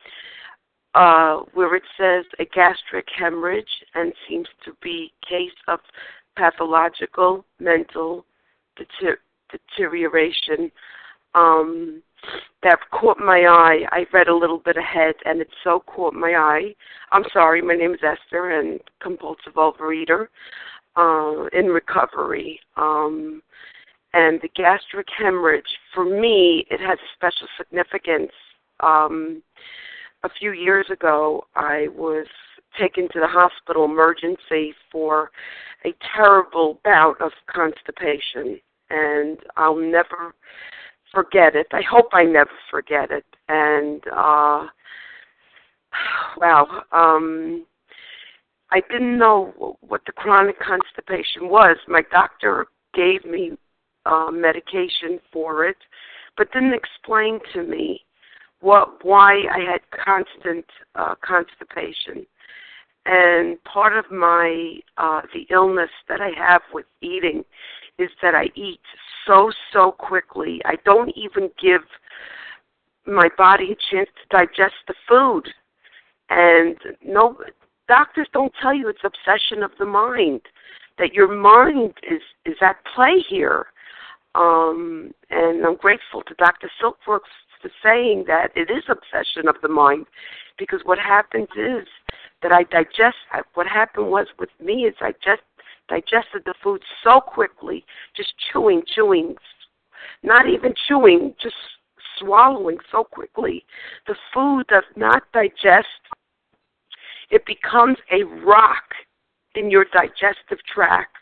uh, 0.94 1.38
where 1.54 1.76
it 1.76 1.84
says 1.98 2.26
a 2.40 2.46
gastric 2.46 3.08
hemorrhage 3.18 3.64
and 3.96 4.12
seems 4.28 4.48
to 4.66 4.74
be 4.82 5.14
case 5.28 5.50
of 5.70 5.80
pathological 6.36 7.46
mental 7.60 8.26
deter- 8.76 9.20
deterioration. 9.50 10.72
Um, 11.34 12.04
that 12.62 12.78
caught 12.92 13.18
my 13.18 13.46
eye. 13.48 13.80
I 13.92 14.06
read 14.14 14.28
a 14.28 14.36
little 14.36 14.60
bit 14.60 14.78
ahead, 14.78 15.16
and 15.26 15.42
it 15.42 15.48
so 15.64 15.82
caught 15.88 16.14
my 16.14 16.34
eye. 16.36 16.76
I'm 17.12 17.24
sorry, 17.34 17.62
my 17.62 17.74
name 17.74 17.94
is 17.94 18.02
Esther, 18.04 18.60
and 18.60 18.80
compulsive 19.00 19.54
overeater 19.56 20.28
uh, 20.96 21.46
in 21.54 21.68
recovery. 21.68 22.60
Um, 22.78 23.42
and 24.14 24.42
the 24.42 24.50
gastric 24.56 25.08
hemorrhage, 25.18 25.64
for 25.94 26.04
me, 26.04 26.66
it 26.70 26.82
has 26.82 26.98
special 27.16 27.48
significance. 27.58 28.32
Um, 28.82 29.42
a 30.24 30.30
few 30.30 30.52
years 30.52 30.88
ago, 30.92 31.46
I 31.56 31.88
was 31.96 32.28
taken 32.78 33.08
to 33.10 33.20
the 33.20 33.28
hospital 33.28 33.86
emergency 33.86 34.74
for 34.92 35.32
a 35.86 35.94
terrible 36.16 36.80
bout 36.84 37.20
of 37.22 37.32
constipation, 37.48 38.60
and 38.90 39.38
I'll 39.58 39.76
never 39.76 40.36
forget 41.12 41.56
it. 41.56 41.68
I 41.72 41.82
hope 41.82 42.10
I 42.14 42.24
never 42.24 42.52
forget 42.70 43.12
it. 43.12 43.26
And 43.50 44.02
uh 44.16 44.68
wow, 46.38 46.84
um 46.92 47.66
I 48.72 48.82
didn't 48.90 49.18
know 49.18 49.78
what 49.82 50.02
the 50.06 50.14
chronic 50.14 50.58
constipation 50.60 51.50
was. 51.50 51.78
My 51.88 52.04
doctor 52.12 52.68
gave 52.94 53.26
me 53.26 53.58
uh 54.06 54.32
medication 54.32 55.20
for 55.32 55.66
it, 55.66 55.78
but 56.38 56.52
didn't 56.52 56.74
explain 56.74 57.40
to 57.54 57.64
me 57.64 58.04
what 58.62 59.04
why 59.04 59.44
I 59.52 59.60
had 59.60 59.82
constant 59.92 60.66
uh, 60.96 61.16
constipation, 61.22 62.26
and 63.06 63.62
part 63.64 63.98
of 63.98 64.10
my 64.12 64.80
uh, 64.98 65.22
the 65.34 65.46
illness 65.50 65.90
that 66.08 66.22
I 66.22 66.30
have 66.38 66.62
with 66.74 66.86
eating 67.02 67.44
is 67.98 68.10
that 68.22 68.36
I 68.36 68.50
eat 68.56 68.80
so 69.28 69.52
so 69.74 69.92
quickly. 69.92 70.62
I 70.66 70.76
don't 70.86 71.12
even 71.16 71.50
give 71.62 71.82
my 73.06 73.30
body 73.38 73.72
a 73.72 73.96
chance 73.96 74.10
to 74.16 74.38
digest 74.38 74.76
the 74.88 74.94
food, 75.08 75.48
and 76.30 76.78
no 77.04 77.36
doctors 77.92 78.30
don't 78.32 78.54
tell 78.62 78.74
you 78.74 78.88
it's 78.88 79.04
obsession 79.04 79.64
of 79.64 79.72
the 79.78 79.86
mind 79.86 80.40
that 80.98 81.14
your 81.14 81.28
mind 81.28 81.94
is 82.10 82.22
is 82.46 82.56
at 82.62 82.78
play 82.96 83.16
here. 83.28 83.66
Um, 84.34 85.14
and 85.30 85.66
I'm 85.66 85.76
grateful 85.76 86.22
to 86.22 86.34
Dr. 86.36 86.72
Silkworth 86.82 87.20
to 87.64 87.70
saying 87.84 88.24
that 88.28 88.52
it 88.56 88.72
is 88.72 88.84
obsession 88.88 89.50
of 89.50 89.56
the 89.62 89.68
mind 89.68 90.06
because 90.58 90.80
what 90.86 91.00
happens 91.00 91.50
is 91.58 91.86
that 92.42 92.54
I 92.54 92.64
digest 92.64 93.18
what 93.56 93.68
happened 93.68 94.10
was 94.10 94.28
with 94.40 94.52
me 94.64 94.86
is 94.86 94.96
I 95.02 95.12
just 95.22 95.44
digested 95.90 96.44
the 96.46 96.54
food 96.64 96.82
so 97.04 97.20
quickly, 97.20 97.84
just 98.16 98.34
chewing, 98.48 98.84
chewing, 98.96 99.36
not 100.24 100.48
even 100.48 100.74
chewing, 100.88 101.36
just 101.44 101.56
swallowing 102.18 102.78
so 102.90 103.04
quickly. 103.04 103.66
The 104.08 104.16
food 104.34 104.68
does 104.68 104.90
not 104.96 105.24
digest. 105.34 106.02
It 107.32 107.46
becomes 107.46 107.98
a 108.12 108.24
rock 108.46 108.94
in 109.56 109.72
your 109.72 109.86
digestive 109.86 110.60
tract. 110.72 111.16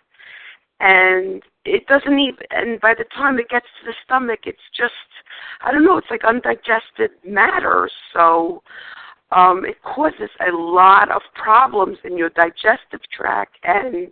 And 0.82 1.44
it 1.66 1.88
doesn't 1.88 2.18
even, 2.18 2.44
and 2.52 2.80
by 2.80 2.94
the 2.98 3.06
time 3.16 3.38
it 3.38 3.50
gets 3.50 3.66
to 3.80 3.86
the 3.86 3.94
stomach, 4.06 4.42
it's 4.46 4.60
just 4.76 4.94
I 5.62 5.72
don't 5.72 5.84
know, 5.84 5.98
it's 5.98 6.08
like 6.10 6.24
undigested 6.24 7.12
matter. 7.26 7.90
So 8.14 8.64
um, 9.32 9.66
it 9.66 9.82
causes 9.84 10.30
a 10.40 10.56
lot 10.56 11.12
of 11.12 11.22
problems 11.36 11.98
in 12.04 12.18
your 12.18 12.30
digestive 12.30 13.02
tract. 13.16 13.58
And 13.64 14.10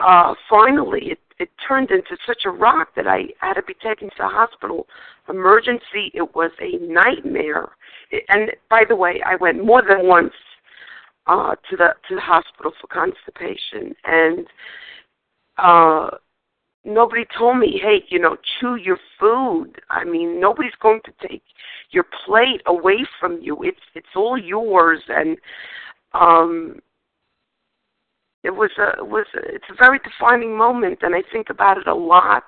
uh, 0.00 0.34
finally, 0.50 1.12
it, 1.12 1.18
it 1.38 1.50
turned 1.66 1.90
into 1.90 2.16
such 2.26 2.42
a 2.44 2.50
rock 2.50 2.88
that 2.96 3.06
I 3.06 3.26
had 3.40 3.54
to 3.54 3.62
be 3.62 3.74
taken 3.74 4.08
to 4.10 4.16
the 4.18 4.28
hospital. 4.28 4.86
Emergency, 5.28 6.10
it 6.14 6.34
was 6.34 6.50
a 6.60 6.78
nightmare. 6.84 7.68
It, 8.10 8.24
and 8.28 8.50
by 8.68 8.82
the 8.88 8.96
way, 8.96 9.20
I 9.24 9.36
went 9.36 9.64
more 9.64 9.82
than 9.82 10.06
once 10.06 10.32
uh, 11.28 11.54
to 11.70 11.76
the 11.76 11.94
to 12.08 12.14
the 12.14 12.20
hospital 12.20 12.72
for 12.80 12.86
constipation, 12.86 13.94
and 14.04 14.46
uh, 15.58 16.08
nobody 16.84 17.24
told 17.36 17.58
me, 17.58 17.78
hey, 17.82 18.02
you 18.08 18.18
know, 18.18 18.36
chew 18.58 18.76
your 18.76 18.98
food. 19.20 19.72
I 19.90 20.04
mean, 20.04 20.40
nobody's 20.40 20.72
going 20.80 21.00
to 21.04 21.28
take 21.28 21.42
your 21.90 22.04
plate 22.24 22.62
away 22.66 23.06
from 23.20 23.38
you. 23.42 23.62
It's 23.62 23.80
it's 23.94 24.16
all 24.16 24.38
yours, 24.38 25.02
and 25.08 25.36
um, 26.14 26.80
it 28.42 28.50
was 28.50 28.70
a 28.78 29.00
it 29.00 29.08
was 29.08 29.26
a, 29.34 29.54
it's 29.54 29.70
a 29.70 29.76
very 29.78 29.98
defining 29.98 30.56
moment, 30.56 31.00
and 31.02 31.14
I 31.14 31.22
think 31.30 31.50
about 31.50 31.78
it 31.78 31.86
a 31.86 31.94
lot. 31.94 32.44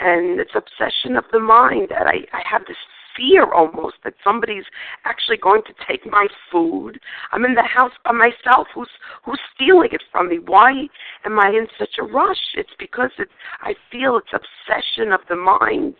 And 0.00 0.38
it's 0.38 0.52
obsession 0.54 1.16
of 1.16 1.24
the 1.32 1.40
mind 1.40 1.88
that 1.90 2.06
I 2.06 2.18
I 2.32 2.42
have 2.48 2.64
this 2.66 2.76
fear 3.18 3.52
almost 3.52 3.96
that 4.04 4.14
somebody's 4.22 4.64
actually 5.04 5.36
going 5.36 5.62
to 5.66 5.74
take 5.86 6.06
my 6.10 6.26
food. 6.50 6.98
I'm 7.32 7.44
in 7.44 7.54
the 7.54 7.62
house 7.62 7.92
by 8.04 8.12
myself. 8.12 8.68
Who's 8.74 8.88
who's 9.24 9.40
stealing 9.54 9.90
it 9.92 10.02
from 10.10 10.28
me? 10.28 10.38
Why 10.38 10.86
am 11.24 11.38
I 11.38 11.48
in 11.48 11.66
such 11.78 11.96
a 11.98 12.04
rush? 12.04 12.54
It's 12.54 12.70
because 12.78 13.10
it's 13.18 13.32
I 13.60 13.74
feel 13.90 14.16
it's 14.18 14.32
obsession 14.32 15.12
of 15.12 15.20
the 15.28 15.36
mind. 15.36 15.94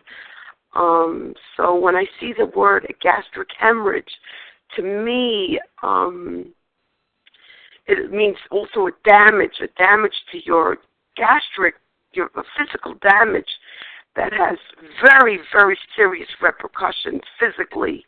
Um, 0.75 1.35
so 1.57 1.79
when 1.79 1.97
I 1.97 2.05
see 2.21 2.33
the 2.37 2.47
word 2.47 2.87
a 2.89 2.93
gastric 3.03 3.49
hemorrhage, 3.59 4.13
to 4.77 4.83
me, 4.83 5.59
um, 5.83 6.53
it 7.87 8.13
means 8.13 8.37
also 8.51 8.87
a 8.87 8.91
damage, 9.05 9.61
a 9.63 9.69
damage 9.79 10.15
to 10.33 10.39
your 10.45 10.79
gastric 11.17 11.75
your 12.13 12.31
physical 12.57 12.95
damage 13.03 13.49
that 14.19 14.33
has 14.33 14.59
very, 15.03 15.39
very 15.53 15.79
serious 15.97 16.29
repercussions 16.43 17.23
physically. 17.39 18.05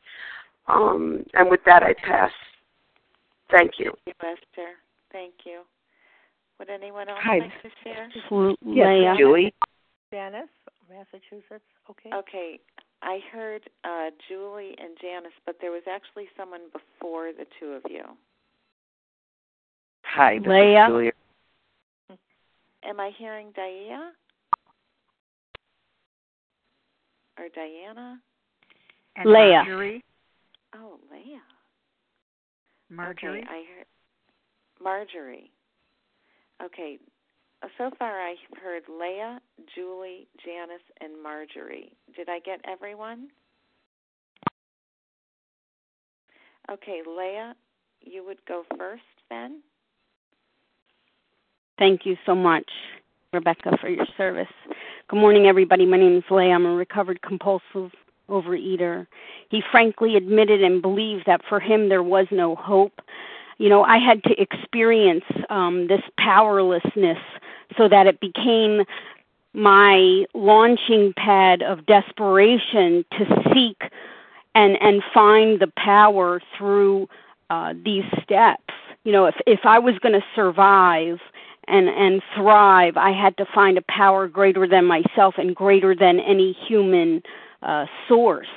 Um, 0.66 1.24
and 1.34 1.48
with 1.48 1.60
that, 1.66 1.82
I 1.82 1.94
pass. 1.94 2.32
Thank 3.50 3.72
you. 3.78 3.92
Thank 4.04 4.16
you, 4.22 4.28
Esther. 4.28 4.70
Thank 5.12 5.34
you. 5.44 5.62
Would 6.58 6.68
anyone 6.70 7.08
else 7.08 7.18
Hi. 7.22 7.38
like 7.38 7.62
to 7.62 7.70
share? 7.82 8.08
Yes, 8.12 8.86
Leah. 8.86 9.14
Julie. 9.16 9.54
Janice, 10.12 10.48
Massachusetts. 10.90 11.64
Okay. 11.88 12.10
Okay, 12.14 12.60
I 13.02 13.20
heard 13.32 13.62
uh, 13.84 14.10
Julie 14.28 14.74
and 14.78 14.96
Janice, 15.00 15.32
but 15.46 15.56
there 15.60 15.70
was 15.70 15.82
actually 15.90 16.26
someone 16.36 16.62
before 16.72 17.32
the 17.32 17.46
two 17.58 17.72
of 17.72 17.82
you. 17.88 18.02
Hi, 20.04 20.38
this 20.38 20.48
Leah. 20.48 20.84
is 20.84 20.88
Julia. 20.88 21.12
Am 22.84 22.98
I 23.00 23.10
hearing 23.16 23.52
Dia? 23.54 24.10
Or 27.40 27.48
Diana? 27.54 28.20
And 29.16 29.30
Leah. 29.30 29.64
Marjorie. 29.64 30.04
Oh, 30.74 30.98
Leah. 31.10 31.40
Marjorie. 32.90 33.40
Okay, 33.40 33.48
I 33.48 33.64
heard 33.76 33.86
Marjorie. 34.82 35.50
Okay, 36.62 36.98
uh, 37.62 37.68
so 37.78 37.90
far 37.98 38.20
I've 38.20 38.36
heard 38.62 38.82
Leah, 38.88 39.40
Julie, 39.74 40.28
Janice, 40.44 40.82
and 41.00 41.22
Marjorie. 41.22 41.92
Did 42.14 42.28
I 42.28 42.40
get 42.40 42.60
everyone? 42.70 43.28
Okay, 46.70 47.00
Leah, 47.06 47.54
you 48.02 48.24
would 48.26 48.44
go 48.46 48.64
first 48.76 49.02
then? 49.30 49.62
Thank 51.78 52.02
you 52.04 52.16
so 52.26 52.34
much, 52.34 52.68
Rebecca, 53.32 53.78
for 53.80 53.88
your 53.88 54.06
service. 54.18 54.46
Good 55.10 55.18
morning, 55.18 55.46
everybody. 55.46 55.86
My 55.86 55.96
name 55.96 56.18
is 56.18 56.22
Leigh. 56.30 56.52
I'm 56.52 56.64
a 56.64 56.72
recovered 56.72 57.20
compulsive 57.20 57.90
overeater. 58.28 59.08
He 59.48 59.60
frankly 59.72 60.14
admitted 60.14 60.62
and 60.62 60.80
believed 60.80 61.24
that 61.26 61.40
for 61.48 61.58
him 61.58 61.88
there 61.88 62.04
was 62.04 62.28
no 62.30 62.54
hope. 62.54 63.00
You 63.58 63.68
know, 63.70 63.82
I 63.82 63.98
had 63.98 64.22
to 64.22 64.40
experience 64.40 65.24
um, 65.48 65.88
this 65.88 66.02
powerlessness 66.16 67.18
so 67.76 67.88
that 67.88 68.06
it 68.06 68.20
became 68.20 68.84
my 69.52 70.26
launching 70.32 71.12
pad 71.16 71.62
of 71.62 71.86
desperation 71.86 73.04
to 73.18 73.42
seek 73.52 73.90
and 74.54 74.80
and 74.80 75.02
find 75.12 75.58
the 75.58 75.72
power 75.76 76.40
through 76.56 77.08
uh, 77.50 77.74
these 77.84 78.04
steps. 78.22 78.72
You 79.02 79.10
know, 79.10 79.26
if 79.26 79.34
if 79.44 79.60
I 79.64 79.80
was 79.80 79.98
going 79.98 80.14
to 80.14 80.24
survive 80.36 81.18
and 81.70 81.88
and 81.88 82.22
thrive, 82.34 82.96
I 82.96 83.12
had 83.12 83.36
to 83.38 83.46
find 83.54 83.78
a 83.78 83.82
power 83.82 84.28
greater 84.28 84.66
than 84.66 84.84
myself 84.84 85.34
and 85.38 85.54
greater 85.54 85.94
than 85.94 86.20
any 86.20 86.52
human 86.52 87.22
uh, 87.62 87.86
source. 88.08 88.48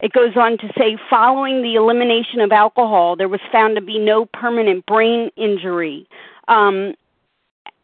It 0.00 0.12
goes 0.12 0.36
on 0.36 0.58
to 0.58 0.68
say, 0.76 0.98
following 1.08 1.62
the 1.62 1.76
elimination 1.76 2.40
of 2.40 2.52
alcohol, 2.52 3.16
there 3.16 3.28
was 3.28 3.40
found 3.50 3.76
to 3.76 3.80
be 3.80 3.98
no 3.98 4.26
permanent 4.26 4.84
brain 4.86 5.30
injury. 5.36 6.06
Um, 6.48 6.94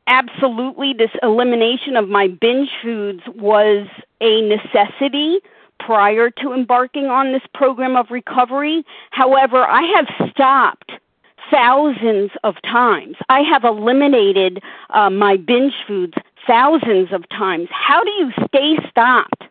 absolutely, 0.07 0.93
this 0.93 1.13
elimination 1.23 1.97
of 1.97 2.09
my 2.09 2.29
binge 2.29 2.69
foods 2.83 3.23
was 3.37 3.87
a 4.21 4.43
necessity 4.43 5.39
prior 5.79 6.31
to 6.31 6.53
embarking 6.53 7.07
on 7.07 7.33
this 7.33 7.43
program 7.55 7.97
of 7.97 8.11
recovery. 8.11 8.85
However, 9.13 9.65
I 9.65 9.83
have 9.97 10.31
stopped 10.31 10.93
thousands 11.51 12.31
of 12.45 12.55
times. 12.63 13.17
I 13.29 13.41
have 13.41 13.65
eliminated 13.65 14.61
uh, 14.91 15.11
my 15.11 15.37
binge 15.37 15.75
foods 15.87 16.15
thousands 16.47 17.13
of 17.13 17.29
times. 17.29 17.69
How 17.71 18.03
do 18.03 18.11
you 18.11 18.33
stay 18.49 18.77
stopped? 18.89 19.45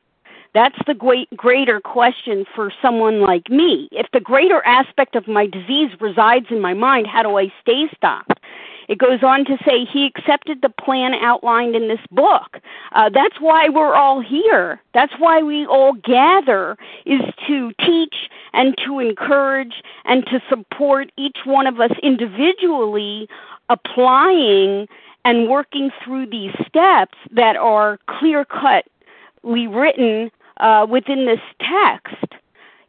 That's 0.54 0.78
the 0.88 0.96
great, 0.96 1.30
greater 1.38 1.80
question 1.80 2.46
for 2.56 2.72
someone 2.82 3.22
like 3.22 3.50
me. 3.50 3.88
If 3.92 4.08
the 4.12 4.20
greater 4.20 4.66
aspect 4.66 5.16
of 5.16 5.28
my 5.28 5.46
disease 5.46 5.92
resides 6.00 6.48
in 6.50 6.60
my 6.60 6.74
mind, 6.74 7.08
how 7.08 7.22
do 7.22 7.38
I 7.38 7.54
stay 7.62 7.88
stopped? 7.96 8.40
It 8.88 8.98
goes 8.98 9.22
on 9.22 9.46
to 9.46 9.58
say 9.64 9.86
he 9.86 10.08
accepted 10.08 10.64
the 10.64 10.70
plan 10.70 11.14
outlined 11.14 11.76
in 11.76 11.88
this 11.88 12.00
book. 12.10 12.58
Uh, 12.94 13.10
that's 13.14 13.40
why 13.40 13.70
we're 13.70 13.94
all 13.94 14.20
here. 14.20 14.82
That's 14.96 15.14
why 15.20 15.44
we 15.44 15.68
all 15.68 15.94
gather 15.94 16.76
is 17.06 17.22
to 17.48 17.72
teach 17.86 18.16
and 18.54 18.76
to 18.86 19.00
encourage 19.00 19.84
and 20.06 20.26
to 20.28 20.42
support 20.50 21.12
each 21.18 21.38
one 21.46 21.68
of 21.68 21.80
us 21.80 21.92
individually 22.02 23.28
applying 23.70 24.88
and 25.26 25.50
working 25.50 25.92
through 26.04 26.26
these 26.28 26.54
steps 26.68 27.18
that 27.32 27.56
are 27.56 28.00
clear 28.08 28.46
cutly 28.46 29.68
written 29.68 30.32
uh, 30.60 30.86
within 30.90 31.26
this 31.26 31.40
text. 31.60 32.34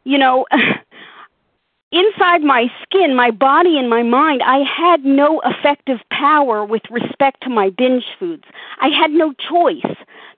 You 0.03 0.17
know, 0.17 0.45
inside 1.91 2.41
my 2.41 2.67
skin, 2.81 3.15
my 3.15 3.31
body, 3.31 3.77
and 3.77 3.89
my 3.89 4.03
mind, 4.03 4.41
I 4.43 4.59
had 4.59 5.03
no 5.03 5.41
effective 5.41 5.99
power 6.09 6.65
with 6.65 6.83
respect 6.89 7.43
to 7.43 7.49
my 7.49 7.69
binge 7.69 8.05
foods. 8.17 8.45
I 8.79 8.87
had 8.87 9.11
no 9.11 9.33
choice. 9.33 9.95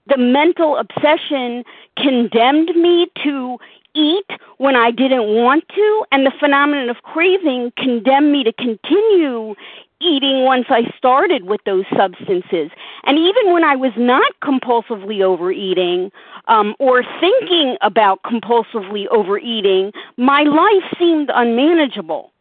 The 0.08 0.18
mental 0.18 0.78
obsession 0.78 1.64
condemned 1.98 2.76
me 2.76 3.08
to 3.24 3.58
eat 3.96 4.26
when 4.58 4.76
I 4.76 4.92
didn't 4.92 5.28
want 5.36 5.68
to, 5.70 6.06
and 6.12 6.26
the 6.26 6.32
phenomenon 6.40 6.90
of 6.90 6.98
craving 7.04 7.74
condemned 7.78 8.32
me 8.32 8.44
to 8.44 8.54
continue 8.54 9.56
eating 10.04 10.44
once 10.44 10.66
I 10.70 10.92
started 10.98 11.44
with 11.46 11.62
those 11.66 11.86
substances. 11.96 12.70
And 13.06 13.18
even 13.18 13.54
when 13.54 13.64
I 13.64 13.76
was 13.76 13.94
not 13.98 14.34
compulsively 14.44 15.22
overeating 15.22 16.12
um, 16.48 16.76
or 16.80 17.04
thinking 17.20 17.78
about 17.82 18.22
compulsively 18.24 19.08
overeating, 19.12 19.94
my 20.18 20.44
life 20.44 20.98
seemed 21.00 21.32
unmanageable. 21.34 22.32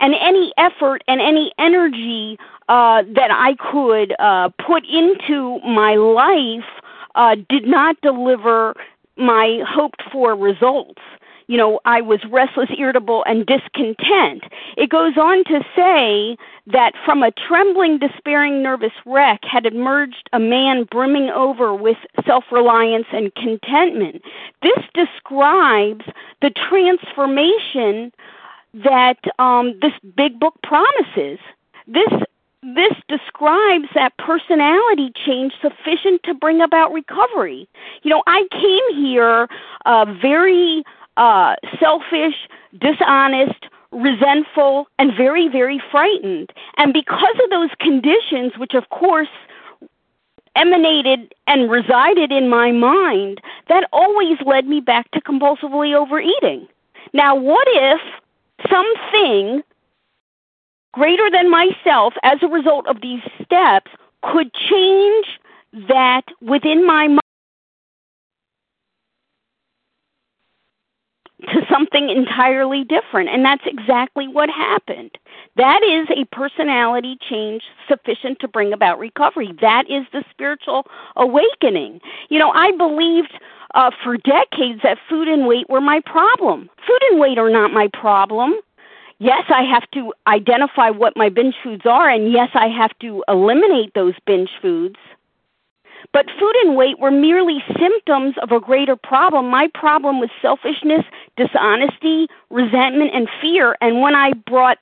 And 0.00 0.14
any 0.14 0.52
effort 0.56 1.04
and 1.08 1.20
any 1.20 1.52
energy 1.58 2.38
uh, 2.70 3.02
that 3.14 3.30
I 3.30 3.54
could 3.70 4.14
uh, 4.18 4.48
put 4.66 4.84
into 4.86 5.58
my 5.60 5.96
life 5.96 6.64
uh, 7.14 7.36
did 7.50 7.66
not 7.66 8.00
deliver 8.00 8.74
my 9.20 9.62
hoped 9.66 10.02
for 10.10 10.34
results 10.34 11.02
you 11.50 11.56
know, 11.56 11.80
I 11.84 12.00
was 12.00 12.20
restless, 12.30 12.68
irritable, 12.78 13.24
and 13.26 13.44
discontent. 13.44 14.44
It 14.76 14.88
goes 14.88 15.16
on 15.16 15.42
to 15.46 15.64
say 15.74 16.36
that 16.68 16.92
from 17.04 17.24
a 17.24 17.32
trembling, 17.32 17.98
despairing, 17.98 18.62
nervous 18.62 18.92
wreck 19.04 19.40
had 19.42 19.66
emerged 19.66 20.30
a 20.32 20.38
man 20.38 20.84
brimming 20.84 21.28
over 21.30 21.74
with 21.74 21.96
self 22.24 22.44
reliance 22.52 23.08
and 23.12 23.34
contentment. 23.34 24.22
This 24.62 24.78
describes 24.94 26.04
the 26.40 26.50
transformation 26.50 28.12
that 28.72 29.18
um, 29.40 29.76
this 29.82 29.94
big 30.16 30.38
book 30.38 30.54
promises. 30.62 31.40
This 31.88 32.12
this 32.62 32.92
describes 33.08 33.88
that 33.94 34.16
personality 34.18 35.12
change 35.26 35.52
sufficient 35.62 36.22
to 36.24 36.34
bring 36.34 36.60
about 36.60 36.92
recovery. 36.92 37.68
You 38.02 38.10
know, 38.10 38.22
I 38.26 38.44
came 38.50 39.02
here 39.02 39.48
uh, 39.86 40.04
very 40.20 40.84
uh, 41.16 41.56
selfish, 41.78 42.34
dishonest, 42.78 43.66
resentful, 43.92 44.88
and 44.98 45.12
very, 45.16 45.48
very 45.48 45.82
frightened. 45.90 46.50
And 46.76 46.92
because 46.92 47.34
of 47.42 47.50
those 47.50 47.70
conditions, 47.80 48.52
which 48.58 48.74
of 48.74 48.88
course 48.90 49.28
emanated 50.54 51.32
and 51.46 51.70
resided 51.70 52.30
in 52.30 52.48
my 52.48 52.72
mind, 52.72 53.40
that 53.68 53.88
always 53.92 54.38
led 54.44 54.66
me 54.66 54.80
back 54.80 55.10
to 55.12 55.20
compulsively 55.20 55.94
overeating. 55.94 56.68
Now, 57.14 57.34
what 57.34 57.66
if 57.70 58.00
something 58.70 59.62
greater 60.92 61.30
than 61.30 61.50
myself, 61.50 62.14
as 62.22 62.38
a 62.42 62.48
result 62.48 62.86
of 62.86 63.00
these 63.00 63.22
steps, 63.42 63.90
could 64.22 64.52
change 64.54 65.26
that 65.88 66.22
within 66.40 66.86
my 66.86 67.08
mind? 67.08 67.20
to 71.48 71.62
something 71.70 72.10
entirely 72.10 72.84
different. 72.84 73.28
And 73.28 73.44
that's 73.44 73.64
exactly 73.66 74.28
what 74.28 74.50
happened. 74.50 75.10
That 75.56 75.82
is 75.82 76.08
a 76.10 76.24
personality 76.34 77.18
change 77.28 77.62
sufficient 77.88 78.40
to 78.40 78.48
bring 78.48 78.72
about 78.72 78.98
recovery. 78.98 79.54
That 79.60 79.90
is 79.90 80.04
the 80.12 80.24
spiritual 80.30 80.86
awakening. 81.16 82.00
You 82.28 82.38
know, 82.38 82.50
I 82.50 82.72
believed 82.72 83.32
uh, 83.74 83.90
for 84.02 84.16
decades 84.18 84.80
that 84.82 84.98
food 85.08 85.28
and 85.28 85.46
weight 85.46 85.68
were 85.68 85.80
my 85.80 86.00
problem. 86.04 86.68
Food 86.86 87.00
and 87.10 87.20
weight 87.20 87.38
are 87.38 87.50
not 87.50 87.72
my 87.72 87.88
problem. 87.92 88.54
Yes, 89.22 89.44
I 89.50 89.62
have 89.64 89.88
to 89.90 90.14
identify 90.26 90.88
what 90.88 91.14
my 91.14 91.28
binge 91.28 91.54
foods 91.62 91.82
are, 91.84 92.08
and 92.08 92.32
yes, 92.32 92.48
I 92.54 92.68
have 92.68 92.98
to 93.00 93.22
eliminate 93.28 93.92
those 93.94 94.14
binge 94.26 94.48
foods. 94.62 94.96
But 96.14 96.24
food 96.38 96.54
and 96.64 96.74
weight 96.74 96.98
were 96.98 97.10
merely 97.10 97.62
symptoms 97.78 98.34
of 98.42 98.50
a 98.50 98.60
greater 98.60 98.96
problem. 98.96 99.48
My 99.48 99.68
problem 99.74 100.20
was 100.20 100.30
selfishness, 100.40 101.04
dishonesty, 101.36 102.28
resentment, 102.48 103.10
and 103.14 103.28
fear. 103.42 103.76
And 103.82 104.00
when 104.00 104.14
I 104.14 104.32
brought 104.32 104.78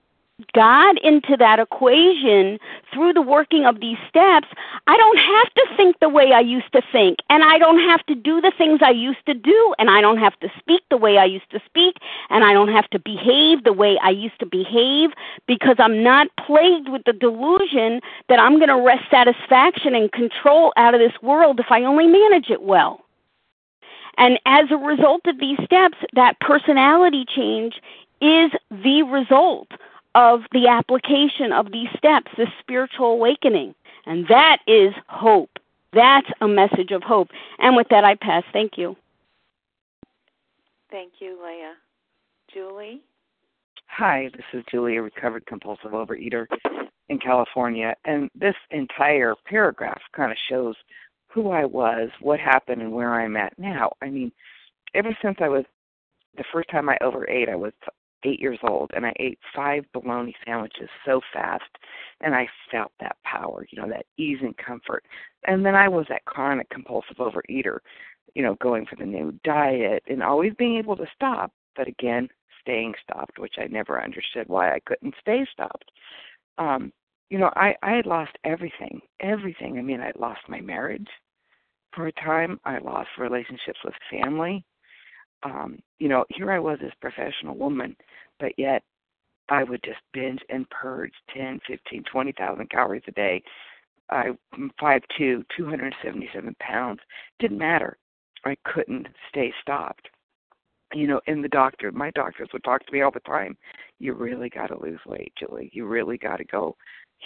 God 0.55 0.99
into 1.03 1.37
that 1.37 1.59
equation 1.59 2.59
through 2.93 3.13
the 3.13 3.23
working 3.23 3.65
of 3.65 3.81
these 3.81 3.99
steps, 4.09 4.47
I 4.87 4.97
don't 4.97 5.19
have 5.19 5.55
to 5.55 5.77
think 5.77 5.99
the 5.99 6.09
way 6.09 6.33
I 6.33 6.41
used 6.41 6.73
to 6.73 6.83
think, 6.93 7.19
and 7.29 7.43
I 7.43 7.59
don't 7.59 7.81
have 7.81 8.07
to 8.07 8.15
do 8.15 8.41
the 8.41 8.53
things 8.57 8.79
I 8.83 8.91
used 8.91 9.25
to 9.27 9.35
do, 9.35 9.75
and 9.79 9.91
I 9.91 10.01
don't 10.01 10.19
have 10.19 10.39
to 10.41 10.49
speak 10.59 10.83
the 10.91 10.97
way 10.97 11.19
I 11.19 11.25
used 11.25 11.51
to 11.51 11.61
speak, 11.67 11.97
and 12.31 12.45
I 12.45 12.53
don't 12.53 12.69
have 12.69 12.89
to 12.91 13.01
behave 13.01 13.65
the 13.65 13.73
way 13.73 13.99
I 14.01 14.11
used 14.11 14.39
to 14.39 14.47
behave 14.47 15.11
because 15.47 15.77
I'm 15.79 16.05
not 16.05 16.29
plagued 16.47 16.89
with 16.89 17.03
the 17.05 17.13
delusion 17.13 18.01
that 18.29 18.39
I'm 18.39 18.59
going 18.59 18.69
to 18.69 18.81
wrest 18.81 19.11
satisfaction 19.11 19.95
and 19.95 20.11
control 20.13 20.73
out 20.77 20.95
of 20.95 21.01
this 21.01 21.21
world 21.21 21.59
if 21.59 21.67
I 21.71 21.83
only 21.83 22.07
manage 22.07 22.49
it 22.49 22.63
well. 22.63 23.01
And 24.19 24.39
as 24.47 24.67
a 24.71 24.77
result 24.77 25.23
of 25.27 25.39
these 25.39 25.59
steps, 25.65 25.99
that 26.15 26.39
personality 26.41 27.25
change 27.25 27.81
is 28.21 28.51
the 28.71 29.03
result 29.03 29.69
of 30.19 30.41
the 30.51 30.67
application 30.67 31.53
of 31.53 31.71
these 31.71 31.89
steps, 31.97 32.33
this 32.37 32.49
spiritual 32.59 33.13
awakening. 33.13 33.73
And 34.05 34.27
that 34.27 34.59
is 34.67 34.93
hope. 35.07 35.61
That's 35.93 36.27
a 36.41 36.49
message 36.49 36.91
of 36.91 37.05
hope. 37.05 37.29
And 37.61 37.77
with 37.77 37.87
that, 37.91 38.03
I 38.03 38.17
pass. 38.17 38.43
Thank 38.53 38.77
you. 38.77 38.97
Thank 40.91 41.13
you, 41.21 41.39
Leah. 41.41 41.75
Julie? 42.53 43.01
Hi, 43.87 44.29
this 44.35 44.45
is 44.53 44.65
Julie, 44.69 44.97
a 44.97 45.03
recovered 45.03 45.47
compulsive 45.47 45.93
overeater 45.93 46.47
in 47.09 47.19
California. 47.21 47.95
And 48.05 48.29
this 48.35 48.57
entire 48.73 49.37
paragraph 49.47 50.01
kind 50.17 50.33
of 50.33 50.39
shows 50.51 50.75
who 51.29 51.51
I 51.51 51.65
was, 51.65 52.09
what 52.21 52.41
happened, 52.41 52.83
and 52.83 52.91
where 52.91 53.15
I'm 53.15 53.37
at 53.37 53.57
now. 53.57 53.93
I 54.03 54.11
mean, 54.11 54.33
ever 54.95 55.17
since 55.23 55.37
I 55.41 55.49
was 55.49 55.65
the 56.37 56.45
first 56.53 56.71
time 56.71 56.89
I 56.89 56.99
overate, 57.03 57.49
I 57.49 57.55
was 57.55 57.73
eight 58.25 58.41
years 58.41 58.59
old, 58.63 58.91
and 58.95 59.07
I 59.07 59.13
ate 59.19 59.39
five 59.55 59.85
bologna 59.93 60.35
sandwiches 60.45 60.89
so 61.05 61.21
fast, 61.33 61.71
and 62.21 62.35
I 62.35 62.49
felt 62.71 62.93
that 63.01 63.17
power, 63.25 63.67
you 63.71 63.81
know, 63.81 63.89
that 63.89 64.07
ease 64.17 64.39
and 64.43 64.57
comfort. 64.57 65.05
And 65.47 65.65
then 65.65 65.75
I 65.75 65.89
was 65.89 66.07
that 66.09 66.25
chronic 66.25 66.69
compulsive 66.71 67.17
overeater, 67.19 67.79
you 68.35 68.43
know, 68.43 68.57
going 68.61 68.87
for 68.87 68.97
the 68.97 69.07
new 69.07 69.33
diet 69.45 70.03
and 70.09 70.23
always 70.23 70.53
being 70.59 70.77
able 70.77 70.97
to 70.97 71.07
stop, 71.15 71.53
but 71.77 71.89
again, 71.89 72.29
staying 72.61 72.95
stopped, 73.03 73.39
which 73.39 73.55
I 73.59 73.67
never 73.67 74.03
understood 74.03 74.49
why 74.49 74.73
I 74.73 74.81
couldn't 74.85 75.15
stay 75.21 75.47
stopped. 75.53 75.91
Um, 76.59 76.93
you 77.31 77.39
know, 77.39 77.51
I 77.57 77.75
I 77.83 77.93
had 77.93 78.07
lost 78.07 78.33
everything, 78.45 79.01
everything. 79.21 79.79
I 79.79 79.83
mean, 79.83 80.01
I 80.01 80.13
lost 80.19 80.41
my 80.49 80.61
marriage 80.61 81.09
for 81.95 82.07
a 82.07 82.13
time. 82.13 82.61
I 82.65 82.79
lost 82.79 83.09
relationships 83.19 83.79
with 83.85 83.95
family. 84.11 84.65
Um, 85.43 85.79
you 85.99 86.09
know, 86.09 86.25
here 86.31 86.51
I 86.51 86.59
was 86.59 86.79
this 86.81 86.93
professional 87.01 87.57
woman, 87.57 87.97
but 88.41 88.53
yet 88.59 88.83
I 89.49 89.65
would 89.65 89.83
just 89.85 90.01
binge 90.13 90.41
and 90.49 90.69
purge 90.71 91.13
ten, 91.35 91.61
fifteen, 91.67 92.05
twenty 92.11 92.33
thousand 92.33 92.71
calories 92.71 93.03
a 93.09 93.13
day. 93.13 93.43
I'm 94.11 94.39
hundred 94.81 95.95
seventy 96.03 96.29
seven 96.35 96.57
pounds. 96.61 97.01
Didn't 97.39 97.59
matter. 97.59 97.99
I 98.45 98.57
couldn't 98.65 99.09
stay 99.29 99.53
stopped. 99.61 100.09
You 100.95 101.07
know, 101.07 101.21
and 101.27 101.45
the 101.45 101.49
doctor, 101.49 101.93
my 101.93 102.11
doctors 102.13 102.49
would 102.53 102.65
talk 102.65 102.85
to 102.87 102.93
me 102.93 103.03
all 103.03 103.11
the 103.11 103.21
time. 103.21 103.57
You 103.99 104.15
really 104.15 104.49
got 104.49 104.69
to 104.69 104.81
lose 104.81 105.01
weight, 105.07 105.33
Julie. 105.39 105.71
You 105.75 105.85
really 105.87 106.17
got 106.17 106.37
to 106.37 106.45
go 106.45 106.77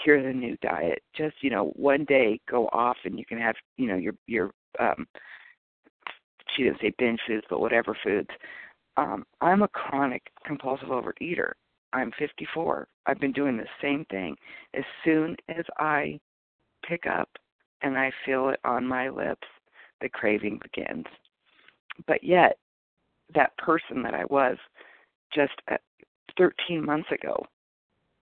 here's 0.04 0.24
a 0.24 0.36
new 0.36 0.56
diet. 0.62 1.02
Just 1.14 1.36
you 1.42 1.50
know, 1.50 1.72
one 1.76 2.04
day 2.04 2.40
go 2.48 2.68
off 2.72 2.96
and 3.04 3.18
you 3.18 3.24
can 3.24 3.38
have 3.38 3.56
you 3.76 3.86
know 3.86 3.96
your 3.96 4.14
your 4.26 4.50
um 4.80 5.06
she 6.54 6.64
didn't 6.64 6.80
say 6.80 6.92
binge 6.98 7.20
foods, 7.26 7.44
but 7.48 7.60
whatever 7.60 7.96
foods. 8.02 8.30
Um, 8.96 9.24
I'm 9.40 9.62
a 9.62 9.68
chronic 9.68 10.30
compulsive 10.44 10.88
overeater. 10.88 11.52
I'm 11.92 12.12
54. 12.18 12.88
I've 13.06 13.20
been 13.20 13.32
doing 13.32 13.56
the 13.56 13.66
same 13.80 14.04
thing. 14.10 14.36
As 14.74 14.84
soon 15.04 15.36
as 15.48 15.64
I 15.78 16.18
pick 16.86 17.06
up 17.06 17.28
and 17.82 17.98
I 17.98 18.10
feel 18.24 18.48
it 18.48 18.60
on 18.64 18.86
my 18.86 19.08
lips, 19.08 19.46
the 20.00 20.08
craving 20.08 20.60
begins. 20.62 21.06
But 22.06 22.22
yet, 22.24 22.58
that 23.34 23.56
person 23.58 24.02
that 24.02 24.14
I 24.14 24.24
was 24.26 24.56
just 25.34 25.54
uh, 25.70 25.76
13 26.36 26.84
months 26.84 27.08
ago 27.10 27.44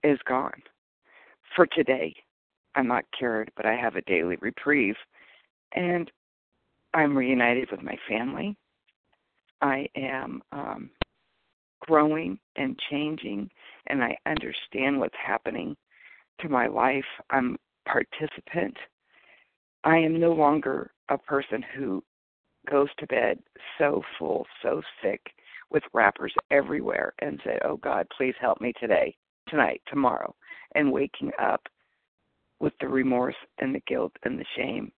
is 0.03 0.19
gone 0.27 0.61
for 1.55 1.65
today. 1.65 2.13
I'm 2.75 2.87
not 2.87 3.05
cured, 3.17 3.51
but 3.55 3.65
I 3.65 3.75
have 3.75 3.95
a 3.95 4.01
daily 4.01 4.37
reprieve. 4.41 4.95
And 5.73 6.09
I'm 6.93 7.17
reunited 7.17 7.69
with 7.71 7.81
my 7.81 7.97
family. 8.07 8.55
I 9.61 9.87
am 9.95 10.41
um, 10.51 10.89
growing 11.81 12.39
and 12.55 12.77
changing, 12.89 13.49
and 13.87 14.03
I 14.03 14.17
understand 14.25 14.99
what's 14.99 15.15
happening 15.25 15.75
to 16.41 16.49
my 16.49 16.67
life. 16.67 17.05
I'm 17.29 17.57
participant. 17.85 18.75
I 19.83 19.97
am 19.97 20.19
no 20.19 20.33
longer 20.33 20.91
a 21.09 21.17
person 21.17 21.63
who 21.75 22.03
goes 22.69 22.89
to 22.99 23.07
bed 23.07 23.39
so 23.77 24.01
full, 24.19 24.45
so 24.61 24.81
sick, 25.01 25.21
with 25.71 25.83
wrappers 25.93 26.33
everywhere, 26.51 27.13
and 27.19 27.39
say, 27.43 27.57
"Oh 27.63 27.77
God, 27.77 28.07
please 28.15 28.35
help 28.39 28.59
me 28.61 28.73
today, 28.79 29.15
tonight, 29.47 29.81
tomorrow." 29.87 30.35
and 30.75 30.91
waking 30.91 31.31
up 31.39 31.61
with 32.59 32.73
the 32.79 32.87
remorse 32.87 33.35
and 33.59 33.73
the 33.73 33.81
guilt 33.87 34.13
and 34.23 34.39
the 34.39 34.45
shame 34.55 34.91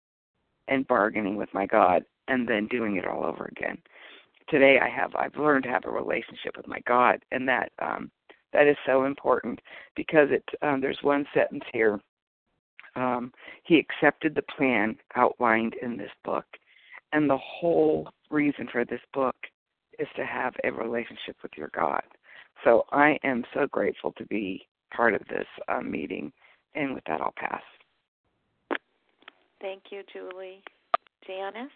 and 0.68 0.88
bargaining 0.88 1.36
with 1.36 1.50
my 1.54 1.66
God 1.66 2.04
and 2.28 2.48
then 2.48 2.68
doing 2.68 2.98
it 2.98 3.06
all 3.06 3.24
over 3.24 3.46
again. 3.46 3.78
Today 4.50 4.80
I 4.82 4.90
have 4.90 5.16
I've 5.16 5.36
learned 5.36 5.64
to 5.64 5.70
have 5.70 5.86
a 5.86 5.92
relationship 5.92 6.58
with 6.58 6.68
my 6.68 6.80
God 6.88 7.20
and 7.32 7.48
that 7.48 7.72
um 7.80 8.12
that 8.52 8.68
is 8.68 8.78
so 8.86 9.06
important 9.06 9.60
because 9.96 10.30
it 10.32 10.44
um 10.62 10.82
there's 10.82 11.00
one 11.02 11.26
sentence 11.34 11.64
here 11.72 12.00
um 12.96 13.32
he 13.64 13.80
accepted 13.80 14.36
the 14.36 14.44
plan 14.56 14.96
outlined 15.16 15.76
in 15.82 15.98
this 15.98 16.12
book 16.24 16.46
and 17.14 17.30
the 17.30 17.38
whole 17.38 18.10
reason 18.30 18.68
for 18.72 18.84
this 18.84 19.02
book 19.14 19.36
is 20.00 20.08
to 20.16 20.26
have 20.26 20.54
a 20.64 20.72
relationship 20.72 21.38
with 21.42 21.52
your 21.56 21.70
God. 21.74 22.02
So 22.64 22.86
I 22.92 23.18
am 23.24 23.44
so 23.54 23.68
grateful 23.68 24.14
to 24.18 24.26
be 24.26 24.68
part 24.96 25.14
of 25.14 25.22
this 25.30 25.46
um, 25.68 25.90
meeting. 25.92 26.32
And 26.76 26.94
with 26.94 27.04
that, 27.08 27.22
I'll 27.22 27.34
pass. 27.38 27.62
Thank 29.64 29.84
you, 29.92 30.02
Julie. 30.12 30.62
Janice? 31.26 31.72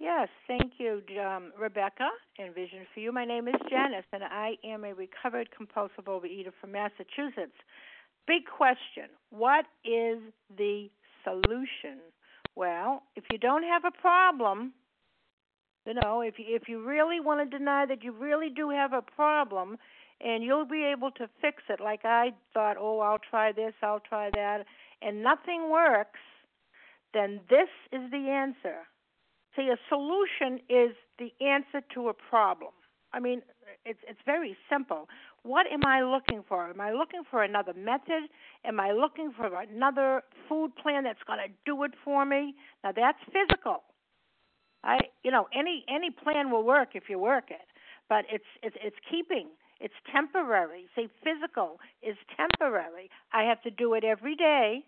Yes, 0.00 0.28
thank 0.48 0.72
you, 0.78 1.00
um, 1.24 1.52
Rebecca, 1.56 2.08
and 2.40 2.52
Vision 2.52 2.80
for 2.92 2.98
You. 2.98 3.12
My 3.12 3.24
name 3.24 3.46
is 3.46 3.54
Janice, 3.70 4.04
and 4.12 4.24
I 4.24 4.54
am 4.64 4.82
a 4.82 4.92
recovered 4.92 5.48
compulsive 5.56 6.06
overeater 6.06 6.50
from 6.60 6.72
Massachusetts. 6.72 7.54
Big 8.26 8.42
question 8.46 9.10
What 9.30 9.66
is 9.84 10.18
the 10.56 10.90
solution? 11.22 12.00
Well, 12.56 13.04
if 13.14 13.22
you 13.30 13.38
don't 13.38 13.62
have 13.62 13.84
a 13.84 13.92
problem, 13.92 14.72
you 15.86 15.94
know, 15.94 16.22
if 16.22 16.34
you, 16.36 16.46
if 16.48 16.68
you 16.68 16.84
really 16.84 17.20
want 17.20 17.48
to 17.48 17.58
deny 17.58 17.86
that 17.86 18.02
you 18.02 18.10
really 18.10 18.50
do 18.50 18.70
have 18.70 18.92
a 18.92 19.02
problem, 19.02 19.78
and 20.20 20.42
you'll 20.42 20.66
be 20.66 20.82
able 20.82 21.12
to 21.12 21.28
fix 21.40 21.62
it. 21.68 21.78
Like 21.80 22.04
I 22.04 22.32
thought, 22.52 22.76
oh, 22.76 22.98
I'll 22.98 23.20
try 23.30 23.52
this, 23.52 23.74
I'll 23.84 24.00
try 24.00 24.30
that, 24.34 24.64
and 25.00 25.22
nothing 25.22 25.70
works, 25.70 26.18
then 27.14 27.40
this 27.48 27.68
is 27.92 28.10
the 28.10 28.28
answer. 28.28 28.86
See, 29.56 29.68
a 29.68 29.78
solution 29.88 30.60
is 30.68 30.94
the 31.18 31.32
answer 31.44 31.84
to 31.94 32.08
a 32.08 32.14
problem. 32.14 32.72
I 33.12 33.20
mean, 33.20 33.42
it's 33.84 34.00
it's 34.06 34.20
very 34.26 34.56
simple. 34.70 35.08
What 35.42 35.66
am 35.72 35.84
I 35.86 36.02
looking 36.02 36.44
for? 36.46 36.68
Am 36.68 36.80
I 36.80 36.92
looking 36.92 37.22
for 37.30 37.42
another 37.42 37.72
method? 37.72 38.28
Am 38.64 38.78
I 38.78 38.92
looking 38.92 39.32
for 39.36 39.46
another 39.46 40.22
food 40.48 40.72
plan 40.76 41.04
that's 41.04 41.22
going 41.26 41.38
to 41.38 41.48
do 41.64 41.82
it 41.84 41.92
for 42.04 42.24
me? 42.24 42.54
Now 42.84 42.92
that's 42.92 43.18
physical. 43.32 43.84
I, 44.84 44.98
you 45.24 45.30
know, 45.30 45.48
any 45.58 45.84
any 45.88 46.10
plan 46.10 46.50
will 46.50 46.62
work 46.62 46.90
if 46.94 47.04
you 47.08 47.18
work 47.18 47.50
it, 47.50 47.66
but 48.08 48.26
it's 48.30 48.44
it's 48.62 48.76
it's 48.82 48.96
keeping 49.10 49.48
it's 49.80 49.94
temporary. 50.12 50.86
See, 50.96 51.08
physical 51.22 51.78
is 52.02 52.16
temporary. 52.36 53.10
I 53.32 53.44
have 53.44 53.62
to 53.62 53.70
do 53.70 53.94
it 53.94 54.04
every 54.04 54.34
day, 54.34 54.84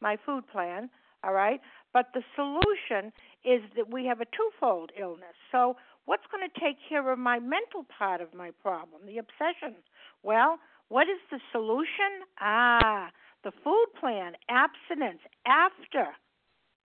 my 0.00 0.16
food 0.24 0.46
plan, 0.48 0.90
all 1.24 1.32
right? 1.32 1.60
But 1.92 2.06
the 2.12 2.22
solution 2.34 3.12
is 3.44 3.62
that 3.76 3.92
we 3.92 4.06
have 4.06 4.20
a 4.20 4.26
twofold 4.26 4.90
illness. 5.00 5.34
So, 5.52 5.76
what's 6.06 6.24
going 6.30 6.48
to 6.48 6.60
take 6.60 6.76
care 6.88 7.10
of 7.10 7.18
my 7.18 7.38
mental 7.38 7.84
part 7.98 8.20
of 8.20 8.34
my 8.34 8.50
problem, 8.62 9.02
the 9.06 9.18
obsession? 9.18 9.76
Well, 10.22 10.58
what 10.88 11.08
is 11.08 11.18
the 11.30 11.40
solution? 11.52 12.26
Ah, 12.40 13.10
the 13.42 13.52
food 13.62 13.86
plan, 13.98 14.32
abstinence, 14.48 15.20
after. 15.46 16.08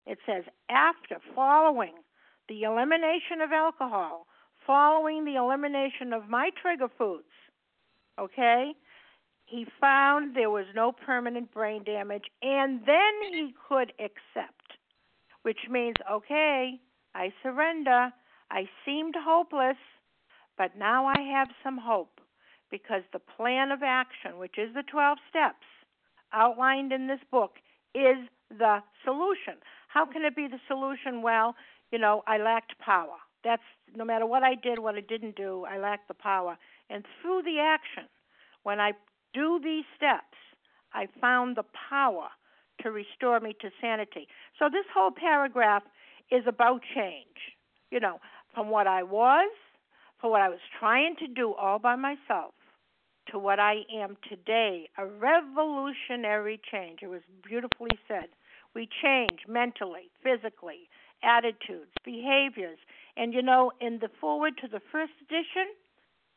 It 0.06 0.20
says 0.26 0.44
after, 0.70 1.18
following 1.36 1.94
the 2.48 2.64
elimination 2.64 3.42
of 3.44 3.52
alcohol, 3.52 4.26
following 4.66 5.26
the 5.26 5.36
elimination 5.36 6.14
of 6.14 6.30
my 6.30 6.50
trigger 6.62 6.88
foods, 6.98 7.30
okay? 8.20 8.74
He 9.50 9.66
found 9.82 10.36
there 10.36 10.52
was 10.52 10.68
no 10.76 10.91
permanent 10.91 11.52
brain 11.52 11.84
damage, 11.84 12.26
and 12.43 12.82
then 12.86 13.14
he 13.32 13.56
could 13.68 13.91
accept, 14.00 14.78
which 15.41 15.58
means, 15.70 15.95
okay, 16.10 16.80
I 17.16 17.34
surrender. 17.41 18.14
I 18.52 18.70
seemed 18.86 19.16
hopeless, 19.18 19.78
but 20.56 20.78
now 20.78 21.08
I 21.08 21.20
have 21.34 21.47
some 21.64 21.80
hope 21.80 22.22
because 22.70 23.02
the 23.12 23.20
plan 23.20 23.72
of 23.72 23.82
action, 23.82 24.38
which 24.38 24.60
is 24.60 24.74
the 24.76 24.84
12 24.84 25.18
steps 25.30 25.66
outlined 26.32 26.93
in 26.93 27.08
this 27.08 27.22
book, 27.32 27.54
is 27.95 28.18
the 28.52 28.84
solution. 29.04 29.56
How 29.88 30.06
can 30.06 30.26
it 30.26 30.36
be 30.36 30.47
the 30.47 30.60
solution? 30.68 31.24
Well, 31.24 31.56
you 31.91 31.97
know, 31.97 32.22
I 32.28 32.38
lacked 32.38 32.78
power. 32.78 33.18
That's 33.43 33.64
no 33.95 34.06
matter 34.06 34.28
what 34.28 34.43
I 34.43 34.54
did, 34.54 34.78
what 34.78 34.93
I 34.93 35.02
didn't 35.02 35.36
do, 35.36 35.66
I 35.68 35.80
lacked 35.80 36.08
the 36.08 36.14
power. 36.14 36.60
And 36.91 37.04
through 37.20 37.41
the 37.43 37.60
action, 37.60 38.04
when 38.62 38.80
I 38.80 38.91
do 39.34 39.60
these 39.64 39.86
steps, 39.96 40.38
I 40.94 41.08
found 41.20 41.56
the 41.58 41.66
power 41.90 42.30
to 42.82 42.92
restore 42.92 43.40
me 43.40 43.56
to 43.62 43.70
sanity. 43.82 44.28
So 44.58 44.70
this 44.72 44.86
whole 44.94 45.12
paragraph 45.12 45.84
is 46.32 46.44
about 46.48 46.82
change. 46.96 47.56
You 47.92 48.00
know, 48.00 48.20
from 48.54 48.70
what 48.70 48.88
I 48.88 49.04
was, 49.04 49.52
from 50.22 50.32
what 50.32 50.42
I 50.42 50.50
was 50.50 50.60
trying 50.80 51.16
to 51.18 51.28
do 51.28 51.54
all 51.54 51.80
by 51.80 51.96
myself, 51.96 52.54
to 53.32 53.40
what 53.40 53.60
I 53.60 53.82
am 53.94 54.18
today, 54.28 54.90
a 54.98 55.06
revolutionary 55.06 56.60
change. 56.72 57.00
It 57.02 57.08
was 57.08 57.22
beautifully 57.44 57.98
said. 58.08 58.30
We 58.76 58.88
change 59.02 59.40
mentally, 59.48 60.10
physically, 60.24 60.90
attitudes, 61.24 61.92
behaviors. 62.04 62.80
And 63.18 63.34
you 63.34 63.42
know, 63.42 63.72
in 63.82 64.00
the 64.00 64.10
forward 64.20 64.54
to 64.62 64.68
the 64.68 64.82
first 64.92 65.14
edition, 65.22 65.74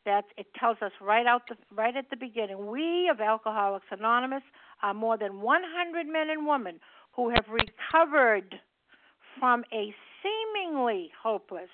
that 0.04 0.24
it 0.36 0.46
tells 0.58 0.78
us 0.82 0.92
right 1.00 1.26
out 1.26 1.42
the 1.48 1.56
right 1.74 1.96
at 1.96 2.10
the 2.10 2.16
beginning, 2.16 2.66
we 2.66 3.08
of 3.08 3.20
Alcoholics 3.20 3.86
Anonymous 3.90 4.42
are 4.82 4.94
more 4.94 5.16
than 5.16 5.40
100 5.40 6.06
men 6.06 6.30
and 6.30 6.46
women 6.46 6.80
who 7.12 7.30
have 7.30 7.44
recovered 7.48 8.60
from 9.38 9.64
a 9.72 9.94
seemingly 10.22 11.10
hopeless 11.20 11.70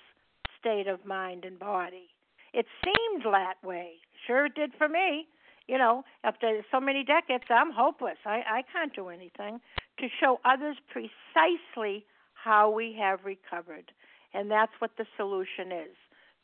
state 0.61 0.87
of 0.87 1.05
mind 1.05 1.45
and 1.45 1.59
body. 1.59 2.09
It 2.53 2.67
seemed 2.85 3.25
that 3.25 3.55
way. 3.63 3.95
Sure, 4.27 4.47
it 4.47 4.55
did 4.55 4.73
for 4.77 4.89
me. 4.89 5.27
You 5.67 5.79
know, 5.79 6.03
after 6.25 6.63
so 6.71 6.81
many 6.81 7.05
decades, 7.05 7.45
I'm 7.51 7.71
hopeless. 7.71 8.17
I, 8.25 8.43
I 8.51 8.63
can't 8.73 8.95
do 8.95 9.09
anything. 9.09 9.61
To 10.01 10.07
show 10.21 10.41
others 10.45 10.77
precisely 10.91 12.07
how 12.33 12.71
we 12.71 12.97
have 12.99 13.21
recovered. 13.25 13.93
And 14.33 14.51
that's 14.51 14.73
what 14.79 14.93
the 14.97 15.05
solution 15.17 15.73
is 15.73 15.95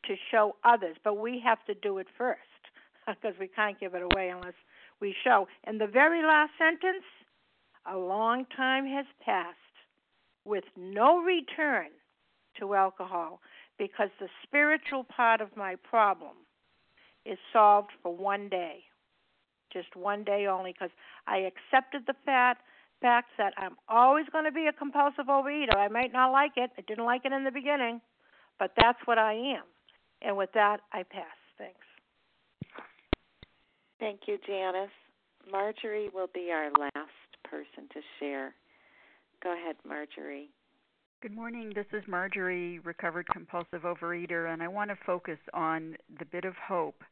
to 0.08 0.14
show 0.30 0.56
others. 0.64 0.96
But 1.02 1.18
we 1.18 1.40
have 1.44 1.64
to 1.66 1.74
do 1.74 1.98
it 1.98 2.06
first 2.16 2.40
because 3.06 3.38
we 3.38 3.48
can't 3.48 3.78
give 3.78 3.94
it 3.94 4.02
away 4.02 4.28
unless 4.28 4.54
we 5.00 5.14
show. 5.24 5.46
In 5.66 5.78
the 5.78 5.86
very 5.86 6.22
last 6.22 6.52
sentence, 6.58 7.04
a 7.90 7.96
long 7.96 8.46
time 8.56 8.86
has 8.86 9.06
passed 9.24 9.58
with 10.44 10.64
no 10.76 11.20
return 11.22 11.88
to 12.58 12.74
alcohol 12.74 13.40
because 13.78 14.08
the 14.20 14.28
spiritual 14.42 15.04
part 15.04 15.40
of 15.40 15.48
my 15.56 15.76
problem 15.76 16.36
is 17.24 17.38
solved 17.52 17.90
for 18.02 18.14
one 18.14 18.48
day. 18.48 18.84
Just 19.72 19.96
one 19.96 20.22
day 20.24 20.46
only 20.46 20.72
because 20.72 20.90
I 21.26 21.38
accepted 21.38 22.02
the 22.06 22.14
fact 22.24 22.62
fact 23.00 23.30
that 23.36 23.52
I'm 23.58 23.76
always 23.88 24.24
going 24.32 24.44
to 24.44 24.52
be 24.52 24.66
a 24.66 24.72
compulsive 24.72 25.26
overeater. 25.26 25.76
I 25.76 25.88
might 25.88 26.12
not 26.12 26.32
like 26.32 26.52
it. 26.56 26.70
I 26.78 26.82
didn't 26.82 27.04
like 27.04 27.22
it 27.24 27.32
in 27.32 27.44
the 27.44 27.50
beginning, 27.50 28.00
but 28.58 28.70
that's 28.78 28.98
what 29.04 29.18
I 29.18 29.34
am. 29.34 29.64
And 30.24 30.36
with 30.36 30.50
that, 30.54 30.80
I 30.92 31.02
pass. 31.02 31.36
Thanks. 31.58 31.86
Thank 34.00 34.20
you, 34.26 34.38
Janice. 34.46 34.90
Marjorie 35.50 36.08
will 36.12 36.30
be 36.32 36.50
our 36.50 36.70
last 36.78 37.10
person 37.44 37.88
to 37.92 38.00
share. 38.18 38.54
Go 39.42 39.52
ahead, 39.52 39.76
Marjorie. 39.86 40.48
Good 41.20 41.34
morning. 41.34 41.72
This 41.74 41.86
is 41.92 42.02
Marjorie, 42.06 42.80
recovered 42.80 43.26
compulsive 43.28 43.82
overeater, 43.82 44.52
and 44.52 44.62
I 44.62 44.68
want 44.68 44.90
to 44.90 44.96
focus 45.06 45.38
on 45.52 45.96
the 46.18 46.24
bit 46.24 46.44
of 46.44 46.54
hope 46.56 47.02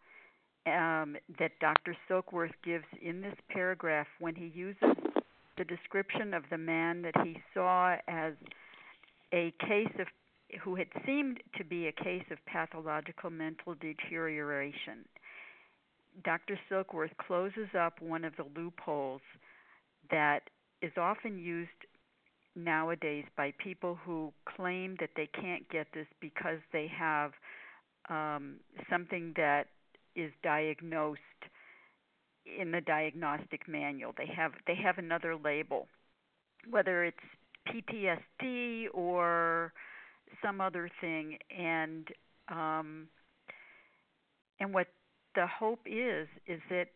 um, 0.66 1.16
that 1.38 1.52
Dr. 1.60 1.96
Silkworth 2.08 2.52
gives 2.64 2.84
in 3.00 3.20
this 3.20 3.34
paragraph 3.50 4.06
when 4.18 4.34
he 4.34 4.52
uses 4.54 4.96
the 5.58 5.64
description 5.64 6.34
of 6.34 6.44
the 6.50 6.58
man 6.58 7.02
that 7.02 7.14
he 7.24 7.38
saw 7.52 7.96
as 8.08 8.34
a 9.32 9.52
case 9.60 9.92
of 9.98 10.06
who 10.60 10.74
had 10.74 10.88
seemed 11.06 11.38
to 11.56 11.64
be 11.64 11.86
a 11.86 11.92
case 11.92 12.24
of 12.30 12.38
pathological 12.46 13.30
mental 13.30 13.74
deterioration. 13.74 15.04
Dr. 16.24 16.58
Silkworth 16.70 17.16
closes 17.26 17.68
up 17.78 18.00
one 18.00 18.24
of 18.24 18.34
the 18.36 18.44
loopholes 18.54 19.22
that 20.10 20.40
is 20.82 20.92
often 20.96 21.38
used 21.38 21.70
nowadays 22.54 23.24
by 23.36 23.52
people 23.62 23.98
who 24.04 24.32
claim 24.56 24.96
that 25.00 25.10
they 25.16 25.28
can't 25.40 25.66
get 25.70 25.86
this 25.94 26.06
because 26.20 26.58
they 26.72 26.86
have 26.86 27.32
um, 28.10 28.56
something 28.90 29.32
that 29.36 29.68
is 30.14 30.30
diagnosed 30.42 31.20
in 32.58 32.72
the 32.72 32.80
diagnostic 32.80 33.66
manual. 33.68 34.12
They 34.16 34.30
have 34.36 34.52
they 34.66 34.74
have 34.74 34.98
another 34.98 35.36
label, 35.36 35.86
whether 36.68 37.04
it's 37.04 37.16
PTSD 37.68 38.86
or 38.92 39.72
some 40.42 40.60
other 40.60 40.88
thing, 41.00 41.38
and 41.56 42.08
um, 42.48 43.08
and 44.60 44.72
what 44.72 44.88
the 45.34 45.46
hope 45.46 45.80
is 45.86 46.28
is 46.46 46.60
that 46.70 46.88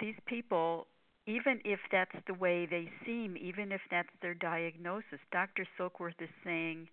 these 0.00 0.14
people, 0.26 0.86
even 1.26 1.60
if 1.64 1.78
that's 1.92 2.16
the 2.26 2.34
way 2.34 2.66
they 2.66 2.90
seem, 3.04 3.36
even 3.36 3.72
if 3.72 3.80
that's 3.90 4.08
their 4.22 4.34
diagnosis, 4.34 5.20
Dr. 5.32 5.66
Silkworth 5.78 6.20
is 6.20 6.28
saying 6.44 6.88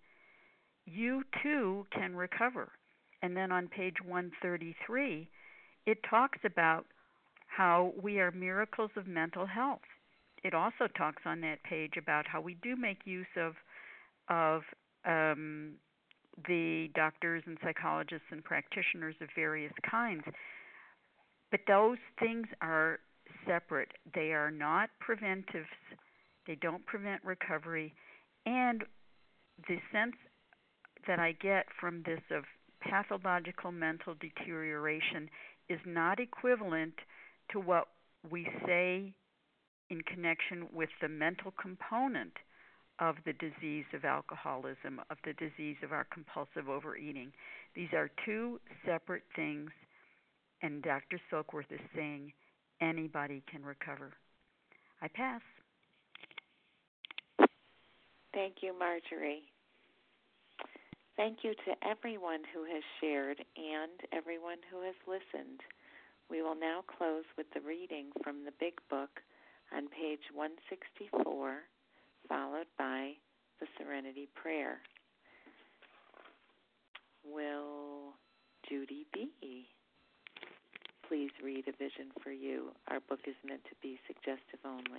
you 0.86 1.22
too 1.42 1.86
can 1.92 2.14
recover. 2.14 2.70
And 3.22 3.36
then 3.36 3.52
on 3.52 3.68
page 3.68 3.96
133, 4.04 5.28
it 5.86 5.98
talks 6.08 6.38
about 6.44 6.86
how 7.46 7.92
we 8.00 8.20
are 8.20 8.30
miracles 8.30 8.90
of 8.96 9.06
mental 9.06 9.46
health. 9.46 9.80
It 10.42 10.54
also 10.54 10.88
talks 10.96 11.22
on 11.24 11.40
that 11.42 11.62
page 11.62 11.94
about 11.96 12.26
how 12.26 12.40
we 12.40 12.56
do 12.62 12.76
make 12.76 12.98
use 13.04 13.26
of 13.36 13.54
of 14.28 14.62
um, 15.04 15.72
the 16.46 16.88
doctors 16.94 17.42
and 17.46 17.58
psychologists 17.62 18.26
and 18.30 18.42
practitioners 18.42 19.14
of 19.20 19.28
various 19.34 19.72
kinds. 19.88 20.22
But 21.50 21.60
those 21.66 21.98
things 22.18 22.46
are 22.60 22.98
separate. 23.46 23.92
They 24.14 24.32
are 24.32 24.50
not 24.50 24.90
preventives. 25.00 25.68
They 26.46 26.56
don't 26.56 26.84
prevent 26.86 27.22
recovery. 27.24 27.94
And 28.46 28.84
the 29.68 29.76
sense 29.92 30.16
that 31.06 31.18
I 31.18 31.32
get 31.32 31.66
from 31.78 32.02
this 32.04 32.20
of 32.30 32.44
pathological 32.80 33.70
mental 33.70 34.14
deterioration 34.14 35.28
is 35.68 35.78
not 35.86 36.18
equivalent 36.18 36.94
to 37.52 37.60
what 37.60 37.88
we 38.30 38.46
say 38.66 39.12
in 39.90 40.00
connection 40.02 40.66
with 40.72 40.88
the 41.00 41.08
mental 41.08 41.52
component 41.60 42.32
of 43.02 43.16
the 43.26 43.32
disease 43.32 43.84
of 43.94 44.04
alcoholism, 44.04 45.00
of 45.10 45.16
the 45.24 45.32
disease 45.32 45.76
of 45.82 45.90
our 45.90 46.06
compulsive 46.12 46.68
overeating. 46.68 47.32
These 47.74 47.92
are 47.92 48.08
two 48.24 48.60
separate 48.86 49.24
things, 49.34 49.70
and 50.62 50.82
Dr. 50.82 51.18
Silkworth 51.28 51.72
is 51.72 51.80
saying 51.96 52.32
anybody 52.80 53.42
can 53.50 53.64
recover. 53.64 54.12
I 55.02 55.08
pass. 55.08 55.40
Thank 58.32 58.62
you, 58.62 58.72
Marjorie. 58.78 59.42
Thank 61.16 61.38
you 61.42 61.54
to 61.54 61.88
everyone 61.88 62.42
who 62.54 62.62
has 62.72 62.84
shared 63.00 63.38
and 63.56 63.90
everyone 64.16 64.58
who 64.70 64.80
has 64.82 64.94
listened. 65.08 65.58
We 66.30 66.40
will 66.40 66.54
now 66.54 66.84
close 66.86 67.24
with 67.36 67.46
the 67.52 67.60
reading 67.60 68.12
from 68.22 68.44
the 68.44 68.52
Big 68.60 68.74
Book 68.88 69.10
on 69.76 69.88
page 69.88 70.22
164, 70.32 71.58
followed 72.32 72.66
by 72.78 73.12
the 73.60 73.66
Serenity 73.78 74.26
Prayer. 74.34 74.78
Will 77.24 78.14
Judy 78.68 79.06
B. 79.12 79.28
please 81.06 81.30
read 81.44 81.64
A 81.68 81.72
Vision 81.72 82.10
for 82.22 82.30
You? 82.30 82.70
Our 82.88 83.00
book 83.00 83.20
is 83.26 83.34
meant 83.46 83.62
to 83.64 83.74
be 83.82 83.98
suggestive 84.06 84.60
only. 84.64 84.98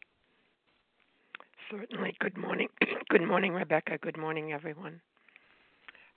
Certainly. 1.71 2.15
Good 2.19 2.37
morning. 2.37 2.67
Good 3.09 3.27
morning, 3.27 3.53
Rebecca. 3.53 3.97
Good 3.99 4.17
morning, 4.17 4.53
everyone. 4.53 5.01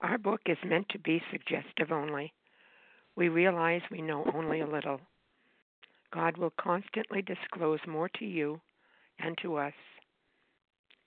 Our 0.03 0.19
book 0.19 0.43
is 0.45 0.59
meant 0.67 0.91
to 0.91 0.99
be 0.99 1.23
suggestive 1.33 1.93
only. 1.93 2.35
We 3.17 3.31
realize 3.31 3.81
we 3.91 4.03
know 4.03 4.31
only 4.35 4.61
a 4.61 4.67
little. 4.67 5.01
God 6.13 6.37
will 6.37 6.53
constantly 6.61 7.23
disclose 7.23 7.81
more 7.89 8.11
to 8.19 8.27
you 8.27 8.61
and 9.19 9.37
to 9.41 9.57
us. 9.57 9.73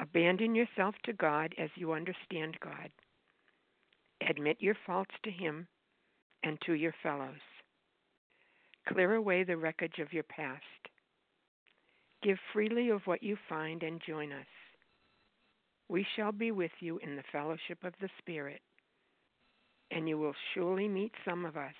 Abandon 0.00 0.54
yourself 0.54 0.94
to 1.04 1.12
God 1.12 1.54
as 1.58 1.68
you 1.74 1.92
understand 1.92 2.56
God. 2.62 2.90
Admit 4.28 4.56
your 4.60 4.76
faults 4.86 5.14
to 5.24 5.30
Him 5.30 5.68
and 6.42 6.58
to 6.64 6.72
your 6.72 6.94
fellows. 7.02 7.40
Clear 8.88 9.14
away 9.14 9.44
the 9.44 9.58
wreckage 9.58 9.98
of 9.98 10.12
your 10.12 10.22
past. 10.22 10.62
Give 12.22 12.38
freely 12.52 12.88
of 12.88 13.02
what 13.06 13.22
you 13.22 13.36
find 13.48 13.82
and 13.82 14.00
join 14.06 14.32
us. 14.32 14.46
We 15.88 16.06
shall 16.16 16.32
be 16.32 16.50
with 16.50 16.72
you 16.80 16.98
in 16.98 17.16
the 17.16 17.22
fellowship 17.30 17.84
of 17.84 17.92
the 18.00 18.08
Spirit, 18.18 18.62
and 19.90 20.08
you 20.08 20.18
will 20.18 20.34
surely 20.54 20.88
meet 20.88 21.12
some 21.26 21.44
of 21.44 21.56
us 21.56 21.74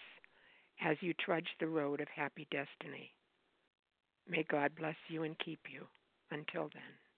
as 0.84 0.96
you 1.00 1.14
trudge 1.14 1.48
the 1.58 1.68
road 1.68 2.00
of 2.00 2.08
happy 2.14 2.46
destiny. 2.50 3.12
May 4.28 4.44
God 4.50 4.72
bless 4.78 4.96
you 5.08 5.22
and 5.22 5.38
keep 5.38 5.60
you. 5.72 5.86
Until 6.32 6.70
then. 6.72 7.09